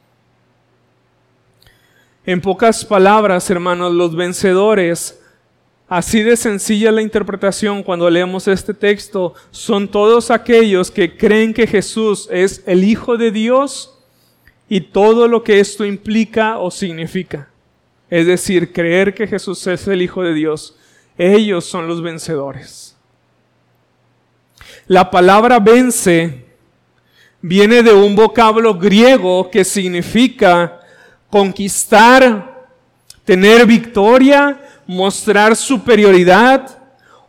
En 2.26 2.40
pocas 2.40 2.86
palabras, 2.86 3.50
hermanos, 3.50 3.92
los 3.94 4.16
vencedores, 4.16 5.20
así 5.90 6.22
de 6.22 6.38
sencilla 6.38 6.92
la 6.92 7.02
interpretación 7.02 7.84
cuando 7.84 8.10
leemos 8.10 8.48
este 8.48 8.74
texto, 8.74 9.34
son 9.52 9.90
todos 9.90 10.30
aquellos 10.32 10.92
que 10.92 11.18
creen 11.18 11.54
que 11.54 11.68
Jesús 11.68 12.30
es 12.32 12.64
el 12.68 12.84
Hijo 12.84 13.18
de 13.18 13.32
Dios 13.32 14.00
y 14.70 14.82
todo 14.82 15.28
lo 15.28 15.44
que 15.44 15.60
esto 15.60 15.84
implica 15.84 16.60
o 16.60 16.70
significa. 16.70 17.50
Es 18.10 18.28
decir, 18.28 18.72
creer 18.72 19.16
que 19.16 19.28
Jesús 19.28 19.66
es 19.66 19.88
el 19.88 20.04
Hijo 20.04 20.22
de 20.22 20.36
Dios. 20.36 20.78
Ellos 21.18 21.66
son 21.66 21.88
los 21.88 22.04
vencedores. 22.04 22.93
La 24.88 25.10
palabra 25.10 25.60
vence 25.60 26.46
viene 27.42 27.82
de 27.82 27.94
un 27.94 28.16
vocablo 28.16 28.74
griego 28.74 29.50
que 29.50 29.64
significa 29.64 30.82
conquistar, 31.30 32.68
tener 33.24 33.66
victoria, 33.66 34.60
mostrar 34.86 35.56
superioridad 35.56 36.80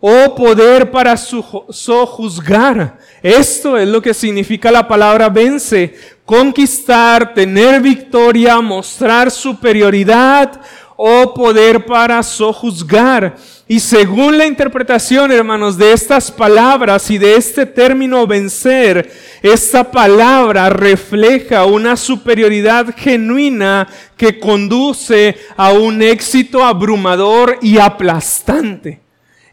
o 0.00 0.34
poder 0.34 0.90
para 0.90 1.16
sojuzgar. 1.16 2.98
Esto 3.22 3.78
es 3.78 3.88
lo 3.88 4.02
que 4.02 4.12
significa 4.12 4.72
la 4.72 4.86
palabra 4.86 5.28
vence. 5.28 5.94
Conquistar, 6.24 7.32
tener 7.32 7.80
victoria, 7.80 8.60
mostrar 8.60 9.30
superioridad 9.30 10.60
o 10.96 11.34
poder 11.34 11.84
para 11.84 12.22
sojuzgar. 12.22 13.36
Y 13.66 13.80
según 13.80 14.36
la 14.36 14.46
interpretación, 14.46 15.32
hermanos, 15.32 15.78
de 15.78 15.92
estas 15.92 16.30
palabras 16.30 17.10
y 17.10 17.18
de 17.18 17.36
este 17.36 17.66
término 17.66 18.26
vencer, 18.26 19.10
esta 19.42 19.90
palabra 19.90 20.68
refleja 20.70 21.64
una 21.64 21.96
superioridad 21.96 22.94
genuina 22.96 23.88
que 24.16 24.38
conduce 24.38 25.36
a 25.56 25.72
un 25.72 26.02
éxito 26.02 26.64
abrumador 26.64 27.58
y 27.62 27.78
aplastante. 27.78 29.00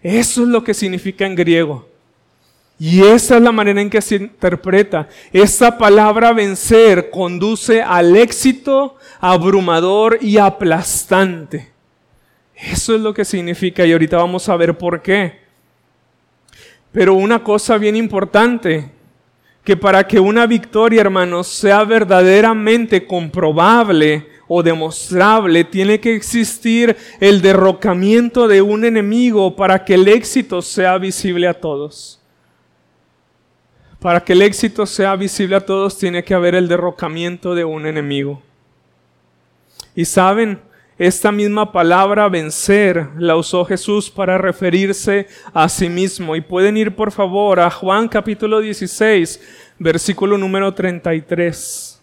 Eso 0.01 0.43
es 0.43 0.47
lo 0.47 0.63
que 0.63 0.73
significa 0.73 1.25
en 1.25 1.35
griego. 1.35 1.90
Y 2.83 3.03
esa 3.03 3.37
es 3.37 3.43
la 3.43 3.51
manera 3.51 3.79
en 3.79 3.91
que 3.91 4.01
se 4.01 4.15
interpreta. 4.15 5.07
Esta 5.31 5.77
palabra 5.77 6.33
vencer 6.33 7.11
conduce 7.11 7.79
al 7.79 8.17
éxito 8.17 8.95
abrumador 9.19 10.17
y 10.19 10.39
aplastante. 10.39 11.71
Eso 12.55 12.95
es 12.95 13.01
lo 13.01 13.13
que 13.13 13.23
significa 13.23 13.85
y 13.85 13.91
ahorita 13.91 14.17
vamos 14.17 14.49
a 14.49 14.55
ver 14.55 14.79
por 14.79 15.03
qué. 15.03 15.41
Pero 16.91 17.13
una 17.13 17.43
cosa 17.43 17.77
bien 17.77 17.95
importante, 17.95 18.89
que 19.63 19.77
para 19.77 20.07
que 20.07 20.19
una 20.19 20.47
victoria, 20.47 21.01
hermanos, 21.01 21.49
sea 21.49 21.83
verdaderamente 21.83 23.05
comprobable 23.05 24.27
o 24.47 24.63
demostrable, 24.63 25.65
tiene 25.65 25.99
que 25.99 26.15
existir 26.15 26.97
el 27.19 27.43
derrocamiento 27.43 28.47
de 28.47 28.63
un 28.63 28.85
enemigo 28.85 29.55
para 29.55 29.85
que 29.85 29.93
el 29.93 30.07
éxito 30.07 30.63
sea 30.63 30.97
visible 30.97 31.47
a 31.47 31.53
todos. 31.53 32.20
Para 34.01 34.23
que 34.23 34.33
el 34.33 34.41
éxito 34.41 34.87
sea 34.87 35.15
visible 35.15 35.55
a 35.55 35.63
todos, 35.63 35.95
tiene 35.95 36.23
que 36.23 36.33
haber 36.33 36.55
el 36.55 36.67
derrocamiento 36.67 37.53
de 37.53 37.63
un 37.63 37.85
enemigo. 37.85 38.41
Y 39.93 40.05
saben, 40.05 40.59
esta 40.97 41.31
misma 41.31 41.71
palabra 41.71 42.27
vencer 42.27 43.09
la 43.19 43.35
usó 43.35 43.63
Jesús 43.63 44.09
para 44.09 44.39
referirse 44.39 45.27
a 45.53 45.69
sí 45.69 45.87
mismo. 45.87 46.35
Y 46.35 46.41
pueden 46.41 46.77
ir 46.77 46.95
por 46.95 47.11
favor 47.11 47.59
a 47.59 47.69
Juan 47.69 48.07
capítulo 48.07 48.59
16, 48.59 49.39
versículo 49.77 50.35
número 50.35 50.73
33. 50.73 52.01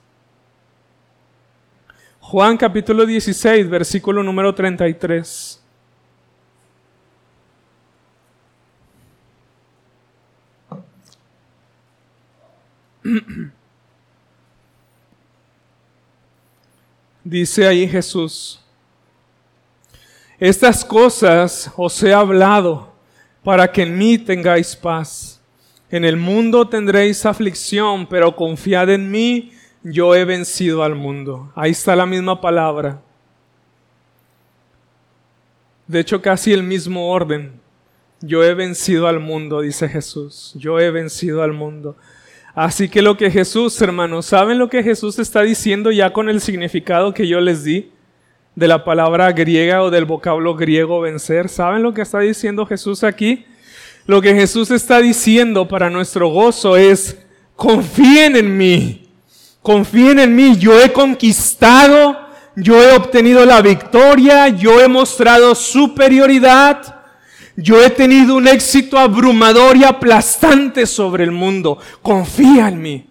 Juan 2.20 2.56
capítulo 2.56 3.06
16, 3.06 3.68
versículo 3.68 4.22
número 4.22 4.54
33. 4.54 5.64
Dice 17.24 17.66
ahí 17.66 17.88
Jesús, 17.88 18.60
estas 20.38 20.84
cosas 20.84 21.72
os 21.76 22.02
he 22.02 22.14
hablado 22.14 22.92
para 23.42 23.70
que 23.70 23.82
en 23.82 23.98
mí 23.98 24.18
tengáis 24.18 24.76
paz. 24.76 25.40
En 25.90 26.04
el 26.04 26.16
mundo 26.16 26.68
tendréis 26.68 27.24
aflicción, 27.26 28.06
pero 28.06 28.36
confiad 28.36 28.90
en 28.90 29.10
mí, 29.10 29.52
yo 29.82 30.14
he 30.14 30.24
vencido 30.24 30.82
al 30.82 30.94
mundo. 30.94 31.50
Ahí 31.54 31.70
está 31.72 31.96
la 31.96 32.06
misma 32.06 32.40
palabra. 32.40 33.00
De 35.86 36.00
hecho, 36.00 36.20
casi 36.20 36.52
el 36.52 36.62
mismo 36.62 37.10
orden. 37.10 37.58
Yo 38.20 38.44
he 38.44 38.52
vencido 38.54 39.08
al 39.08 39.20
mundo, 39.20 39.60
dice 39.62 39.88
Jesús. 39.88 40.52
Yo 40.56 40.78
he 40.78 40.90
vencido 40.90 41.42
al 41.42 41.52
mundo. 41.52 41.96
Así 42.60 42.88
que 42.88 43.02
lo 43.02 43.16
que 43.16 43.30
Jesús, 43.30 43.80
hermanos, 43.80 44.26
¿saben 44.26 44.58
lo 44.58 44.68
que 44.68 44.82
Jesús 44.82 45.20
está 45.20 45.42
diciendo 45.42 45.92
ya 45.92 46.12
con 46.12 46.28
el 46.28 46.40
significado 46.40 47.14
que 47.14 47.28
yo 47.28 47.40
les 47.40 47.62
di? 47.62 47.92
de 48.58 48.66
la 48.66 48.82
palabra 48.82 49.30
griega 49.30 49.84
o 49.84 49.90
del 49.90 50.04
vocablo 50.04 50.56
griego 50.56 51.00
vencer. 51.00 51.48
¿Saben 51.48 51.84
lo 51.84 51.94
que 51.94 52.02
está 52.02 52.18
diciendo 52.18 52.66
Jesús 52.66 53.04
aquí? 53.04 53.46
Lo 54.04 54.20
que 54.20 54.34
Jesús 54.34 54.72
está 54.72 54.98
diciendo 54.98 55.68
para 55.68 55.88
nuestro 55.90 56.28
gozo 56.30 56.76
es, 56.76 57.16
confíen 57.54 58.34
en 58.34 58.56
mí, 58.56 59.08
confíen 59.62 60.18
en 60.18 60.34
mí, 60.34 60.56
yo 60.56 60.76
he 60.80 60.92
conquistado, 60.92 62.18
yo 62.56 62.82
he 62.82 62.96
obtenido 62.96 63.44
la 63.44 63.62
victoria, 63.62 64.48
yo 64.48 64.80
he 64.80 64.88
mostrado 64.88 65.54
superioridad, 65.54 66.97
yo 67.60 67.82
he 67.82 67.90
tenido 67.90 68.36
un 68.36 68.46
éxito 68.46 68.96
abrumador 68.98 69.76
y 69.76 69.82
aplastante 69.82 70.86
sobre 70.86 71.24
el 71.24 71.32
mundo. 71.32 71.78
Confía 72.02 72.68
en 72.68 72.80
mí, 72.80 73.06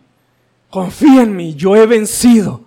confía 0.70 1.24
en 1.24 1.36
mí, 1.36 1.54
yo 1.56 1.76
he 1.76 1.86
vencido 1.86 2.62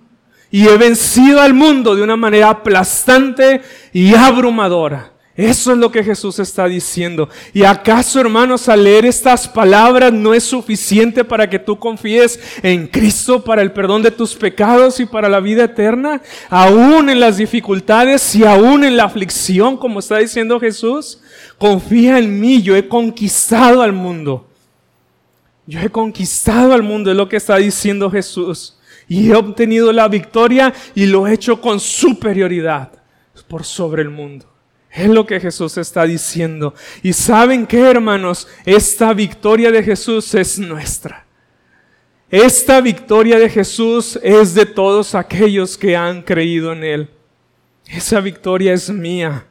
y 0.50 0.68
he 0.68 0.76
vencido 0.76 1.40
al 1.40 1.54
mundo 1.54 1.96
de 1.96 2.02
una 2.02 2.16
manera 2.16 2.50
aplastante 2.50 3.62
y 3.94 4.14
abrumadora. 4.14 5.12
Eso 5.40 5.72
es 5.72 5.78
lo 5.78 5.90
que 5.90 6.04
Jesús 6.04 6.38
está 6.38 6.66
diciendo. 6.66 7.30
¿Y 7.54 7.62
acaso, 7.62 8.20
hermanos, 8.20 8.68
al 8.68 8.84
leer 8.84 9.06
estas 9.06 9.48
palabras 9.48 10.12
no 10.12 10.34
es 10.34 10.44
suficiente 10.44 11.24
para 11.24 11.48
que 11.48 11.58
tú 11.58 11.78
confíes 11.78 12.38
en 12.62 12.86
Cristo 12.86 13.42
para 13.42 13.62
el 13.62 13.72
perdón 13.72 14.02
de 14.02 14.10
tus 14.10 14.34
pecados 14.34 15.00
y 15.00 15.06
para 15.06 15.30
la 15.30 15.40
vida 15.40 15.64
eterna? 15.64 16.20
Aún 16.50 17.08
en 17.08 17.20
las 17.20 17.38
dificultades 17.38 18.34
y 18.34 18.44
aún 18.44 18.84
en 18.84 18.98
la 18.98 19.04
aflicción, 19.04 19.78
como 19.78 20.00
está 20.00 20.18
diciendo 20.18 20.60
Jesús. 20.60 21.20
Confía 21.56 22.18
en 22.18 22.38
mí, 22.38 22.60
yo 22.60 22.76
he 22.76 22.86
conquistado 22.86 23.80
al 23.80 23.94
mundo. 23.94 24.46
Yo 25.66 25.80
he 25.80 25.88
conquistado 25.88 26.74
al 26.74 26.82
mundo, 26.82 27.10
es 27.10 27.16
lo 27.16 27.30
que 27.30 27.38
está 27.38 27.56
diciendo 27.56 28.10
Jesús 28.10 28.76
y 29.08 29.30
he 29.30 29.34
obtenido 29.34 29.90
la 29.90 30.06
victoria 30.06 30.74
y 30.94 31.06
lo 31.06 31.26
he 31.26 31.32
hecho 31.32 31.62
con 31.62 31.80
superioridad 31.80 32.92
por 33.48 33.64
sobre 33.64 34.02
el 34.02 34.10
mundo. 34.10 34.49
Es 34.92 35.08
lo 35.08 35.24
que 35.24 35.38
Jesús 35.38 35.78
está 35.78 36.04
diciendo. 36.04 36.74
Y 37.02 37.12
saben 37.12 37.66
que, 37.66 37.80
hermanos, 37.80 38.48
esta 38.64 39.14
victoria 39.14 39.70
de 39.70 39.82
Jesús 39.82 40.34
es 40.34 40.58
nuestra. 40.58 41.26
Esta 42.28 42.80
victoria 42.80 43.38
de 43.38 43.48
Jesús 43.48 44.18
es 44.22 44.54
de 44.54 44.66
todos 44.66 45.14
aquellos 45.14 45.76
que 45.76 45.96
han 45.96 46.22
creído 46.22 46.72
en 46.72 46.84
Él. 46.84 47.10
Esa 47.86 48.20
victoria 48.20 48.72
es 48.72 48.88
mía. 48.90 49.46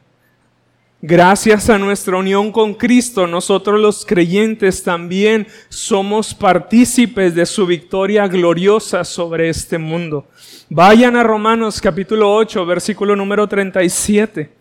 Gracias 1.02 1.70
a 1.70 1.78
nuestra 1.78 2.18
unión 2.18 2.52
con 2.52 2.74
Cristo, 2.74 3.26
nosotros 3.26 3.80
los 3.80 4.04
creyentes 4.04 4.82
también 4.82 5.46
somos 5.70 6.34
partícipes 6.34 7.34
de 7.34 7.46
su 7.46 7.64
victoria 7.64 8.28
gloriosa 8.28 9.02
sobre 9.04 9.48
este 9.48 9.78
mundo. 9.78 10.28
Vayan 10.68 11.16
a 11.16 11.22
Romanos 11.22 11.80
capítulo 11.80 12.34
8, 12.34 12.66
versículo 12.66 13.16
número 13.16 13.48
37. 13.48 14.59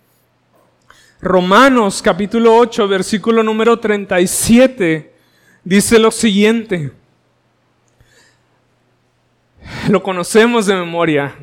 Romanos 1.22 2.02
capítulo 2.02 2.56
8, 2.56 2.88
versículo 2.88 3.44
número 3.44 3.78
37 3.78 5.14
dice 5.66 6.00
lo 6.00 6.12
siguiente. 6.12 6.94
Lo 9.90 10.02
conocemos 10.02 10.66
de 10.66 10.76
memoria. 10.76 11.36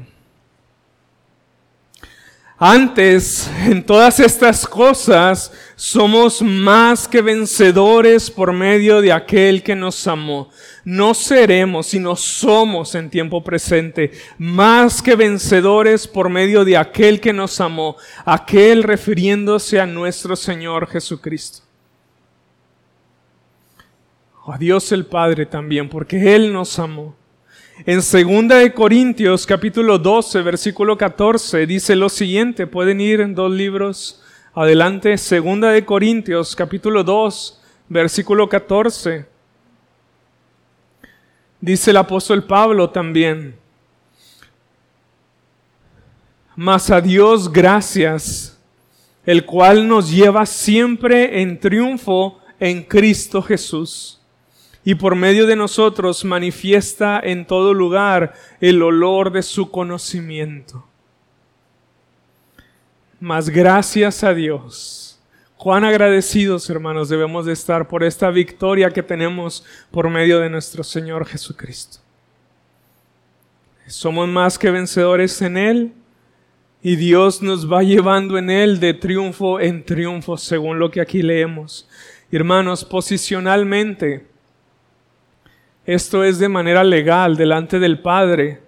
Antes, 2.59 3.51
en 3.67 3.85
todas 3.85 4.19
estas 4.19 4.67
cosas, 4.67 5.53
somos 5.77 6.41
más 6.41 7.07
que 7.07 7.21
vencedores 7.21 8.31
por 8.31 8.53
medio 8.53 9.03
de 9.03 9.13
aquel 9.13 9.63
que 9.63 9.77
nos 9.77 10.07
amó. 10.07 10.51
No 10.85 11.13
seremos, 11.13 11.89
sino 11.89 12.17
somos 12.17 12.95
en 12.95 13.11
tiempo 13.11 13.45
presente, 13.45 14.11
más 14.39 15.03
que 15.03 15.15
vencedores 15.15 16.09
por 16.09 16.31
medio 16.31 16.65
de 16.65 16.79
aquel 16.79 17.21
que 17.21 17.35
nos 17.35 17.61
amó, 17.61 17.97
aquel 18.25 18.83
refiriéndose 18.83 19.79
a 19.79 19.87
nuestro 19.87 20.35
Señor 20.35 20.89
Jesucristo. 20.89 21.63
A 24.47 24.57
Dios 24.57 24.93
el 24.93 25.05
Padre 25.05 25.45
también, 25.45 25.91
porque 25.91 26.35
Él 26.35 26.53
nos 26.53 26.79
amó. 26.79 27.15
En 27.85 27.97
2 27.97 28.13
de 28.49 28.73
Corintios 28.73 29.45
capítulo 29.45 29.99
12 29.99 30.41
versículo 30.41 30.97
14 30.97 31.67
dice 31.67 31.95
lo 31.95 32.09
siguiente, 32.09 32.67
pueden 32.67 33.03
ir 33.03 33.21
en 33.21 33.35
dos 33.35 33.53
libros 33.53 34.23
adelante, 34.57 35.11
2 35.11 35.61
de 35.61 35.85
Corintios 35.85 36.57
capítulo 36.57 37.05
2 37.05 37.61
versículo 37.91 38.49
14. 38.49 39.27
Dice 41.61 41.91
el 41.91 41.97
apóstol 41.99 42.43
Pablo 42.45 42.89
también, 42.89 43.55
mas 46.55 46.91
a 46.91 47.03
Dios 47.03 47.53
gracias, 47.53 48.59
el 49.27 49.45
cual 49.45 49.87
nos 49.87 50.11
lleva 50.11 50.47
siempre 50.47 51.43
en 51.43 51.61
triunfo 51.61 52.41
en 52.59 52.83
Cristo 52.83 53.43
Jesús 53.43 54.23
y 54.85 54.95
por 54.95 55.17
medio 55.17 55.47
de 55.47 55.57
nosotros 55.57 56.25
manifiesta 56.25 57.21
en 57.23 57.47
todo 57.47 57.75
lugar 57.75 58.33
el 58.63 58.83
olor 58.83 59.33
de 59.33 59.43
su 59.43 59.71
conocimiento. 59.71 60.87
Mas 63.21 63.49
gracias 63.49 64.23
a 64.23 64.35
Dios. 64.35 65.19
Cuán 65.57 65.85
agradecidos, 65.85 66.69
hermanos, 66.69 67.09
debemos 67.09 67.47
de 67.47 67.53
estar 67.53 67.89
por 67.89 68.05
esta 68.05 68.31
victoria 68.31 68.91
que 68.91 69.03
tenemos 69.03 69.65
por 69.91 70.11
medio 70.11 70.39
de 70.41 70.51
nuestro 70.51 70.85
Señor 70.85 71.27
Jesucristo. 71.27 71.99
Somos 73.87 74.29
más 74.29 74.59
que 74.59 74.71
vencedores 74.71 75.41
en 75.41 75.57
Él 75.57 75.93
y 76.83 76.97
Dios 76.97 77.41
nos 77.41 77.73
va 77.73 77.83
llevando 77.83 78.37
en 78.37 78.51
Él 78.51 78.81
de 78.81 78.93
triunfo 78.95 79.59
en 79.59 79.85
triunfo, 79.85 80.37
según 80.37 80.79
lo 80.79 80.91
que 80.91 81.01
aquí 81.01 81.23
leemos. 81.23 81.89
Hermanos, 82.31 82.85
posicionalmente, 82.85 84.27
esto 85.87 86.23
es 86.23 86.39
de 86.39 86.49
manera 86.49 86.85
legal 86.85 87.37
delante 87.37 87.79
del 87.79 88.01
Padre. 88.01 88.66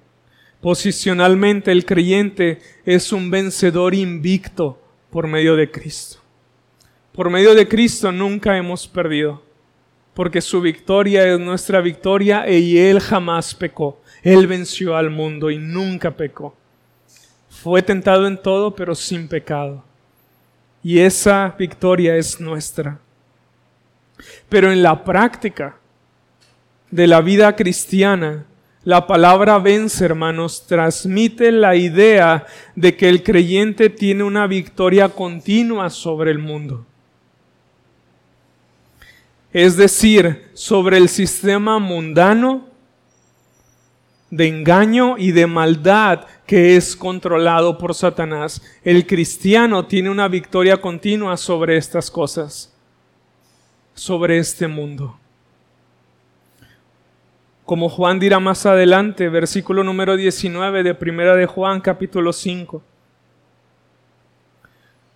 Posicionalmente 0.61 1.71
el 1.71 1.85
creyente 1.85 2.59
es 2.85 3.13
un 3.13 3.31
vencedor 3.31 3.95
invicto 3.95 4.81
por 5.11 5.27
medio 5.27 5.55
de 5.55 5.71
Cristo. 5.71 6.19
Por 7.13 7.31
medio 7.31 7.55
de 7.55 7.69
Cristo 7.69 8.11
nunca 8.13 8.57
hemos 8.57 8.87
perdido, 8.87 9.43
porque 10.15 10.41
su 10.41 10.61
victoria 10.61 11.27
es 11.33 11.39
nuestra 11.39 11.81
victoria 11.81 12.49
y 12.49 12.79
Él 12.79 13.01
jamás 13.01 13.55
pecó. 13.55 14.01
Él 14.23 14.47
venció 14.47 14.97
al 14.97 15.11
mundo 15.11 15.51
y 15.51 15.59
nunca 15.59 16.11
pecó. 16.11 16.57
Fue 17.49 17.83
tentado 17.83 18.27
en 18.27 18.41
todo, 18.41 18.75
pero 18.75 18.95
sin 18.95 19.29
pecado. 19.29 19.85
Y 20.83 20.99
esa 21.01 21.55
victoria 21.59 22.17
es 22.17 22.41
nuestra. 22.41 23.01
Pero 24.49 24.73
en 24.73 24.83
la 24.83 25.05
práctica, 25.05 25.77
de 26.91 27.07
la 27.07 27.21
vida 27.21 27.55
cristiana, 27.55 28.47
la 28.89 29.07
palabra 29.07 29.59
vence, 29.59 30.03
hermanos, 30.03 30.67
transmite 30.67 31.53
la 31.53 31.77
idea 31.77 32.47
de 32.75 32.97
que 32.97 33.11
el 33.11 33.23
creyente 33.23 33.91
tiene 33.91 34.23
una 34.23 34.47
victoria 34.47 35.11
continua 35.11 35.91
sobre 35.91 36.31
el 36.31 36.39
mundo. 36.39 36.87
Es 39.53 39.77
decir, 39.77 40.49
sobre 40.55 40.97
el 40.97 41.11
sistema 41.11 41.79
mundano 41.79 42.65
de 44.31 44.49
engaño 44.49 45.19
y 45.19 45.33
de 45.33 45.47
maldad 45.47 46.21
que 46.47 46.77
es 46.77 46.97
controlado 46.97 47.77
por 47.77 47.95
Satanás. 47.95 48.63
El 48.83 49.07
cristiano 49.07 49.85
tiene 49.85 50.09
una 50.09 50.29
victoria 50.29 50.81
continua 50.81 51.37
sobre 51.37 51.77
estas 51.77 52.11
cosas, 52.11 52.75
sobre 53.93 54.39
este 54.39 54.67
mundo 54.67 55.19
como 57.69 57.91
Juan 57.91 58.19
dirá 58.19 58.41
más 58.41 58.65
adelante, 58.65 59.29
versículo 59.29 59.85
número 59.85 60.17
19 60.17 60.83
de 60.83 60.95
Primera 60.95 61.37
de 61.37 61.45
Juan, 61.45 61.83
capítulo 61.83 62.33
5. 62.33 62.83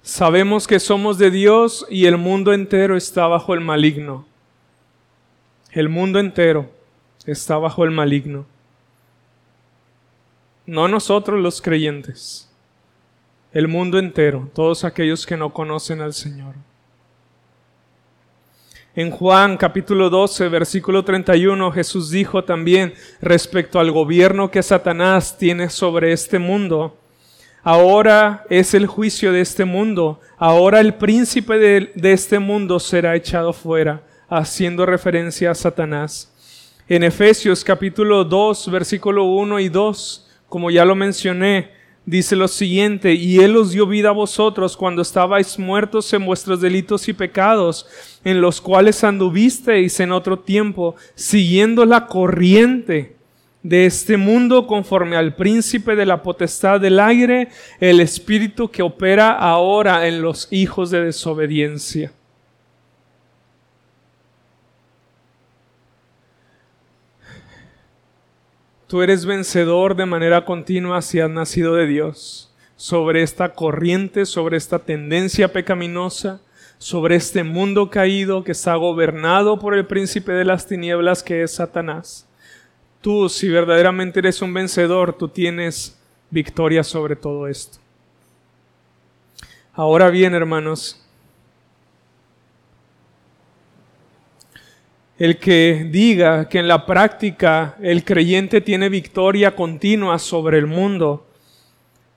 Sabemos 0.03 0.67
que 0.67 0.79
somos 0.79 1.17
de 1.17 1.31
Dios 1.31 1.87
y 1.89 2.05
el 2.05 2.19
mundo 2.19 2.53
entero 2.53 2.95
está 2.95 3.27
bajo 3.27 3.55
el 3.55 3.61
maligno. 3.61 4.27
El 5.71 5.89
mundo 5.89 6.19
entero 6.19 6.71
está 7.25 7.57
bajo 7.57 7.85
el 7.85 7.91
maligno. 7.91 8.45
No 10.67 10.89
nosotros 10.89 11.41
los 11.41 11.63
creyentes, 11.63 12.53
el 13.55 13.67
mundo 13.67 13.99
entero, 13.99 14.51
todos 14.53 14.85
aquellos 14.85 15.25
que 15.25 15.39
no 15.39 15.55
conocen 15.55 16.03
al 16.03 16.13
Señor. 16.13 16.55
En 18.95 19.11
Juan 19.11 19.57
capítulo 19.57 20.11
12, 20.11 20.51
versículo 20.51 21.03
31, 21.03 21.73
Jesús 21.73 22.11
dijo 22.11 22.45
también 22.45 22.93
respecto 23.23 23.81
al 23.81 23.91
gobierno 23.91 24.51
que 24.51 24.63
Satanás 24.63 25.39
tiene 25.39 25.71
sobre 25.71 26.13
este 26.13 26.39
mundo. 26.39 26.99
Ahora 27.63 28.45
es 28.51 28.75
el 28.75 28.87
juicio 28.87 29.33
de 29.33 29.41
este 29.41 29.65
mundo. 29.65 30.21
Ahora 30.37 30.79
el 30.79 30.93
príncipe 30.93 31.57
de, 31.57 31.91
de 31.95 32.13
este 32.13 32.39
mundo 32.39 32.79
será 32.79 33.17
echado 33.17 33.55
fuera, 33.55 34.03
haciendo 34.29 34.85
referencia 34.85 35.53
a 35.53 35.55
Satanás. 35.55 36.31
En 36.87 37.03
Efesios 37.03 37.65
capítulo 37.65 38.25
2, 38.25 38.71
versículo 38.71 39.25
1 39.25 39.59
y 39.61 39.71
2, 39.71 40.29
como 40.51 40.71
ya 40.71 40.85
lo 40.85 40.95
mencioné, 40.95 41.71
dice 42.05 42.37
lo 42.37 42.49
siguiente, 42.49 43.15
y 43.15 43.39
Él 43.41 43.57
os 43.57 43.73
dio 43.73 43.87
vida 43.87 44.09
a 44.09 44.13
vosotros 44.13 44.77
cuando 44.77 45.03
estabais 45.03 45.59
muertos 45.59 46.13
en 46.13 46.27
vuestros 46.27 46.61
delitos 46.61 47.09
y 47.09 47.13
pecados, 47.13 47.87
en 48.25 48.41
los 48.41 48.61
cuales 48.61 49.05
anduvisteis 49.05 50.01
en 50.01 50.13
otro 50.13 50.39
tiempo, 50.39 50.97
siguiendo 51.15 51.85
la 51.85 52.07
corriente 52.07 53.17
de 53.63 53.87
este 53.87 54.17
mundo 54.17 54.67
conforme 54.67 55.17
al 55.17 55.37
príncipe 55.37 55.95
de 55.95 56.07
la 56.07 56.23
potestad 56.23 56.81
del 56.81 56.99
aire, 56.99 57.49
el 57.79 58.01
espíritu 58.01 58.69
que 58.69 58.83
opera 58.83 59.33
ahora 59.33 60.09
en 60.09 60.21
los 60.21 60.49
hijos 60.51 60.91
de 60.91 61.05
desobediencia 61.05 62.13
Tú 68.93 69.01
eres 69.01 69.25
vencedor 69.25 69.97
de 69.97 70.05
manera 70.05 70.45
continua 70.45 71.01
si 71.01 71.19
has 71.19 71.31
nacido 71.31 71.77
de 71.77 71.87
Dios 71.87 72.53
sobre 72.77 73.23
esta 73.23 73.55
corriente, 73.55 74.27
sobre 74.27 74.59
esta 74.59 74.81
tendencia 74.81 75.51
pecaminosa, 75.51 76.43
sobre 76.77 77.17
este 77.17 77.43
mundo 77.43 77.89
caído 77.89 78.45
que 78.45 78.53
está 78.53 78.75
gobernado 78.75 79.59
por 79.59 79.73
el 79.73 79.87
príncipe 79.87 80.33
de 80.33 80.45
las 80.45 80.67
tinieblas 80.67 81.23
que 81.23 81.43
es 81.43 81.55
Satanás. 81.55 82.29
Tú, 83.01 83.31
si 83.31 83.49
verdaderamente 83.49 84.19
eres 84.19 84.43
un 84.43 84.53
vencedor, 84.53 85.15
tú 85.15 85.27
tienes 85.27 85.99
victoria 86.29 86.85
sobre 86.85 87.17
todo 87.17 87.49
esto. 87.49 87.79
Ahora 89.73 90.11
bien, 90.11 90.35
hermanos, 90.35 91.02
el 95.23 95.39
que 95.39 95.87
diga 95.89 96.49
que 96.49 96.59
en 96.59 96.67
la 96.67 96.85
práctica 96.85 97.77
el 97.81 98.03
creyente 98.03 98.61
tiene 98.61 98.89
victoria 98.89 99.55
continua 99.55 100.19
sobre 100.19 100.59
el 100.59 100.67
mundo, 100.67 101.29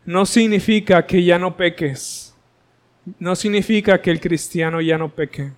no 0.06 0.26
significa 0.26 1.06
que 1.06 1.24
ya 1.24 1.38
no 1.38 1.56
peques. 1.56 2.34
No 3.20 3.36
significa 3.36 4.01
que 4.01 4.10
el 4.10 4.20
cristiano 4.20 4.82
ya 4.82 4.97
no 4.97 5.10
peque. 5.10 5.51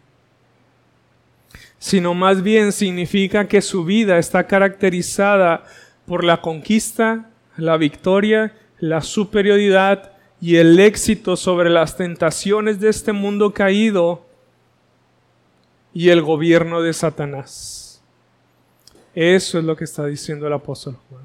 Sino 1.80 2.14
más 2.14 2.43
bien 2.43 2.74
significa 2.74 3.48
que 3.48 3.62
su 3.62 3.86
vida 3.86 4.18
está 4.18 4.45
caracterizada 4.45 5.64
por 6.06 6.26
la 6.26 6.41
conquista, 6.41 7.30
la 7.56 7.78
victoria, 7.78 8.58
la 8.78 9.00
superioridad 9.00 10.12
y 10.41 10.58
el 10.58 10.78
éxito 10.82 11.38
sobre 11.38 11.70
las 11.70 11.95
tentaciones 11.95 12.82
de 12.82 12.89
este 12.89 13.14
mundo 13.14 13.54
caído 13.54 14.27
y 15.98 16.12
el 16.12 16.22
gobierno 16.22 16.84
de 16.84 16.93
Satanás. 16.93 18.04
Eso 19.16 19.58
es 19.58 19.66
lo 19.66 19.76
que 19.76 19.86
está 19.86 20.06
diciendo 20.06 20.45
el 20.45 20.54
apóstol 20.54 20.95
Juan. 21.10 21.24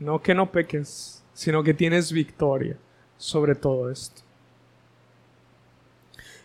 No 0.00 0.20
que 0.20 0.34
no 0.34 0.50
peques, 0.50 1.22
sino 1.32 1.62
que 1.62 1.74
tienes 1.74 2.10
victoria 2.10 2.76
sobre 3.16 3.54
todo 3.54 3.88
esto. 3.88 4.22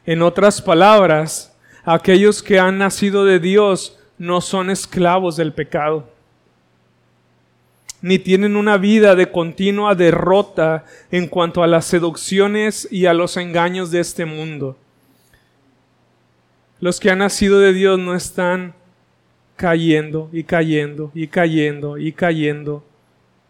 En 0.06 0.22
otras 0.22 0.62
palabras, 0.62 1.58
aquellos 1.84 2.44
que 2.44 2.60
han 2.60 2.78
nacido 2.78 3.26
de 3.26 3.40
Dios 3.40 3.98
no 4.20 4.42
son 4.42 4.70
esclavos 4.70 5.36
del 5.36 5.52
pecado, 5.52 6.08
ni 8.00 8.20
tienen 8.20 8.58
una 8.58 8.78
vida 8.78 9.16
de 9.16 9.32
continua 9.32 9.96
derrota 9.96 10.86
en 11.10 11.28
cuanto 11.28 11.64
a 11.64 11.68
las 11.68 11.86
seducciones 11.86 12.88
y 12.92 13.08
a 13.08 13.16
los 13.16 13.38
engaños 13.38 13.90
de 13.90 14.02
este 14.02 14.26
mundo 14.26 14.78
los 16.86 17.00
que 17.00 17.10
han 17.10 17.18
nacido 17.18 17.60
de 17.60 17.74
Dios 17.74 17.98
no 17.98 18.14
están 18.14 18.76
cayendo 19.56 20.30
y 20.32 20.44
cayendo 20.44 21.12
y 21.16 21.28
cayendo 21.28 21.98
y 21.98 22.12
cayendo 22.12 22.84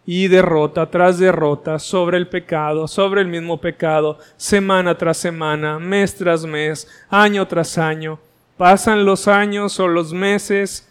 y 0.06 0.30
derrota 0.30 0.90
tras 0.90 1.20
derrota 1.20 1.78
sobre 1.78 2.16
el 2.16 2.30
pecado, 2.30 2.88
sobre 2.88 3.20
el 3.20 3.28
mismo 3.28 3.60
pecado, 3.60 4.20
semana 4.38 4.98
tras 4.98 5.18
semana, 5.18 5.80
mes 5.80 6.16
tras 6.16 6.46
mes, 6.46 6.88
año 7.10 7.46
tras 7.46 7.78
año. 7.78 8.22
Pasan 8.56 9.04
los 9.04 9.28
años 9.28 9.82
o 9.82 9.90
los 9.90 10.14
meses 10.14 10.90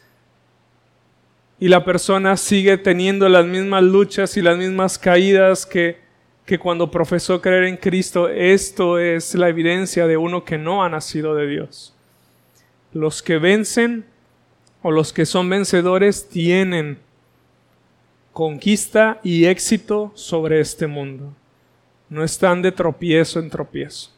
y 1.59 1.69
la 1.69 1.83
persona 1.83 2.37
sigue 2.37 2.77
teniendo 2.77 3.27
las 3.31 3.47
mismas 3.47 3.85
luchas 3.85 4.37
y 4.37 4.43
las 4.43 4.59
mismas 4.59 4.99
caídas 4.99 5.65
que, 5.65 5.97
que 6.45 6.59
cuando 6.59 6.91
profesó 6.91 7.41
creer 7.41 7.65
en 7.65 7.79
Cristo. 7.79 8.29
Esto 8.29 8.99
es 8.99 9.35
la 9.35 9.49
evidencia 9.49 10.07
de 10.07 10.19
uno 10.19 10.45
que 10.45 10.59
no 10.59 10.85
ha 10.85 10.91
nacido 10.91 11.35
de 11.35 11.47
Dios 11.47 11.94
los 12.95 13.23
que 13.23 13.37
vencen 13.37 14.07
o 14.81 14.91
los 14.91 15.13
que 15.13 15.27
son 15.27 15.51
vencedores 15.51 16.29
tienen 16.29 16.99
conquista 18.33 19.21
y 19.23 19.45
éxito 19.45 20.13
sobre 20.15 20.61
este 20.61 20.87
mundo. 20.87 21.35
No 22.09 22.25
están 22.25 22.63
de 22.63 22.73
tropiezo 22.73 23.39
en 23.39 23.51
tropiezo. 23.51 24.15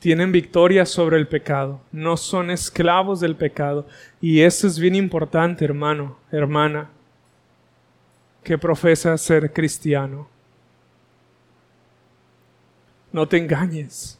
tienen 0.00 0.32
victoria 0.32 0.86
sobre 0.86 1.18
el 1.18 1.28
pecado, 1.28 1.82
no 1.92 2.16
son 2.16 2.50
esclavos 2.50 3.20
del 3.20 3.36
pecado. 3.36 3.86
Y 4.20 4.40
eso 4.40 4.66
es 4.66 4.78
bien 4.78 4.94
importante, 4.94 5.64
hermano, 5.64 6.18
hermana, 6.32 6.90
que 8.42 8.56
profesa 8.56 9.16
ser 9.18 9.52
cristiano. 9.52 10.26
No 13.12 13.28
te 13.28 13.36
engañes. 13.36 14.19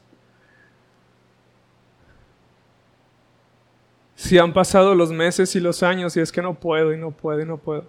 Si 4.21 4.39
han 4.39 4.53
pasado 4.53 4.95
los 4.95 5.11
meses 5.11 5.57
y 5.57 5.61
los 5.61 5.83
años 5.83 6.17
y 6.17 6.21
es 6.21 6.31
que 6.31 6.43
no 6.43 6.55
puedo 6.55 6.93
y 6.93 6.99
no 6.99 7.11
puedo 7.11 7.41
y 7.41 7.47
no 7.47 7.57
puedo. 7.57 7.85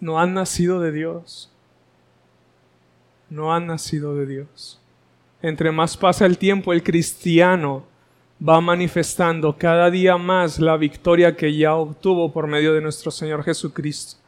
No 0.00 0.18
han 0.18 0.34
nacido 0.34 0.80
de 0.80 0.92
Dios 0.92 1.50
no 3.34 3.52
han 3.52 3.66
nacido 3.66 4.14
de 4.14 4.26
Dios. 4.26 4.80
Entre 5.42 5.70
más 5.72 5.96
pasa 5.96 6.24
el 6.24 6.38
tiempo, 6.38 6.72
el 6.72 6.82
cristiano 6.82 7.84
va 8.46 8.60
manifestando 8.60 9.56
cada 9.56 9.90
día 9.90 10.16
más 10.16 10.58
la 10.58 10.76
victoria 10.76 11.36
que 11.36 11.54
ya 11.54 11.74
obtuvo 11.74 12.32
por 12.32 12.46
medio 12.46 12.72
de 12.72 12.80
nuestro 12.80 13.10
Señor 13.10 13.42
Jesucristo, 13.44 14.20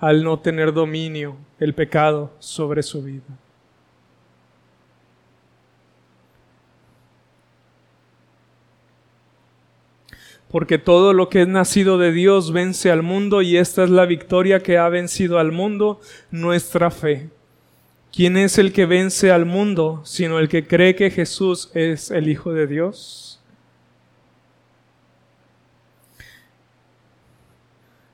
al 0.00 0.24
no 0.24 0.38
tener 0.38 0.72
dominio 0.72 1.36
el 1.58 1.74
pecado 1.74 2.32
sobre 2.38 2.82
su 2.82 3.02
vida. 3.02 3.43
Porque 10.54 10.78
todo 10.78 11.14
lo 11.14 11.30
que 11.30 11.42
es 11.42 11.48
nacido 11.48 11.98
de 11.98 12.12
Dios 12.12 12.52
vence 12.52 12.92
al 12.92 13.02
mundo 13.02 13.42
y 13.42 13.56
esta 13.56 13.82
es 13.82 13.90
la 13.90 14.06
victoria 14.06 14.60
que 14.60 14.78
ha 14.78 14.88
vencido 14.88 15.40
al 15.40 15.50
mundo, 15.50 16.00
nuestra 16.30 16.92
fe. 16.92 17.28
¿Quién 18.12 18.36
es 18.36 18.56
el 18.58 18.72
que 18.72 18.86
vence 18.86 19.32
al 19.32 19.46
mundo 19.46 20.02
sino 20.04 20.38
el 20.38 20.48
que 20.48 20.64
cree 20.64 20.94
que 20.94 21.10
Jesús 21.10 21.72
es 21.74 22.12
el 22.12 22.28
Hijo 22.28 22.52
de 22.52 22.68
Dios? 22.68 23.42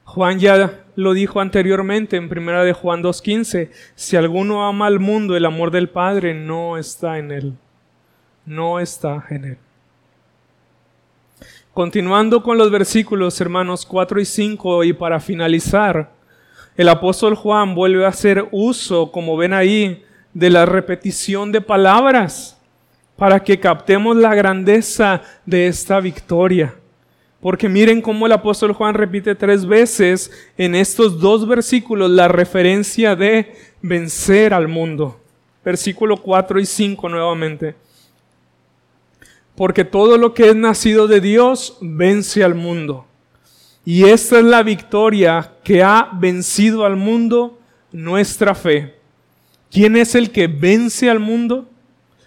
Juan 0.04 0.38
ya 0.38 0.86
lo 0.96 1.12
dijo 1.12 1.42
anteriormente 1.42 2.16
en 2.16 2.30
primera 2.30 2.64
de 2.64 2.72
Juan 2.72 3.02
2:15, 3.02 3.70
si 3.94 4.16
alguno 4.16 4.66
ama 4.66 4.86
al 4.86 4.98
mundo, 4.98 5.36
el 5.36 5.44
amor 5.44 5.72
del 5.72 5.90
Padre 5.90 6.32
no 6.32 6.78
está 6.78 7.18
en 7.18 7.32
él. 7.32 7.52
No 8.46 8.80
está 8.80 9.26
en 9.28 9.44
él. 9.44 9.58
Continuando 11.74 12.42
con 12.42 12.58
los 12.58 12.68
versículos, 12.72 13.40
hermanos 13.40 13.86
4 13.86 14.20
y 14.20 14.24
5, 14.24 14.82
y 14.82 14.92
para 14.92 15.20
finalizar, 15.20 16.10
el 16.76 16.88
apóstol 16.88 17.36
Juan 17.36 17.76
vuelve 17.76 18.04
a 18.04 18.08
hacer 18.08 18.48
uso, 18.50 19.12
como 19.12 19.36
ven 19.36 19.52
ahí, 19.52 20.02
de 20.34 20.50
la 20.50 20.66
repetición 20.66 21.52
de 21.52 21.60
palabras 21.60 22.58
para 23.14 23.44
que 23.44 23.60
captemos 23.60 24.16
la 24.16 24.34
grandeza 24.34 25.22
de 25.46 25.68
esta 25.68 26.00
victoria. 26.00 26.74
Porque 27.40 27.68
miren 27.68 28.02
cómo 28.02 28.26
el 28.26 28.32
apóstol 28.32 28.72
Juan 28.72 28.94
repite 28.94 29.36
tres 29.36 29.64
veces 29.64 30.32
en 30.58 30.74
estos 30.74 31.20
dos 31.20 31.46
versículos 31.46 32.10
la 32.10 32.26
referencia 32.26 33.14
de 33.14 33.54
vencer 33.80 34.52
al 34.54 34.66
mundo. 34.66 35.20
Versículo 35.64 36.16
4 36.16 36.58
y 36.58 36.66
5 36.66 37.08
nuevamente 37.08 37.76
porque 39.60 39.84
todo 39.84 40.16
lo 40.16 40.32
que 40.32 40.48
es 40.48 40.56
nacido 40.56 41.06
de 41.06 41.20
Dios 41.20 41.76
vence 41.82 42.42
al 42.42 42.54
mundo. 42.54 43.04
Y 43.84 44.04
esta 44.04 44.38
es 44.38 44.44
la 44.46 44.62
victoria 44.62 45.52
que 45.62 45.82
ha 45.82 46.08
vencido 46.14 46.86
al 46.86 46.96
mundo, 46.96 47.60
nuestra 47.92 48.54
fe. 48.54 48.94
¿Quién 49.70 49.96
es 49.96 50.14
el 50.14 50.30
que 50.30 50.46
vence 50.46 51.10
al 51.10 51.18
mundo? 51.20 51.68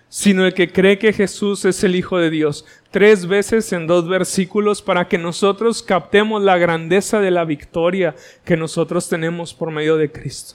Sino 0.09 0.45
el 0.45 0.53
que 0.53 0.71
cree 0.71 0.99
que 0.99 1.11
Jesús 1.11 1.65
es 1.65 1.83
el 1.83 1.95
Hijo 1.95 2.19
de 2.19 2.29
Dios. 2.29 2.67
Tres 2.91 3.25
veces 3.25 3.73
en 3.73 3.87
dos 3.87 4.07
versículos 4.07 4.83
para 4.83 5.07
que 5.07 5.17
nosotros 5.17 5.81
captemos 5.81 6.43
la 6.43 6.59
grandeza 6.59 7.19
de 7.19 7.31
la 7.31 7.45
victoria 7.45 8.13
que 8.45 8.55
nosotros 8.55 9.09
tenemos 9.09 9.55
por 9.55 9.71
medio 9.71 9.97
de 9.97 10.11
Cristo. 10.11 10.53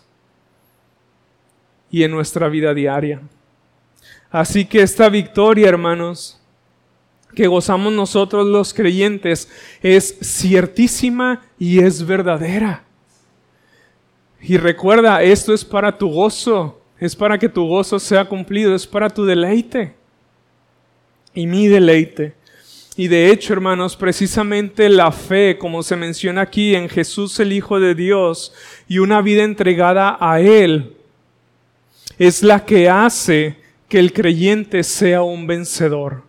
Y 1.91 2.05
en 2.05 2.13
nuestra 2.13 2.49
vida 2.49 2.73
diaria. 2.73 3.21
Así 4.31 4.65
que 4.65 4.83
esta 4.83 5.09
victoria, 5.09 5.69
hermanos, 5.69 6.38
que 7.39 7.47
gozamos 7.47 7.93
nosotros 7.93 8.49
los 8.49 8.75
creyentes 8.75 9.49
es 9.81 10.19
ciertísima 10.21 11.41
y 11.57 11.79
es 11.79 12.05
verdadera. 12.05 12.83
Y 14.43 14.57
recuerda, 14.57 15.23
esto 15.23 15.55
es 15.55 15.65
para 15.65 15.97
tu 15.97 16.09
gozo, 16.09 16.81
es 16.99 17.15
para 17.15 17.39
que 17.39 17.49
tu 17.49 17.65
gozo 17.65 18.01
sea 18.01 18.25
cumplido, 18.25 18.75
es 18.75 18.89
para 18.89 19.09
tu 19.09 19.25
deleite 19.25 19.95
y 21.33 21.47
mi 21.47 21.69
deleite. 21.69 22.35
Y 22.97 23.07
de 23.07 23.31
hecho, 23.31 23.53
hermanos, 23.53 23.95
precisamente 23.95 24.89
la 24.89 25.13
fe, 25.13 25.59
como 25.59 25.85
se 25.85 25.95
menciona 25.95 26.41
aquí 26.41 26.75
en 26.75 26.89
Jesús 26.89 27.39
el 27.39 27.53
Hijo 27.53 27.79
de 27.79 27.95
Dios 27.95 28.53
y 28.89 28.99
una 28.99 29.23
vida 29.23 29.45
entregada 29.45 30.19
a 30.19 30.41
Él, 30.41 30.97
es 32.19 32.43
la 32.43 32.65
que 32.65 32.91
hace 32.91 33.59
que 33.89 34.01
el 34.01 34.13
creyente 34.13 34.83
sea 34.83 35.23
un 35.23 35.47
vencedor. 35.47 36.27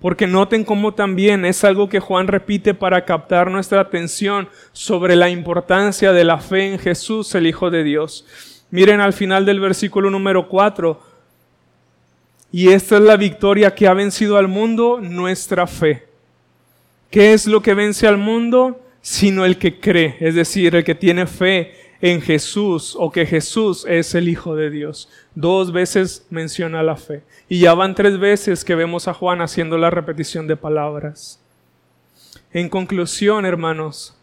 Porque 0.00 0.26
noten 0.26 0.64
cómo 0.64 0.94
también 0.94 1.44
es 1.44 1.64
algo 1.64 1.88
que 1.88 2.00
Juan 2.00 2.28
repite 2.28 2.74
para 2.74 3.04
captar 3.04 3.50
nuestra 3.50 3.80
atención 3.80 4.48
sobre 4.72 5.16
la 5.16 5.30
importancia 5.30 6.12
de 6.12 6.24
la 6.24 6.38
fe 6.38 6.72
en 6.72 6.78
Jesús, 6.78 7.34
el 7.34 7.46
Hijo 7.46 7.70
de 7.70 7.82
Dios. 7.82 8.26
Miren 8.70 9.00
al 9.00 9.12
final 9.12 9.46
del 9.46 9.60
versículo 9.60 10.10
número 10.10 10.48
4. 10.48 11.00
Y 12.52 12.68
esta 12.68 12.96
es 12.96 13.02
la 13.02 13.16
victoria 13.16 13.74
que 13.74 13.86
ha 13.86 13.94
vencido 13.94 14.36
al 14.36 14.48
mundo, 14.48 14.98
nuestra 15.00 15.66
fe. 15.66 16.06
¿Qué 17.10 17.32
es 17.32 17.46
lo 17.46 17.62
que 17.62 17.74
vence 17.74 18.06
al 18.06 18.18
mundo? 18.18 18.82
Sino 19.00 19.44
el 19.44 19.56
que 19.56 19.78
cree, 19.78 20.16
es 20.20 20.34
decir, 20.34 20.74
el 20.74 20.84
que 20.84 20.94
tiene 20.94 21.26
fe 21.26 21.85
en 22.12 22.20
Jesús 22.20 22.94
o 22.96 23.10
que 23.10 23.26
Jesús 23.26 23.84
es 23.88 24.14
el 24.14 24.28
Hijo 24.28 24.54
de 24.54 24.70
Dios. 24.70 25.08
Dos 25.34 25.72
veces 25.72 26.24
menciona 26.30 26.84
la 26.84 26.94
fe. 26.94 27.24
Y 27.48 27.58
ya 27.58 27.74
van 27.74 27.96
tres 27.96 28.18
veces 28.20 28.64
que 28.64 28.76
vemos 28.76 29.08
a 29.08 29.14
Juan 29.14 29.40
haciendo 29.40 29.76
la 29.76 29.90
repetición 29.90 30.46
de 30.46 30.56
palabras. 30.56 31.40
En 32.52 32.68
conclusión, 32.68 33.44
hermanos, 33.44 34.16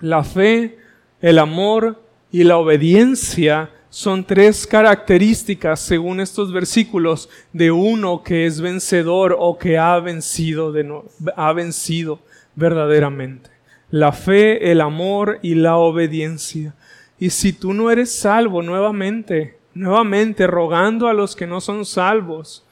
la 0.00 0.22
fe, 0.22 0.78
el 1.22 1.38
amor 1.38 1.98
y 2.30 2.44
la 2.44 2.58
obediencia 2.58 3.70
son 3.88 4.24
tres 4.24 4.66
características, 4.66 5.80
según 5.80 6.20
estos 6.20 6.52
versículos, 6.52 7.30
de 7.54 7.70
uno 7.70 8.22
que 8.22 8.44
es 8.44 8.60
vencedor 8.60 9.34
o 9.38 9.58
que 9.58 9.78
ha 9.78 9.98
vencido, 9.98 10.72
de 10.72 10.84
no, 10.84 11.04
ha 11.36 11.52
vencido 11.54 12.20
verdaderamente 12.54 13.52
la 13.92 14.10
fe, 14.10 14.72
el 14.72 14.80
amor 14.80 15.38
y 15.42 15.54
la 15.54 15.76
obediencia. 15.76 16.74
Y 17.22 17.30
si 17.30 17.52
tú 17.52 17.72
no 17.72 17.88
eres 17.88 18.10
salvo 18.10 18.62
nuevamente, 18.62 19.56
nuevamente 19.74 20.44
rogando 20.48 21.06
a 21.06 21.12
los 21.12 21.36
que 21.36 21.46
no 21.46 21.60
son 21.60 21.84
salvos 21.84 22.66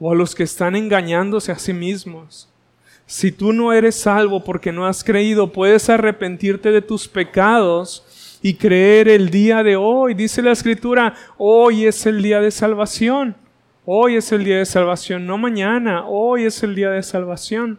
o 0.00 0.10
a 0.10 0.16
los 0.16 0.34
que 0.34 0.42
están 0.42 0.74
engañándose 0.74 1.52
a 1.52 1.60
sí 1.60 1.72
mismos, 1.72 2.52
si 3.06 3.30
tú 3.30 3.52
no 3.52 3.72
eres 3.72 3.94
salvo 3.94 4.42
porque 4.42 4.72
no 4.72 4.84
has 4.84 5.04
creído, 5.04 5.52
puedes 5.52 5.88
arrepentirte 5.88 6.72
de 6.72 6.82
tus 6.82 7.06
pecados 7.06 8.40
y 8.42 8.54
creer 8.54 9.06
el 9.06 9.30
día 9.30 9.62
de 9.62 9.76
hoy. 9.76 10.14
Dice 10.14 10.42
la 10.42 10.50
escritura, 10.50 11.14
hoy 11.38 11.86
es 11.86 12.04
el 12.04 12.20
día 12.20 12.40
de 12.40 12.50
salvación. 12.50 13.36
Hoy 13.84 14.16
es 14.16 14.32
el 14.32 14.42
día 14.42 14.58
de 14.58 14.66
salvación, 14.66 15.24
no 15.24 15.38
mañana, 15.38 16.04
hoy 16.04 16.46
es 16.46 16.64
el 16.64 16.74
día 16.74 16.90
de 16.90 17.04
salvación. 17.04 17.78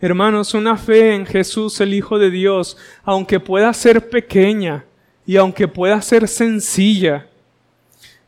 Hermanos, 0.00 0.54
una 0.54 0.76
fe 0.76 1.14
en 1.14 1.26
Jesús, 1.26 1.80
el 1.80 1.92
Hijo 1.92 2.18
de 2.18 2.30
Dios, 2.30 2.76
aunque 3.02 3.38
pueda 3.38 3.72
ser 3.74 4.08
pequeña 4.08 4.84
y 5.26 5.36
aunque 5.36 5.68
pueda 5.68 6.00
ser 6.00 6.26
sencilla, 6.26 7.26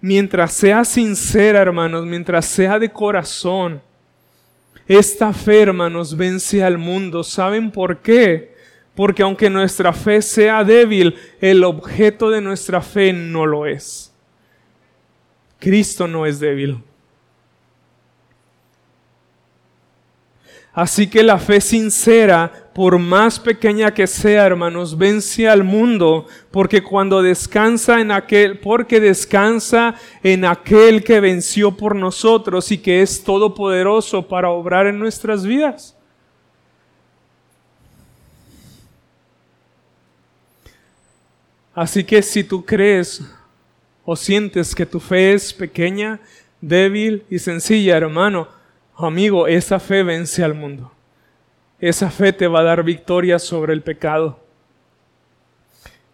mientras 0.00 0.52
sea 0.52 0.84
sincera, 0.84 1.62
hermanos, 1.62 2.04
mientras 2.04 2.44
sea 2.44 2.78
de 2.78 2.90
corazón, 2.90 3.80
esta 4.86 5.32
fe, 5.32 5.62
hermanos, 5.62 6.14
vence 6.16 6.62
al 6.62 6.76
mundo. 6.76 7.22
¿Saben 7.24 7.70
por 7.70 8.02
qué? 8.02 8.54
Porque 8.94 9.22
aunque 9.22 9.48
nuestra 9.48 9.92
fe 9.92 10.20
sea 10.20 10.64
débil, 10.64 11.14
el 11.40 11.64
objeto 11.64 12.28
de 12.28 12.40
nuestra 12.42 12.82
fe 12.82 13.12
no 13.12 13.46
lo 13.46 13.64
es. 13.64 14.12
Cristo 15.58 16.06
no 16.06 16.26
es 16.26 16.40
débil. 16.40 16.82
Así 20.74 21.06
que 21.06 21.22
la 21.22 21.38
fe 21.38 21.60
sincera, 21.60 22.70
por 22.74 22.98
más 22.98 23.38
pequeña 23.38 23.92
que 23.92 24.06
sea, 24.06 24.46
hermanos, 24.46 24.96
vence 24.96 25.46
al 25.46 25.64
mundo, 25.64 26.26
porque 26.50 26.82
cuando 26.82 27.20
descansa 27.20 28.00
en 28.00 28.10
aquel, 28.10 28.58
porque 28.58 28.98
descansa 28.98 29.94
en 30.22 30.46
aquel 30.46 31.04
que 31.04 31.20
venció 31.20 31.76
por 31.76 31.94
nosotros 31.94 32.72
y 32.72 32.78
que 32.78 33.02
es 33.02 33.22
todopoderoso 33.22 34.26
para 34.26 34.48
obrar 34.48 34.86
en 34.86 34.98
nuestras 34.98 35.44
vidas. 35.44 35.94
Así 41.74 42.02
que 42.02 42.22
si 42.22 42.44
tú 42.44 42.64
crees 42.64 43.22
o 44.04 44.16
sientes 44.16 44.74
que 44.74 44.86
tu 44.86 45.00
fe 45.00 45.34
es 45.34 45.52
pequeña, 45.52 46.18
débil 46.62 47.24
y 47.28 47.38
sencilla, 47.38 47.98
hermano, 47.98 48.61
amigo, 48.96 49.46
esa 49.46 49.78
fe 49.78 50.02
vence 50.02 50.42
al 50.44 50.54
mundo. 50.54 50.92
Esa 51.78 52.10
fe 52.10 52.32
te 52.32 52.46
va 52.46 52.60
a 52.60 52.64
dar 52.64 52.84
victoria 52.84 53.38
sobre 53.38 53.72
el 53.72 53.82
pecado. 53.82 54.38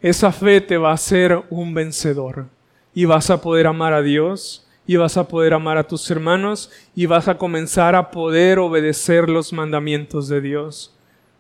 Esa 0.01 0.33
fe 0.33 0.61
te 0.61 0.77
va 0.77 0.91
a 0.91 0.95
hacer 0.95 1.45
un 1.51 1.75
vencedor 1.75 2.47
y 2.95 3.05
vas 3.05 3.31
a 3.31 3.41
poder 3.41 3.67
amar 3.67 3.93
a 3.93 4.03
Dios 4.03 4.67
y 4.87 4.97
vas 4.97 5.17
a 5.17 5.29
poder 5.29 5.53
amar 5.53 5.77
a 5.77 5.87
tus 5.87 6.11
hermanos 6.11 6.71
y 6.95 7.07
vas 7.07 7.29
a 7.29 7.37
comenzar 7.37 7.95
a 7.95 8.11
poder 8.11 8.59
obedecer 8.59 9.29
los 9.29 9.53
mandamientos 9.53 10.29
de 10.29 10.41
Dios 10.41 10.95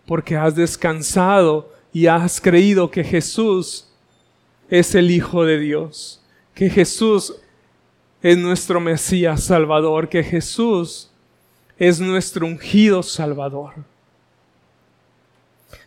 porque 0.06 0.36
has 0.36 0.54
descansado 0.54 1.72
y 1.92 2.06
has 2.06 2.40
creído 2.40 2.90
que 2.90 3.04
Jesús 3.04 3.88
es 4.68 4.94
el 4.94 5.10
Hijo 5.10 5.44
de 5.44 5.58
Dios, 5.58 6.22
que 6.54 6.68
Jesús 6.68 7.36
es 8.22 8.36
nuestro 8.36 8.80
Mesías 8.80 9.44
Salvador, 9.44 10.08
que 10.08 10.22
Jesús 10.22 11.10
es 11.78 12.00
nuestro 12.00 12.46
ungido 12.46 13.02
Salvador. 13.02 13.74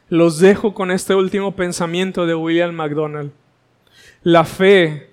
Los 0.10 0.40
dejo 0.40 0.74
con 0.74 0.92
este 0.92 1.16
último 1.16 1.56
pensamiento 1.56 2.26
de 2.26 2.36
William 2.36 2.74
MacDonald. 2.74 3.32
La 4.24 4.46
fe 4.46 5.10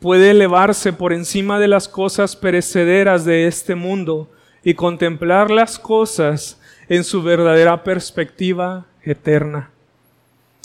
puede 0.00 0.30
elevarse 0.30 0.92
por 0.92 1.12
encima 1.12 1.58
de 1.58 1.68
las 1.68 1.88
cosas 1.88 2.36
perecederas 2.36 3.24
de 3.24 3.46
este 3.46 3.74
mundo 3.74 4.30
y 4.62 4.74
contemplar 4.74 5.50
las 5.50 5.78
cosas 5.78 6.60
en 6.88 7.04
su 7.04 7.22
verdadera 7.22 7.84
perspectiva 7.84 8.86
eterna. 9.02 9.70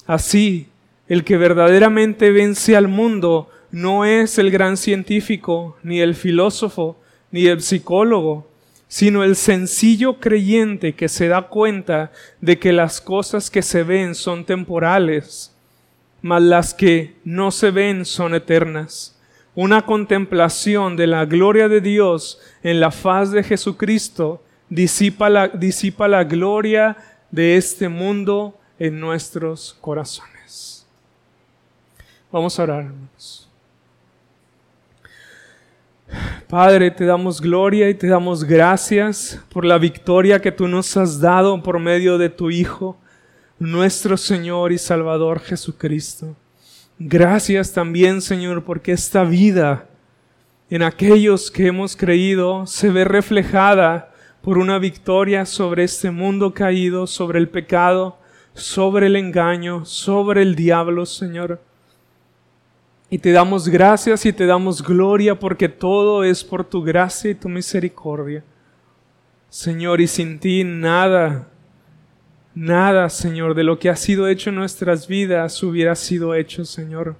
Así, 0.05 0.67
el 1.07 1.23
que 1.23 1.37
verdaderamente 1.37 2.31
vence 2.31 2.75
al 2.75 2.87
mundo 2.87 3.49
no 3.71 4.05
es 4.05 4.37
el 4.37 4.51
gran 4.51 4.77
científico, 4.77 5.77
ni 5.83 5.99
el 5.99 6.15
filósofo, 6.15 6.97
ni 7.31 7.47
el 7.47 7.61
psicólogo, 7.61 8.47
sino 8.93 9.23
el 9.23 9.35
sencillo 9.35 10.19
creyente 10.19 10.93
que 10.93 11.09
se 11.09 11.27
da 11.27 11.47
cuenta 11.47 12.11
de 12.41 12.59
que 12.59 12.71
las 12.71 13.01
cosas 13.01 13.49
que 13.49 13.63
se 13.63 13.81
ven 13.81 14.13
son 14.13 14.45
temporales, 14.45 15.51
mas 16.21 16.43
las 16.43 16.75
que 16.75 17.15
no 17.23 17.49
se 17.49 17.71
ven 17.71 18.05
son 18.05 18.35
eternas. 18.35 19.19
Una 19.55 19.87
contemplación 19.87 20.95
de 20.95 21.07
la 21.07 21.25
gloria 21.25 21.67
de 21.69 21.81
Dios 21.81 22.39
en 22.61 22.79
la 22.79 22.91
faz 22.91 23.31
de 23.31 23.41
Jesucristo 23.41 24.43
disipa 24.69 25.27
la, 25.27 25.47
disipa 25.47 26.07
la 26.07 26.23
gloria 26.23 26.95
de 27.31 27.57
este 27.57 27.89
mundo 27.89 28.59
en 28.77 28.99
nuestros 28.99 29.75
corazones. 29.81 30.85
Vamos 32.31 32.59
a 32.59 32.61
orar, 32.61 32.81
hermanos. 32.81 33.42
Padre, 36.47 36.91
te 36.91 37.05
damos 37.05 37.41
gloria 37.41 37.89
y 37.89 37.93
te 37.93 38.07
damos 38.07 38.43
gracias 38.43 39.41
por 39.49 39.65
la 39.65 39.77
victoria 39.77 40.41
que 40.41 40.51
tú 40.51 40.67
nos 40.67 40.95
has 40.97 41.19
dado 41.19 41.61
por 41.63 41.79
medio 41.79 42.17
de 42.17 42.29
tu 42.29 42.51
Hijo, 42.51 42.97
nuestro 43.59 44.17
Señor 44.17 44.71
y 44.71 44.77
Salvador 44.77 45.39
Jesucristo. 45.39 46.35
Gracias 46.99 47.73
también, 47.73 48.21
Señor, 48.21 48.63
porque 48.63 48.91
esta 48.91 49.23
vida 49.23 49.87
en 50.69 50.83
aquellos 50.83 51.51
que 51.51 51.67
hemos 51.67 51.95
creído 51.95 52.65
se 52.65 52.89
ve 52.89 53.03
reflejada 53.03 54.11
por 54.41 54.57
una 54.57 54.79
victoria 54.79 55.45
sobre 55.45 55.83
este 55.83 56.11
mundo 56.11 56.53
caído, 56.53 57.07
sobre 57.07 57.39
el 57.39 57.49
pecado, 57.49 58.17
sobre 58.53 59.07
el 59.07 59.15
engaño, 59.15 59.85
sobre 59.85 60.41
el 60.41 60.55
diablo, 60.55 61.05
Señor. 61.05 61.61
Y 63.13 63.19
te 63.19 63.31
damos 63.31 63.69
gracias 63.69 64.25
y 64.25 64.33
te 64.33 64.47
damos 64.47 64.81
gloria 64.81 65.37
porque 65.37 65.69
todo 65.69 66.23
es 66.23 66.43
por 66.43 66.63
tu 66.63 66.81
gracia 66.81 67.29
y 67.29 67.35
tu 67.35 67.47
misericordia. 67.47 68.43
Señor, 69.51 70.01
y 70.01 70.07
sin 70.07 70.39
ti 70.39 70.63
nada, 70.63 71.47
nada, 72.55 73.07
Señor, 73.11 73.53
de 73.53 73.63
lo 73.63 73.77
que 73.77 73.91
ha 73.91 73.95
sido 73.95 74.27
hecho 74.27 74.49
en 74.49 74.55
nuestras 74.55 75.07
vidas 75.07 75.61
hubiera 75.61 75.93
sido 75.93 76.33
hecho, 76.33 76.65
Señor. 76.65 77.15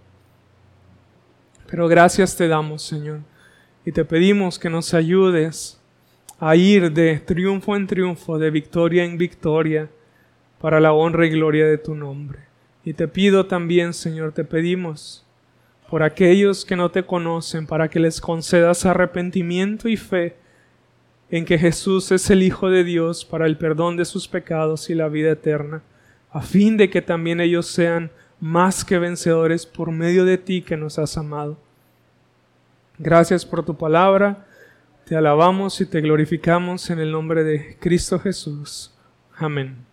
Pero 1.70 1.88
gracias 1.88 2.36
te 2.36 2.48
damos, 2.48 2.82
Señor. 2.82 3.20
Y 3.86 3.92
te 3.92 4.04
pedimos 4.04 4.58
que 4.58 4.72
nos 4.72 4.96
ayudes 4.96 5.80
a 6.40 6.56
ir 6.56 6.92
de 6.92 7.20
triunfo 7.20 7.76
en 7.76 7.86
triunfo, 7.86 8.40
de 8.40 8.50
victoria 8.50 9.04
en 9.04 9.20
victoria, 9.20 9.92
para 10.60 10.80
la 10.80 10.92
honra 10.92 11.28
y 11.28 11.30
gloria 11.30 11.68
de 11.68 11.78
tu 11.78 11.94
nombre. 11.94 12.40
Y 12.84 12.94
te 12.94 13.08
pido 13.08 13.46
también, 13.46 13.94
Señor, 13.94 14.32
te 14.32 14.44
pedimos 14.44 15.23
por 15.94 16.02
aquellos 16.02 16.66
que 16.66 16.76
no 16.76 16.90
te 16.90 17.06
conocen, 17.06 17.68
para 17.68 17.88
que 17.88 18.00
les 18.00 18.20
concedas 18.20 18.84
arrepentimiento 18.84 19.88
y 19.88 19.96
fe 19.96 20.36
en 21.30 21.46
que 21.46 21.60
Jesús 21.60 22.12
es 22.12 22.32
el 22.32 22.42
Hijo 22.42 22.72
de 22.72 22.84
Dios 22.84 23.24
para 23.24 23.46
el 23.46 23.60
perdón 23.60 23.96
de 23.96 24.06
sus 24.06 24.28
pecados 24.28 24.90
y 24.90 24.96
la 24.96 25.08
vida 25.08 25.30
eterna, 25.30 25.84
a 26.32 26.42
fin 26.42 26.78
de 26.78 26.90
que 26.90 27.04
también 27.04 27.40
ellos 27.40 27.68
sean 27.68 28.10
más 28.40 28.84
que 28.84 28.98
vencedores 28.98 29.68
por 29.68 29.92
medio 29.92 30.26
de 30.26 30.40
ti 30.40 30.64
que 30.64 30.78
nos 30.78 30.98
has 30.98 31.16
amado. 31.16 31.60
Gracias 32.98 33.46
por 33.46 33.64
tu 33.64 33.78
palabra, 33.78 34.48
te 35.06 35.16
alabamos 35.16 35.80
y 35.80 35.86
te 35.86 36.02
glorificamos 36.02 36.90
en 36.90 37.02
el 37.02 37.12
nombre 37.12 37.44
de 37.44 37.78
Cristo 37.80 38.18
Jesús. 38.18 38.92
Amén. 39.38 39.93